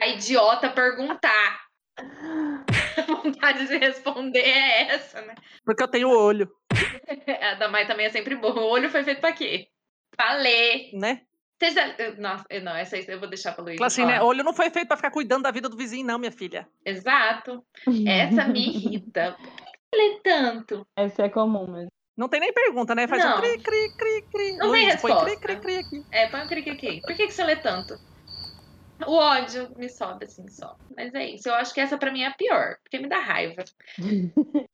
[0.00, 1.60] A idiota perguntar.
[2.96, 5.34] A vontade de responder é essa, né?
[5.64, 6.50] Porque eu tenho olho,
[7.42, 8.54] A da Mai também é sempre boa.
[8.60, 9.68] O olho foi feito pra quê?
[10.16, 10.90] Pra ler.
[10.94, 11.22] né?
[11.62, 12.14] Já...
[12.18, 13.84] Nossa, eu- não, essa aí eu vou deixar pra Luísa.
[13.84, 14.22] Assim, né?
[14.22, 16.66] Olho não foi feito pra ficar cuidando da vida do vizinho, não, minha filha.
[16.84, 17.64] Exato.
[18.06, 19.36] Essa me irrita.
[19.40, 20.86] Por que você lê tanto?
[20.96, 21.90] Essa é comum mesmo.
[22.16, 23.08] Não tem nem pergunta, né?
[23.08, 23.36] Faz Não.
[23.38, 24.56] um cri, cri, cri, cri.
[24.56, 25.40] Não tem Luiz, põe cri, resposta.
[25.40, 26.04] cri, cri aqui.
[26.12, 27.00] É, põe um clique aqui.
[27.02, 27.98] Por que, que você lê tanto?
[29.06, 30.76] O ódio me sobe assim só.
[30.94, 31.48] Mas é isso.
[31.48, 33.64] Eu acho que essa pra mim é a pior, porque me dá raiva.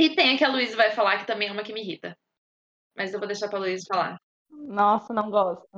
[0.00, 2.16] E tem a que a Luísa vai falar, que também é uma que me irrita.
[2.96, 4.18] Mas eu vou deixar pra Luísa falar.
[4.50, 5.68] Nossa, não gosto.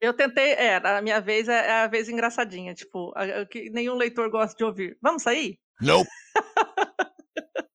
[0.00, 3.68] Eu tentei, é, a minha vez é é a vez engraçadinha, tipo, a- a que
[3.70, 4.96] nenhum leitor gosta de ouvir.
[5.02, 5.58] Vamos sair?
[5.80, 6.08] Nope.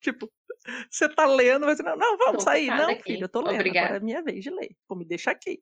[0.00, 0.30] Tipo,
[0.90, 2.68] você tá lendo, mas não, não, vamos Tô sair.
[2.68, 3.02] Não, aqui.
[3.02, 3.54] filho, eu tô lendo.
[3.56, 3.86] Obrigada.
[3.88, 4.70] Agora é minha vez de ler.
[4.86, 5.60] Pô, me deixa aqui.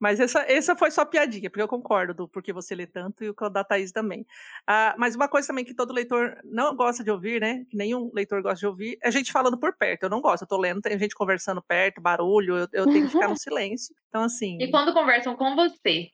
[0.00, 3.28] Mas essa, essa foi só piadinha, porque eu concordo do porquê você lê tanto e
[3.28, 4.26] o da Thaís também.
[4.66, 7.66] Ah, mas uma coisa também que todo leitor não gosta de ouvir, né?
[7.68, 10.04] Que nenhum leitor gosta de ouvir, é gente falando por perto.
[10.04, 13.12] Eu não gosto, eu tô lendo, tem gente conversando perto, barulho, eu, eu tenho que
[13.12, 13.94] ficar no silêncio.
[14.08, 14.56] Então, assim.
[14.60, 16.08] E quando conversam com você?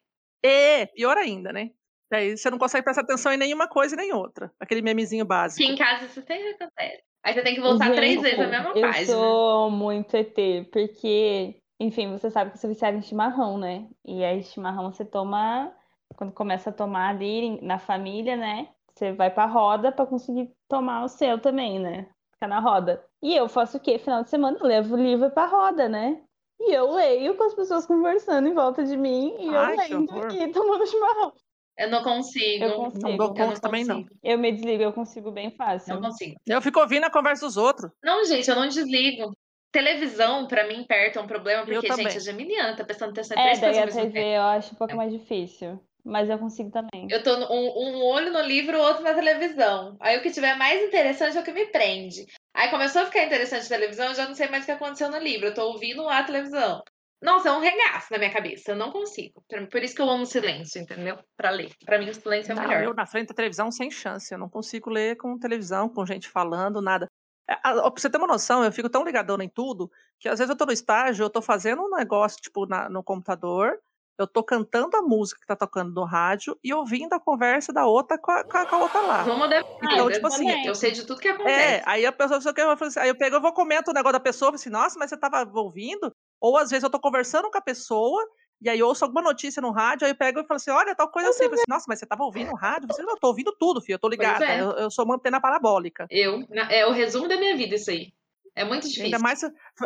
[0.44, 1.70] É, pior ainda, né?
[2.10, 4.52] Daí você não consegue prestar atenção em nenhuma coisa e nem outra.
[4.60, 5.64] Aquele memezinho básico.
[5.64, 7.02] Que em casa isso sempre acontece.
[7.24, 9.06] Aí você tem que voltar três Gente, vezes a mesma eu página.
[9.06, 10.36] sou muito ET,
[10.72, 13.88] porque, enfim, você sabe que eu sou viciada em chimarrão, né?
[14.04, 15.72] E aí chimarrão você toma,
[16.16, 18.68] quando começa a tomar ali na família, né?
[18.94, 22.08] Você vai pra roda pra conseguir tomar o seu também, né?
[22.32, 23.04] Ficar na roda.
[23.22, 23.98] E eu faço o quê?
[23.98, 26.22] Final de semana eu levo o livro pra roda, né?
[26.58, 29.94] E eu leio com as pessoas conversando em volta de mim e eu Ai, que
[29.94, 31.32] lendo e tomando chimarrão.
[31.78, 32.64] Eu não consigo.
[32.64, 33.16] Eu Não consigo.
[33.18, 33.96] dou Eu conta também, não.
[34.02, 34.18] consigo.
[34.22, 35.94] Eu me desligo, eu consigo bem fácil.
[35.94, 36.34] Não consigo.
[36.46, 37.90] Eu fico ouvindo a conversa dos outros.
[38.02, 39.36] Não, gente, eu não desligo.
[39.76, 43.40] Televisão, pra mim, perto é um problema, porque, gente, a geminiana tá prestando atenção em
[43.40, 44.36] É, três daí coisas a ao mesmo TV tempo.
[44.36, 45.80] eu acho um pouco mais difícil.
[46.02, 47.08] Mas eu consigo também.
[47.10, 49.94] Eu tô no- um, um olho no livro, o outro na televisão.
[50.00, 52.24] Aí o que tiver mais interessante é o que me prende.
[52.54, 55.10] Aí começou a ficar interessante a televisão, eu já não sei mais o que aconteceu
[55.10, 55.46] no livro.
[55.48, 56.80] Eu tô ouvindo a televisão.
[57.22, 58.70] Nossa, é um regaço na minha cabeça.
[58.72, 59.42] Eu não consigo.
[59.48, 61.18] Por por isso que eu amo o silêncio, entendeu?
[61.36, 61.70] Pra ler.
[61.84, 62.82] Pra mim, o silêncio é o Não, melhor.
[62.84, 64.32] eu na frente da televisão sem chance.
[64.32, 67.06] Eu não consigo ler com televisão, com gente falando, nada.
[67.48, 70.50] É, Pra você ter uma noção, eu fico tão ligadona em tudo que às vezes
[70.50, 73.78] eu tô no estágio, eu tô fazendo um negócio, tipo, na- no computador,
[74.18, 77.86] eu tô cantando a música que tá tocando no rádio e ouvindo a conversa da
[77.86, 79.22] outra com a, com a- outra lá.
[79.24, 80.66] Vamos dar Então, tipo assim, também.
[80.66, 81.82] Eu sei de tudo que É, acontece.
[81.86, 83.94] aí a pessoa, só que eu, falo assim, aí eu pego, eu vou comento o
[83.94, 86.10] negócio da pessoa, falo assim, nossa, mas você tava ouvindo?
[86.40, 88.20] Ou às vezes eu tô conversando com a pessoa,
[88.60, 90.94] e aí eu ouço alguma notícia no rádio, aí eu pego e falo assim, olha,
[90.94, 91.44] tal coisa assim.
[91.44, 92.88] Eu falo assim, nossa, mas você tava ouvindo o rádio?
[92.90, 94.44] Você não, eu tô ouvindo tudo, filho, eu tô ligada.
[94.46, 94.60] é.
[94.60, 96.06] Eu, eu sou mantendo a parabólica.
[96.10, 98.12] Eu, é o resumo da minha vida isso aí.
[98.54, 99.04] É muito difícil.
[99.04, 99.42] Ainda mais,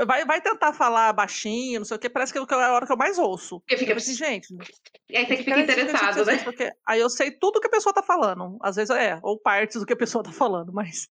[0.06, 2.92] vai, vai tentar falar baixinho, não sei o que, parece que é a hora que
[2.92, 3.58] eu mais ouço.
[3.60, 4.54] Porque fica- assim, gente,
[5.10, 6.38] E aí você que fica Cara, isso- interessado, né?
[6.44, 8.56] porque Aí eu sei tudo que a pessoa tá falando.
[8.62, 11.08] Às vezes é, ou partes do que a pessoa tá falando, mas.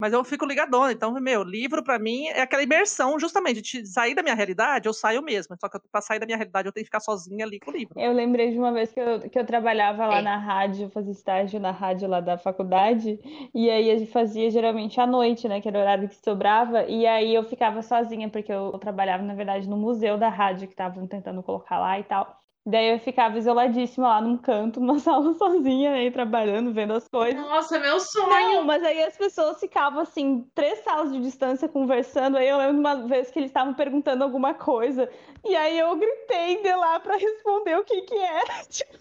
[0.00, 0.92] Mas eu fico ligadona.
[0.92, 4.94] Então, meu, livro pra mim é aquela imersão, justamente, de sair da minha realidade, eu
[4.94, 5.56] saio mesmo.
[5.60, 7.74] Só que pra sair da minha realidade eu tenho que ficar sozinha ali com o
[7.76, 7.94] livro.
[7.98, 10.22] Eu lembrei de uma vez que eu, que eu trabalhava lá É.
[10.22, 13.18] na rádio, fazia estágio na rádio lá da faculdade,
[13.52, 16.84] e aí a gente fazia geralmente à noite, né, que era o horário que sobrava,
[16.84, 20.74] e aí eu ficava sozinha, porque eu trabalhava, na verdade, no museu da rádio que
[20.74, 22.38] estavam tentando colocar lá e tal.
[22.68, 27.40] Daí eu ficava isoladíssima lá num canto, numa sala sozinha, aí trabalhando, vendo as coisas.
[27.40, 28.28] Nossa, meu sonho.
[28.28, 32.36] Não, mas aí as pessoas ficavam assim, três salas de distância conversando.
[32.36, 35.08] Aí eu lembro uma vez que eles estavam perguntando alguma coisa.
[35.42, 38.64] E aí eu gritei de lá pra responder o que que era.
[38.68, 38.98] Tipo,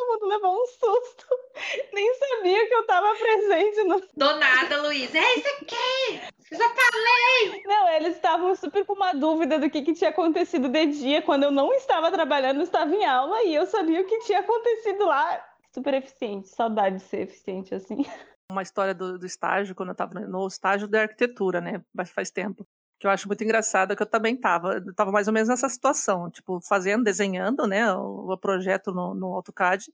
[0.00, 1.26] todo mundo levou um susto.
[1.92, 4.00] Nem sabia que eu tava presente no.
[4.16, 5.14] Do nada, Luiz.
[5.14, 6.20] É isso aqui!
[6.52, 7.62] Já falei!
[7.64, 11.44] Não, eles estavam super com uma dúvida do que que tinha acontecido de dia, quando
[11.44, 15.04] eu não estava trabalhando, eu estava em aula e eu sabia o que tinha acontecido
[15.06, 15.46] lá.
[15.72, 18.04] Super eficiente, saudade de ser eficiente assim.
[18.50, 21.80] Uma história do, do estágio, quando eu tava no- estágio de arquitetura, né?
[22.12, 22.66] Faz tempo.
[23.00, 24.74] Que eu acho muito engraçado, que eu também tava.
[24.74, 27.92] Eu tava mais ou menos nessa situação, tipo, fazendo, desenhando, né?
[27.94, 29.86] O, o projeto no, no AutoCAD.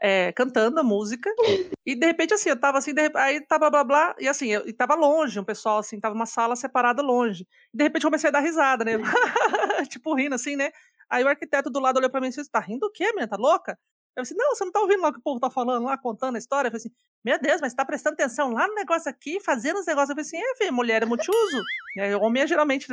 [0.00, 1.30] é, cantando a música,
[1.86, 4.66] e de repente, assim, eu tava assim, de aí tava blá blá, e assim, eu,
[4.68, 7.46] e tava longe, um pessoal assim, tava uma sala separada longe.
[7.72, 8.92] E de repente eu comecei a dar risada, né?
[9.90, 10.72] tipo, rindo assim, né?
[11.10, 13.28] Aí o arquiteto do lado olhou pra mim e disse: tá rindo o quê, menina?
[13.28, 13.78] Tá louca?
[14.16, 15.96] Eu disse, não, você não tá ouvindo lá o que o povo tá falando lá,
[15.96, 16.68] contando a história?
[16.68, 16.90] Eu falei assim,
[17.24, 20.10] meu Deus, mas você tá prestando atenção lá no negócio aqui, fazendo os negócios.
[20.10, 21.62] Eu falei assim, é, filho, mulher é multiuso.
[21.98, 22.88] Aí, homem é geralmente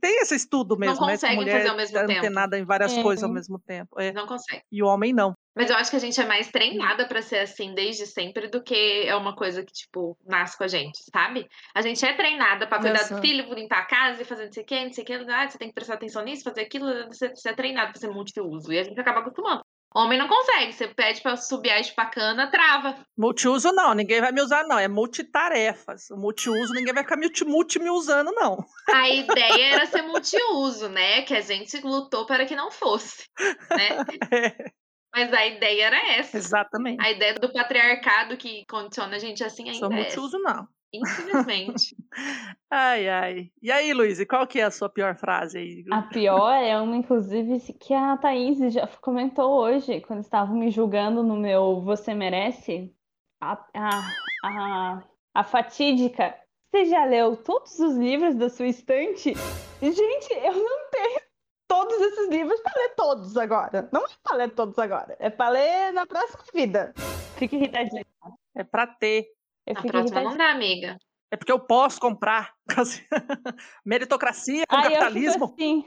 [0.00, 1.12] tem esse estudo mesmo, né?
[1.14, 2.18] que conseguem mulher fazer ao mesmo tá tempo.
[2.18, 3.02] antenada em várias É.
[3.02, 4.00] coisas ao mesmo tempo.
[4.00, 4.12] É.
[4.12, 4.62] Não consegue.
[4.70, 5.34] E o homem não.
[5.54, 8.62] Mas eu acho que a gente é mais treinada pra ser assim desde sempre do
[8.62, 11.46] que é uma coisa que, tipo, nasce com a gente, sabe?
[11.74, 13.16] A gente é treinada pra cuidar Nossa.
[13.16, 15.12] do filho, limpar a casa e fazer não sei o que, não sei o que.
[15.12, 16.86] Ah, você tem que prestar atenção nisso, fazer aquilo.
[17.08, 18.72] Você, você é treinado pra ser multiuso.
[18.72, 19.61] E a gente acaba acostumando.
[19.94, 20.72] Homem não consegue.
[20.72, 22.96] Você pede pra subir a espacana, trava.
[23.16, 24.78] Multiuso não, ninguém vai me usar, não.
[24.78, 26.10] É multitarefas.
[26.10, 28.64] O multiuso, ninguém vai ficar multi, multi me usando, não.
[28.90, 31.22] A ideia era ser multiuso, né?
[31.22, 33.28] Que a gente lutou para que não fosse,
[33.70, 33.98] né?
[35.14, 36.38] Mas a ideia era essa.
[36.38, 37.04] Exatamente.
[37.04, 40.18] A ideia do patriarcado que condiciona a gente assim ainda Sou é essa.
[40.20, 40.66] multiuso, não.
[40.92, 41.96] Infelizmente.
[42.70, 43.52] Ai, ai.
[43.60, 45.84] E aí, Luiz, qual que é a sua pior frase aí?
[45.90, 51.22] A pior é uma, inclusive, que a Thaís já comentou hoje, quando estavam me julgando
[51.22, 52.94] no meu Você Merece.
[53.42, 54.08] A, a,
[54.44, 55.02] a,
[55.34, 56.34] a fatídica.
[56.70, 59.34] Você já leu todos os livros da sua estante?
[59.82, 61.20] Gente, eu não tenho
[61.68, 63.88] todos esses livros para ler todos agora.
[63.92, 65.16] Não é para ler todos agora.
[65.18, 66.94] É para ler na próxima vida.
[67.36, 68.06] Fico irritadinha.
[68.54, 69.26] É pra ter.
[69.66, 70.30] Eu Na fico próxima irritadinha.
[70.30, 70.98] não dá, amiga.
[71.30, 72.54] É porque eu posso comprar.
[73.84, 75.44] Meritocracia com Aí eu fico capitalismo.
[75.44, 75.84] assim.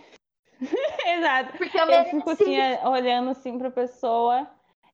[1.05, 1.57] Exato.
[1.57, 4.49] Porque eu, Eu fico assim, é, olhando assim pra pessoa,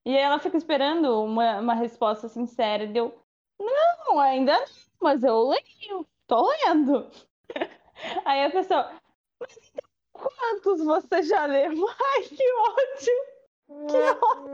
[0.06, 2.84] e aí ela fica esperando uma, uma resposta sincera.
[2.86, 3.16] E eu,
[3.60, 4.66] não, ainda não,
[4.99, 7.10] mas eu leio, tô lendo.
[8.26, 8.91] Aí a pessoa,
[9.40, 11.70] mas então quantos você já leu?
[11.88, 13.31] Ai, que ódio!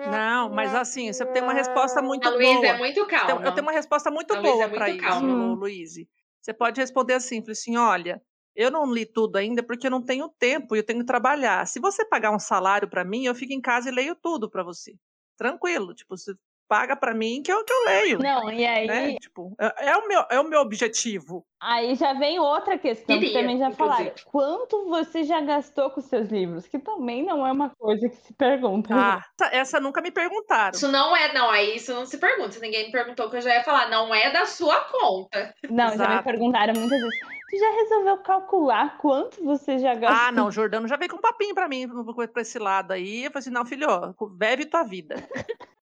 [0.06, 2.68] Não, mas assim, você tem uma resposta muito A Luísa boa.
[2.68, 3.46] é muito calma.
[3.46, 5.28] Eu tenho uma resposta muito A Luísa boa é muito para isso, calma.
[5.28, 5.54] Hum.
[5.56, 5.94] Luiz.
[6.42, 8.22] Você pode responder assim, assim, olha,
[8.56, 11.66] eu não li tudo ainda porque eu não tenho tempo e eu tenho que trabalhar.
[11.68, 14.64] Se você pagar um salário para mim, eu fico em casa e leio tudo para
[14.64, 14.96] você.
[15.38, 16.34] Tranquilo, tipo, você
[16.68, 18.20] paga para mim que eu, que eu leio.
[18.20, 19.16] Não, e aí, Né?
[19.16, 21.46] Tipo, é, é o meu, é o meu objetivo.
[21.62, 24.06] aí já vem outra questão que Queria, também já falaram.
[24.06, 24.26] inclusive.
[24.30, 26.68] Quanto você já gastou com seus livros?
[26.68, 28.94] Que também não é uma coisa que se pergunta.
[28.94, 30.76] Ah, essa, essa nunca me perguntaram.
[30.76, 32.52] Isso não é, não, aí isso não se pergunta.
[32.52, 35.54] Se ninguém me perguntou, que eu já ia falar, não é da sua conta.
[35.70, 36.24] Não, já me Exato.
[36.24, 37.20] perguntaram muitas vezes.
[37.50, 40.28] Tu já resolveu calcular quanto você já gastou?
[40.28, 41.88] Ah, não, o Jordano já veio com um papinho pra mim,
[42.34, 43.24] pra esse lado aí.
[43.24, 45.16] Eu falei assim, não, filho, ó, bebe tua vida.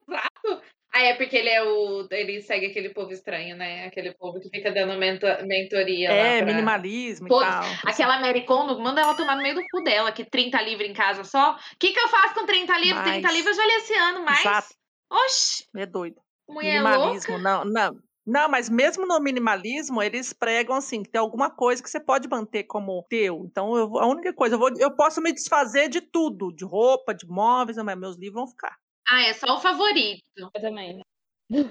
[0.96, 2.06] Ah, é porque ele é o.
[2.10, 3.84] Ele segue aquele povo estranho, né?
[3.86, 6.14] Aquele povo que fica dando mento- mentoria lá.
[6.16, 7.46] É, pra- minimalismo Todos.
[7.46, 7.64] e tal.
[7.84, 11.22] Aquela Americono, manda ela tomar no meio do cu dela, que 30 livros em casa
[11.22, 11.52] só.
[11.52, 13.02] O que, que eu faço com 30 livros?
[13.02, 13.36] 30 Mais.
[13.36, 14.40] livros eu já li esse ano, mas.
[14.40, 14.68] Exato.
[15.12, 16.16] Oxi, É doido.
[16.48, 16.96] mulher louca.
[16.98, 17.98] minimalismo, não, não.
[18.26, 22.28] Não, mas mesmo no minimalismo, eles pregam assim, que tem alguma coisa que você pode
[22.28, 23.44] manter como teu.
[23.44, 27.14] Então, eu, a única coisa, eu, vou, eu posso me desfazer de tudo, de roupa,
[27.14, 28.76] de móveis, mas meus livros vão ficar.
[29.08, 30.22] Ah, é só o favorito.
[30.36, 31.00] Eu também.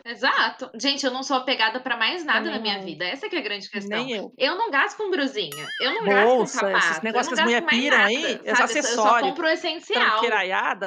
[0.05, 0.71] Exato.
[0.79, 3.03] Gente, eu não sou apegada pra mais nada na minha vida.
[3.05, 3.97] Essa que é a grande questão.
[4.05, 4.33] Nem eu.
[4.37, 5.69] Eu não gasto com brusinha.
[5.77, 6.77] Eu não gasto com Bolsa, sapato.
[6.77, 8.77] esses negócios que as gasto mulher mais piram aí, sabe?
[8.79, 10.21] Eu só- compro o essencial.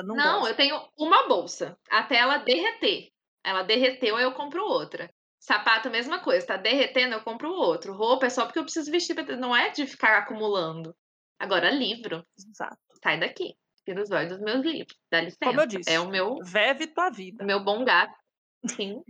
[0.05, 0.49] Não, Não, gosto.
[0.51, 1.77] eu tenho uma bolsa.
[1.91, 3.09] Até ela derreter.
[3.45, 5.11] Ela derreteu, aí eu compro outra.
[5.39, 6.47] Sapato, mesma coisa.
[6.47, 7.93] Tá derretendo, eu compro outro.
[7.95, 9.15] Roupa é só porque eu preciso vestir.
[9.39, 10.95] Não é de ficar acumulando.
[11.39, 12.77] Agora, livro, Exato.
[13.03, 13.55] sai daqui.
[13.89, 14.95] Tira os olhos dos meus livros.
[15.11, 15.39] Dá licença.
[15.47, 17.43] Como eu disse, É o meu Veve tua vida.
[17.43, 18.15] o meu bom gato.
[18.67, 19.03] Sim.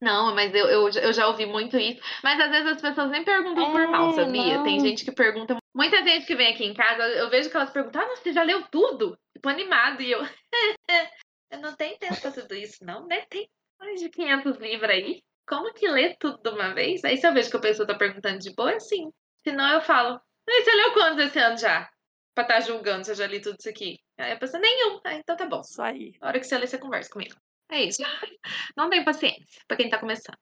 [0.00, 2.00] Não, mas eu, eu, eu já ouvi muito isso.
[2.22, 4.62] Mas às vezes as pessoas nem perguntam por mal, É, sabia?
[4.62, 5.56] Tem gente que pergunta.
[5.74, 8.44] Muita gente que vem aqui em casa, eu vejo que elas perguntam: Ah, você já
[8.44, 9.18] leu tudo?
[9.32, 10.00] Tipo, animado.
[10.00, 10.20] E eu.
[11.50, 13.22] eu não tenho tempo pra tudo isso, não, né?
[13.28, 13.48] Tem
[13.80, 15.24] mais de 500 livros aí.
[15.48, 17.02] Como que lê tudo de uma vez?
[17.04, 19.10] Aí se eu vejo que a pessoa tá perguntando de boa, sim.
[19.42, 21.90] Senão eu falo: "Ai, Você leu quantos esse ano já?
[22.34, 23.98] Pra estar julgando se eu já li tudo isso aqui.
[24.18, 25.00] Aí a pessoa: Nenhum.
[25.04, 25.60] Ah, então tá bom.
[25.60, 26.12] Isso aí.
[26.20, 27.34] Na hora que você ler, você conversa comigo.
[27.70, 28.02] É isso.
[28.76, 30.36] Não tem paciência pra quem tá começando.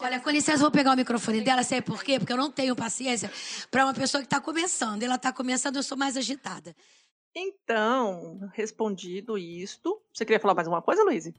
[0.00, 2.18] Olha, com licença, eu vou pegar o microfone dela, sabe por quê?
[2.18, 3.30] Porque eu não tenho paciência
[3.70, 5.02] para uma pessoa que está começando.
[5.02, 6.74] Ela está começando, eu sou mais agitada.
[7.34, 10.02] Então, respondido isto.
[10.12, 11.30] Você queria falar mais alguma coisa, Luiz?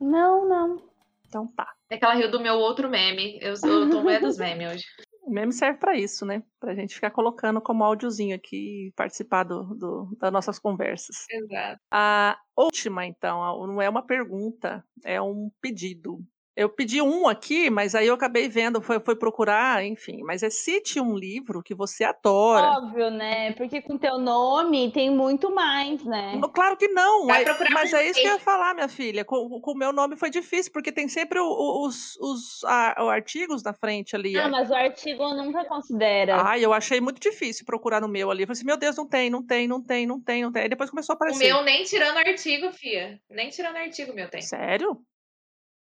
[0.00, 0.88] Não, não.
[1.28, 1.74] Então tá.
[1.90, 3.38] É que ela riu do meu outro meme.
[3.42, 4.84] Eu, sou- eu tô mulher dos memes hoje.
[5.26, 6.40] O meme serve pra isso, né?
[6.60, 11.16] Pra gente ficar colocando como áudiozinho aqui e participar do, do- das nossas conversas.
[11.28, 11.80] Exato.
[11.92, 16.20] A última, então, não é uma pergunta, é um pedido.
[16.56, 20.22] Eu pedi um aqui, mas aí eu acabei vendo, foi, foi procurar, enfim.
[20.22, 22.78] Mas é cite um livro que você adora.
[22.78, 23.52] Óbvio, né?
[23.52, 26.34] Porque com teu nome tem muito mais, né?
[26.36, 28.88] No- Claro que não, Vai aí- procurar mas é isso que eu ia falar, minha
[28.88, 29.22] filha.
[29.22, 33.08] Com o meu nome foi difícil, porque tem sempre o- o- os, os a- o
[33.10, 34.34] artigos na frente ali.
[34.38, 36.40] Ah, mas o artigo nunca considera.
[36.42, 38.44] Ai, eu achei muito difícil procurar no meu ali.
[38.44, 40.62] Eu falei assim, meu Deus, não tem, não tem, não tem, não tem, não tem.
[40.62, 41.44] Aí depois começou a O aparecer.
[41.52, 43.20] meu nem tirando artigo, fia.
[43.30, 44.40] Nem tirando artigo, meu tem.
[44.40, 44.98] Sério?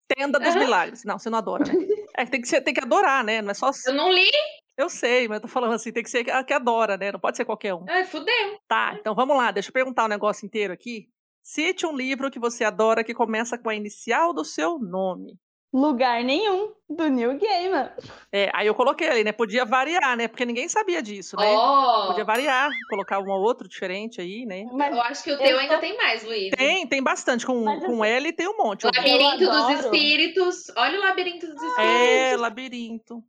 [0.09, 1.05] Tenda dos milagres.
[1.05, 1.74] Não, você não adora, né?
[2.16, 3.40] É tem que, ser, tem que adorar, né?
[3.40, 3.70] Não é só.
[3.86, 4.30] Eu não li.
[4.76, 7.12] Eu sei, mas eu tô falando assim, tem que ser a que adora, né?
[7.12, 7.85] Não pode ser qualquer um.
[7.89, 8.59] Ai, fudeu.
[8.66, 11.09] Tá, então vamos lá, deixa eu perguntar o negócio inteiro aqui.
[11.43, 15.39] Cite um livro que você adora que começa com a inicial do seu nome.
[15.73, 17.93] Lugar nenhum do New Gamer.
[18.32, 19.32] É, aí eu coloquei ali, né?
[19.32, 20.27] Podia variar, né?
[20.27, 21.45] Porque ninguém sabia disso, né?
[21.55, 24.65] Ó, Podia variar, colocar um ou outro diferente aí, né?
[24.73, 26.51] Mas eu acho que o Eu teu ainda tô- tem mais, Luiz.
[26.57, 27.45] Tem, tem bastante.
[27.45, 28.85] Com, Mas com L tem um monte.
[28.85, 29.69] Labirinto dos.
[29.81, 30.70] Espíritos.
[30.74, 31.85] Olha o Labirinto dos Espíritos.
[31.85, 33.23] É, labirinto.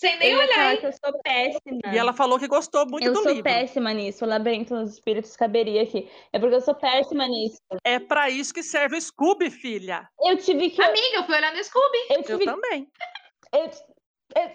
[0.00, 1.80] Sem nem eu olhar, eu sou péssima.
[1.92, 3.44] E ela falou que gostou muito eu do sou livro.
[3.44, 4.24] péssima nisso.
[4.24, 6.10] O Labirinto dos Espíritos caberia aqui.
[6.32, 7.58] É porque eu sou péssima nisso.
[7.84, 10.08] É pra isso que serve o Scooby, filha.
[10.22, 10.80] Eu tive que.
[10.80, 11.98] Amiga, eu fui olhar no Scooby.
[12.08, 12.88] Eu Eu tive, também.
[13.52, 13.70] eu,
[14.36, 14.50] eu,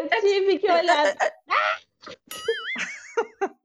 [0.00, 1.14] eu tive que olhar.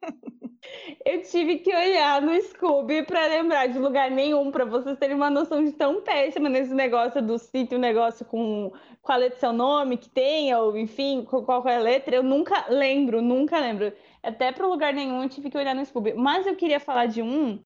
[1.05, 5.29] Eu tive que olhar no Scooby pra lembrar de lugar nenhum, pra vocês terem uma
[5.29, 8.71] noção de tão péssima nesse negócio do sítio, negócio com
[9.01, 12.15] qual é seu nome que tem, ou enfim, com qual é a letra.
[12.15, 13.91] Eu nunca lembro, nunca lembro.
[14.23, 16.13] Até pro lugar nenhum eu tive que olhar no Scooby.
[16.13, 17.59] Mas eu queria falar de um.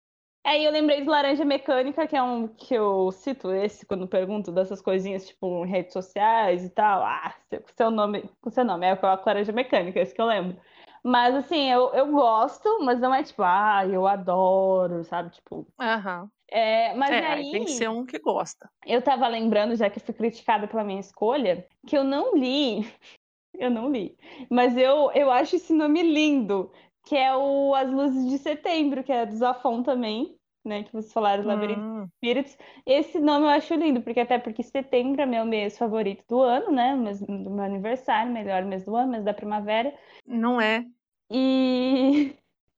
[0.43, 4.51] Aí eu lembrei de Laranja Mecânica, que é um que eu cito esse quando pergunto
[4.51, 7.03] dessas coisinhas, tipo, em redes sociais e tal.
[7.03, 7.33] Ah,
[7.75, 10.55] seu, nome, com seu nome, é coloco Laranja Mecânica, esse que eu lembro.
[11.05, 15.29] Mas assim, eu, eu gosto, mas não é tipo, ah, eu adoro, sabe?
[15.29, 15.67] Tipo.
[15.79, 16.29] Aham.
[16.47, 18.69] É, mas É, aí aí tem que ser um que gosta.
[18.87, 22.81] eu tava lembrando, já que fui criticada pela minha escolha, que eu não li.
[23.57, 24.17] Eu não li.
[24.51, 26.73] Mas eu, eu acho esse nome lindo,
[27.05, 30.83] que é o As Luzes de Setembro, que é do Zafon também, né?
[30.83, 32.57] Que vocês falaram, Labirinto Hum, dos Espíritos.
[32.85, 36.71] Esse nome eu acho lindo, porque até porque setembro é meu mês favorito do ano,
[36.71, 36.95] né?
[36.95, 39.93] Mês do meu aniversário, melhor mês do ano, mês da primavera.
[40.25, 40.85] não é.
[41.29, 42.35] E,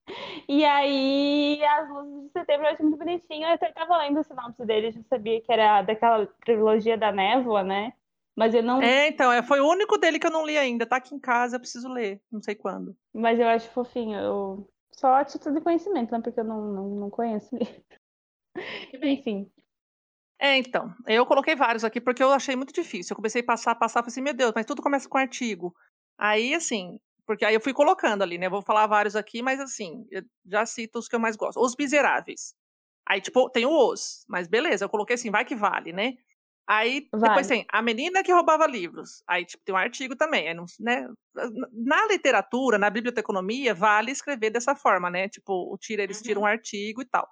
[0.48, 3.48] e aí, As Luzes de Setembro eu acho muito bonitinho.
[3.48, 7.64] Eu até tava lendo o sinopse dele, já sabia que era daquela trilogia da névoa,
[7.64, 7.94] né?
[8.36, 8.80] Mas eu não.
[8.82, 10.86] É, então, é, foi o único dele que eu não li ainda.
[10.86, 12.22] Tá aqui em casa, eu preciso ler.
[12.32, 12.96] Não sei quando.
[13.12, 14.20] Mas eu acho fofinho.
[14.20, 14.70] Eu...
[15.00, 16.20] Só a título de conhecimento, né?
[16.22, 17.56] Porque eu não, não, não conheço.
[19.02, 19.52] Enfim.
[20.40, 23.14] É, então, eu coloquei vários aqui porque eu achei muito difícil.
[23.14, 25.76] Eu comecei a passar, passar, falei assim, meu Deus, mas tudo começa com artigo.
[26.18, 28.50] Aí, assim, porque aí eu fui colocando ali, né?
[28.50, 31.60] Vou falar vários aqui, mas assim, eu já cito os que eu mais gosto.
[31.60, 32.56] Os Miseráveis.
[33.06, 36.16] Aí, tipo, tem o Os, mas beleza, eu coloquei assim, vai que vale, né?
[36.68, 37.48] Aí depois Vale.
[37.48, 39.24] tem A Menina que Roubava Livros.
[39.28, 40.54] Aí, tipo, tem um artigo também.
[40.54, 41.08] não- né?
[41.74, 45.30] Na literatura, na biblioteconomia, vale escrever dessa forma, né?
[45.30, 47.28] Tipo, o tira, eles tiram um artigo e tal.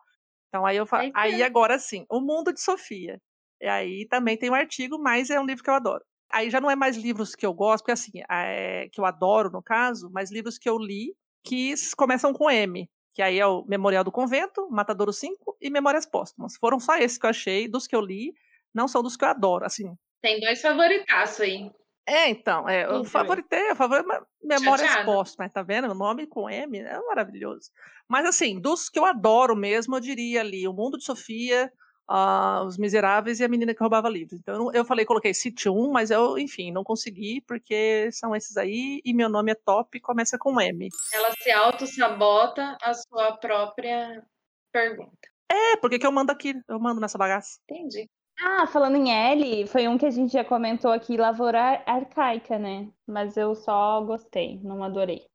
[0.49, 3.21] Então aí eu falo, Aí agora sim, O Mundo de Sofia.
[3.61, 6.03] E aí também tem um artigo, mas é um livro que eu adoro.
[6.31, 9.49] Aí já não é mais livros que eu gosto, porque assim, é, que eu adoro
[9.51, 13.63] no caso, mas livros que eu li que começam com M, que aí é o
[13.65, 16.55] Memorial do Convento, Matadouro 5 e Memórias Póstumas.
[16.59, 18.33] Foram só esses que eu achei, dos que eu li,
[18.75, 19.95] não são dos que eu adoro, assim.
[20.21, 21.71] Tem dois favoritaços aí.
[22.07, 25.11] É, então, é, eu favoritei, eu favoritei Memórias Chateada.
[25.11, 25.89] Póstumas, tá vendo?
[25.89, 27.71] O nome com M é maravilhoso.
[28.07, 31.71] Mas assim, dos que eu adoro mesmo, eu diria ali, O Mundo de Sofia,
[32.07, 34.39] ah, Os Miseráveis e A Menina que Roubava Livros.
[34.39, 39.01] Então eu falei, coloquei City 1, mas eu, enfim, não consegui, porque são esses aí,
[39.03, 40.89] e meu nome é top, começa com M.
[41.11, 44.23] Ela se auto-sabota a sua própria
[44.71, 45.27] pergunta.
[45.51, 47.57] É, porque que eu mando aqui, eu mando nessa bagaça.
[47.67, 48.07] Entendi.
[48.39, 52.59] Ah, falando em L, foi um que a gente já comentou aqui, Lavoura Ar- Arcaica,
[52.59, 52.89] né?
[53.07, 55.25] Mas eu só gostei, não adorei.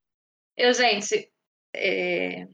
[0.56, 1.31] Eu, gente,
[1.74, 2.47] é,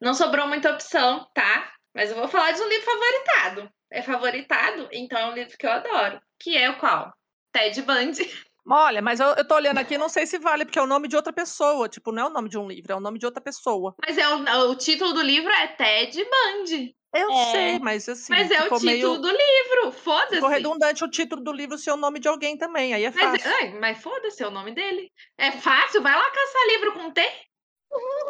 [0.00, 1.72] não sobrou muita opção, tá?
[1.94, 3.72] Mas eu vou falar de um livro favoritado.
[3.90, 6.20] É favoritado, então é um livro que eu adoro.
[6.40, 7.12] Que é o qual?
[7.52, 8.28] Ted Bundy.
[8.66, 11.06] Olha, mas eu, eu tô olhando aqui, não sei se vale, porque é o nome
[11.06, 11.88] de outra pessoa.
[11.88, 13.94] Tipo, não é o nome de um livro, é o nome de outra pessoa.
[14.04, 16.96] Mas é o, o título do livro é Ted Bundy.
[17.14, 17.52] Eu É.
[17.52, 18.32] sei, mas assim.
[18.32, 19.92] Mas é o ficou título meio, do livro.
[19.92, 20.46] Ficou Foda-se.
[20.48, 23.50] redundante o título do livro ser o nome de alguém também, aí é Mas, fácil.
[23.56, 25.10] ai, mas foda-se, é o nome dele.
[25.38, 27.22] É fácil, vai lá caçar livro com T.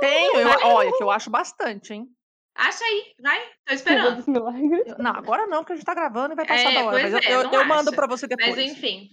[0.00, 2.06] Tenho, eu, olha, que eu acho bastante, hein?
[2.56, 3.40] Acha aí, vai.
[3.66, 4.24] Tô esperando.
[4.98, 7.02] Não, agora não, porque a gente tá gravando e vai passar É, da hora.
[7.02, 8.54] Mas eu, é, eu, eu mando pra você depois.
[8.54, 9.08] Mas enfim,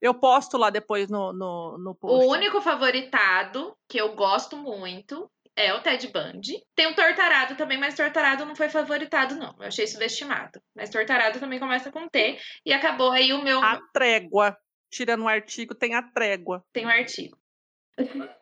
[0.00, 2.26] Eu posto lá depois no, no, no post.
[2.26, 6.62] o único favoritado que eu gosto muito é o Ted Bundy.
[6.74, 9.54] Tem o Tortarado também, mas Tortarado não foi favoritado, não.
[9.58, 10.60] Eu achei subestimado.
[10.74, 12.38] Mas Tortarado também começa com T.
[12.64, 13.62] E acabou aí o meu.
[13.62, 14.56] A trégua.
[14.90, 16.64] Tirando o artigo, tem a trégua.
[16.72, 17.36] Tem um artigo.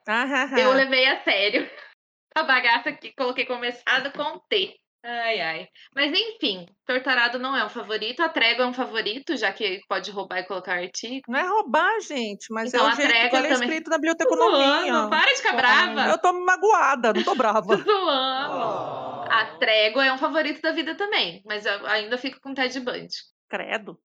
[0.06, 0.60] Ah, ah, ah.
[0.60, 1.68] Eu levei a sério
[2.34, 4.76] a bagaça que coloquei começado com T.
[5.02, 5.68] Ai, ai.
[5.94, 10.10] Mas enfim, Tortarado não é um favorito, a Trégua é um favorito, já que pode
[10.10, 11.22] roubar e colocar artigo.
[11.26, 13.68] Não é roubar, gente, mas Então, é a o jeito que trégua ele é também.
[13.68, 14.92] escrito na biblioteconomia.
[14.92, 16.06] zoando, para de ficar brava.
[16.10, 17.76] Eu tô magoada, não tô brava.
[17.76, 19.30] Zoando.
[19.32, 23.14] A Trégua é um favorito da vida também, mas eu ainda fico com Ted Bundy.
[23.48, 23.98] Credo.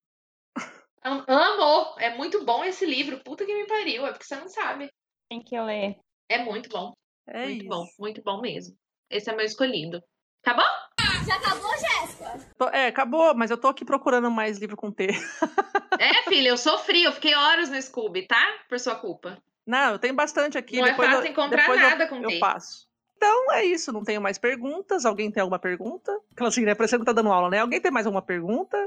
[1.04, 1.96] Am- Amo!
[2.00, 3.22] É muito bom esse livro.
[3.24, 4.90] Puta que me pariu, é porque você não sabe.
[5.30, 5.98] Tem que ler.
[6.30, 6.94] É muito bom,
[7.28, 7.70] É muito isso.
[7.70, 8.76] bom, muito bom mesmo.
[9.10, 10.02] Esse é meu escolhido.
[10.46, 10.64] Tá bom?
[12.58, 15.08] Tô- é, acabou, mas eu tô aqui procurando mais livro com T.
[15.98, 18.46] É, filha, eu sofri, eu fiquei horas no Scooby, tá?
[18.68, 19.38] Por sua culpa.
[19.66, 20.76] Não, eu tenho bastante aqui.
[20.78, 22.40] Não é depois fácil eu, encontrar depois eu- nada com eu T.
[22.40, 22.86] passo.
[23.16, 25.06] Então é isso, não tenho mais perguntas.
[25.06, 26.12] Alguém tem alguma pergunta?
[26.34, 26.76] Aquela assim, né?
[26.76, 27.60] Parecendo que tá dando aula, né?
[27.60, 28.78] Alguém tem mais alguma pergunta?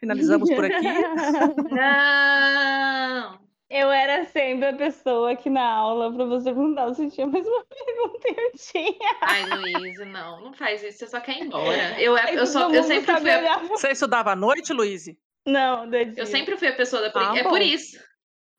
[0.00, 0.86] Finalizamos por aqui.
[1.70, 3.43] Não!
[3.70, 7.64] Eu era sempre a pessoa aqui na aula pra você perguntar se tinha mais uma
[7.64, 9.10] pergunta e eu tinha.
[9.22, 12.00] Ai, Luísa, não, não faz isso, você só quer ir embora.
[12.00, 13.58] Eu, Aí eu, só, eu sempre fui a.
[13.58, 15.04] Você estudava à noite, Luiz?
[15.46, 16.12] Não, dia.
[16.16, 17.50] eu sempre fui a pessoa da Ah, é bom.
[17.50, 17.98] por isso.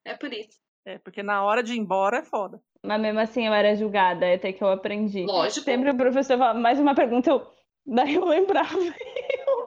[0.03, 0.59] É por isso.
[0.85, 2.61] É, porque na hora de ir embora é foda.
[2.83, 5.25] Mas mesmo assim eu era julgada, até que eu aprendi.
[5.25, 5.65] Lógico.
[5.65, 7.47] Sempre o professor falava, mais uma pergunta, eu...
[7.85, 8.69] daí eu lembrava.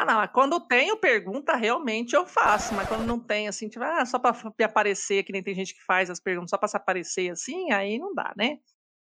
[0.00, 4.06] Ah, não, quando tenho pergunta, realmente eu faço, mas quando não tem, assim, tipo, ah,
[4.06, 6.76] só pra f- aparecer, que nem tem gente que faz as perguntas só pra se
[6.76, 8.58] aparecer assim, aí não dá, né?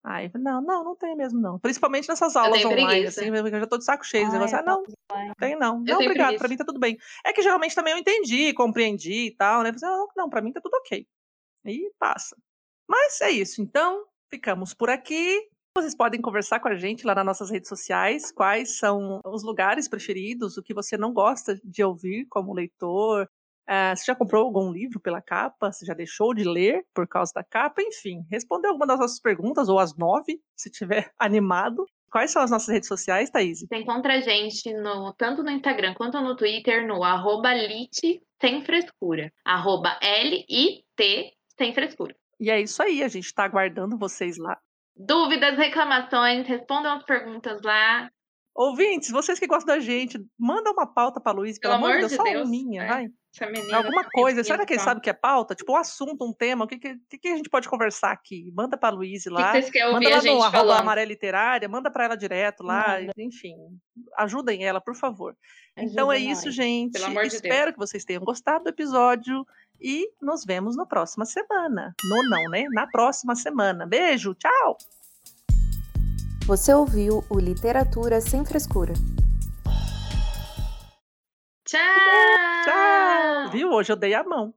[0.03, 1.59] Aí, não, não, não tem mesmo, não.
[1.59, 3.21] Principalmente nessas aulas online, preguiça.
[3.21, 4.27] assim, eu já tô de saco cheio.
[4.27, 4.83] Ai, negócio, eu ah, não,
[5.27, 5.79] não tem não.
[5.79, 6.39] Não, tenho obrigado, preguiça.
[6.39, 6.97] pra mim tá tudo bem.
[7.25, 9.69] É que geralmente também eu entendi, compreendi e tal, né?
[9.71, 11.07] Eu falei, ah, não, pra mim tá tudo ok.
[11.65, 12.37] E passa.
[12.87, 15.41] Mas é isso, então, ficamos por aqui.
[15.77, 18.31] Vocês podem conversar com a gente lá nas nossas redes sociais.
[18.31, 23.27] Quais são os lugares preferidos, o que você não gosta de ouvir como leitor.
[23.67, 25.73] Ah, você já comprou algum livro pela capa?
[25.73, 27.81] Você já deixou de ler por causa da capa?
[27.81, 31.85] Enfim, respondeu alguma das nossas perguntas, ou as nove, se tiver animado.
[32.09, 33.59] Quais são as nossas redes sociais, Thaís?
[33.59, 38.63] Você encontra a gente no, tanto no Instagram quanto no Twitter no arroba lit sem
[38.63, 39.29] frescura.
[39.43, 42.15] Arroba L-I-T sem frescura.
[42.39, 44.57] E é isso aí, a gente tá aguardando vocês lá.
[44.95, 48.09] Dúvidas, reclamações, respondam as perguntas lá.
[48.55, 52.13] Ouvintes, vocês que gostam da gente, manda uma pauta pra Luiz, pelo, amor de Deus,
[52.13, 52.87] só Deus, uma, é.
[52.87, 53.07] vai.
[53.51, 54.43] Menina, Alguma coisa.
[54.45, 54.85] Será que ele só.
[54.85, 55.53] sabe o que é pauta?
[55.53, 56.63] Tipo, um assunto, um tema.
[56.63, 58.49] O que, que, que que a gente pode conversar aqui?
[58.55, 59.51] Manda pra Luiz que lá.
[59.51, 62.15] que vocês querem Manda ouvir lá a gente no arroba amarela literária, manda pra ela
[62.15, 63.11] direto lá, Manda.
[63.17, 63.53] enfim.
[64.17, 65.35] Ajudem ela, por favor.
[65.77, 66.55] então é isso, nós.
[66.55, 66.93] gente.
[66.93, 67.43] Pelo amor de Deus.
[67.43, 69.45] Espero que vocês tenham gostado do episódio
[69.79, 71.95] e nos vemos na próxima semana.
[72.03, 72.65] No não, né?
[72.69, 73.85] Na próxima semana.
[73.85, 74.77] Beijo, tchau!
[76.45, 78.93] Você ouviu o Literatura Sem Frescura.
[81.65, 81.79] Tchau!
[82.63, 83.51] Tchau!
[83.51, 83.71] Viu?
[83.71, 84.53] Hoje eu dei a mão.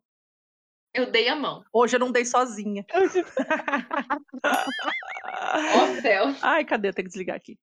[0.94, 1.64] Eu dei a mão.
[1.72, 2.84] Hoje eu não dei sozinha.
[5.74, 6.34] Ó céu.
[6.42, 6.88] Ai, cadê?
[6.88, 7.58] Eu tenho que desligar aqui.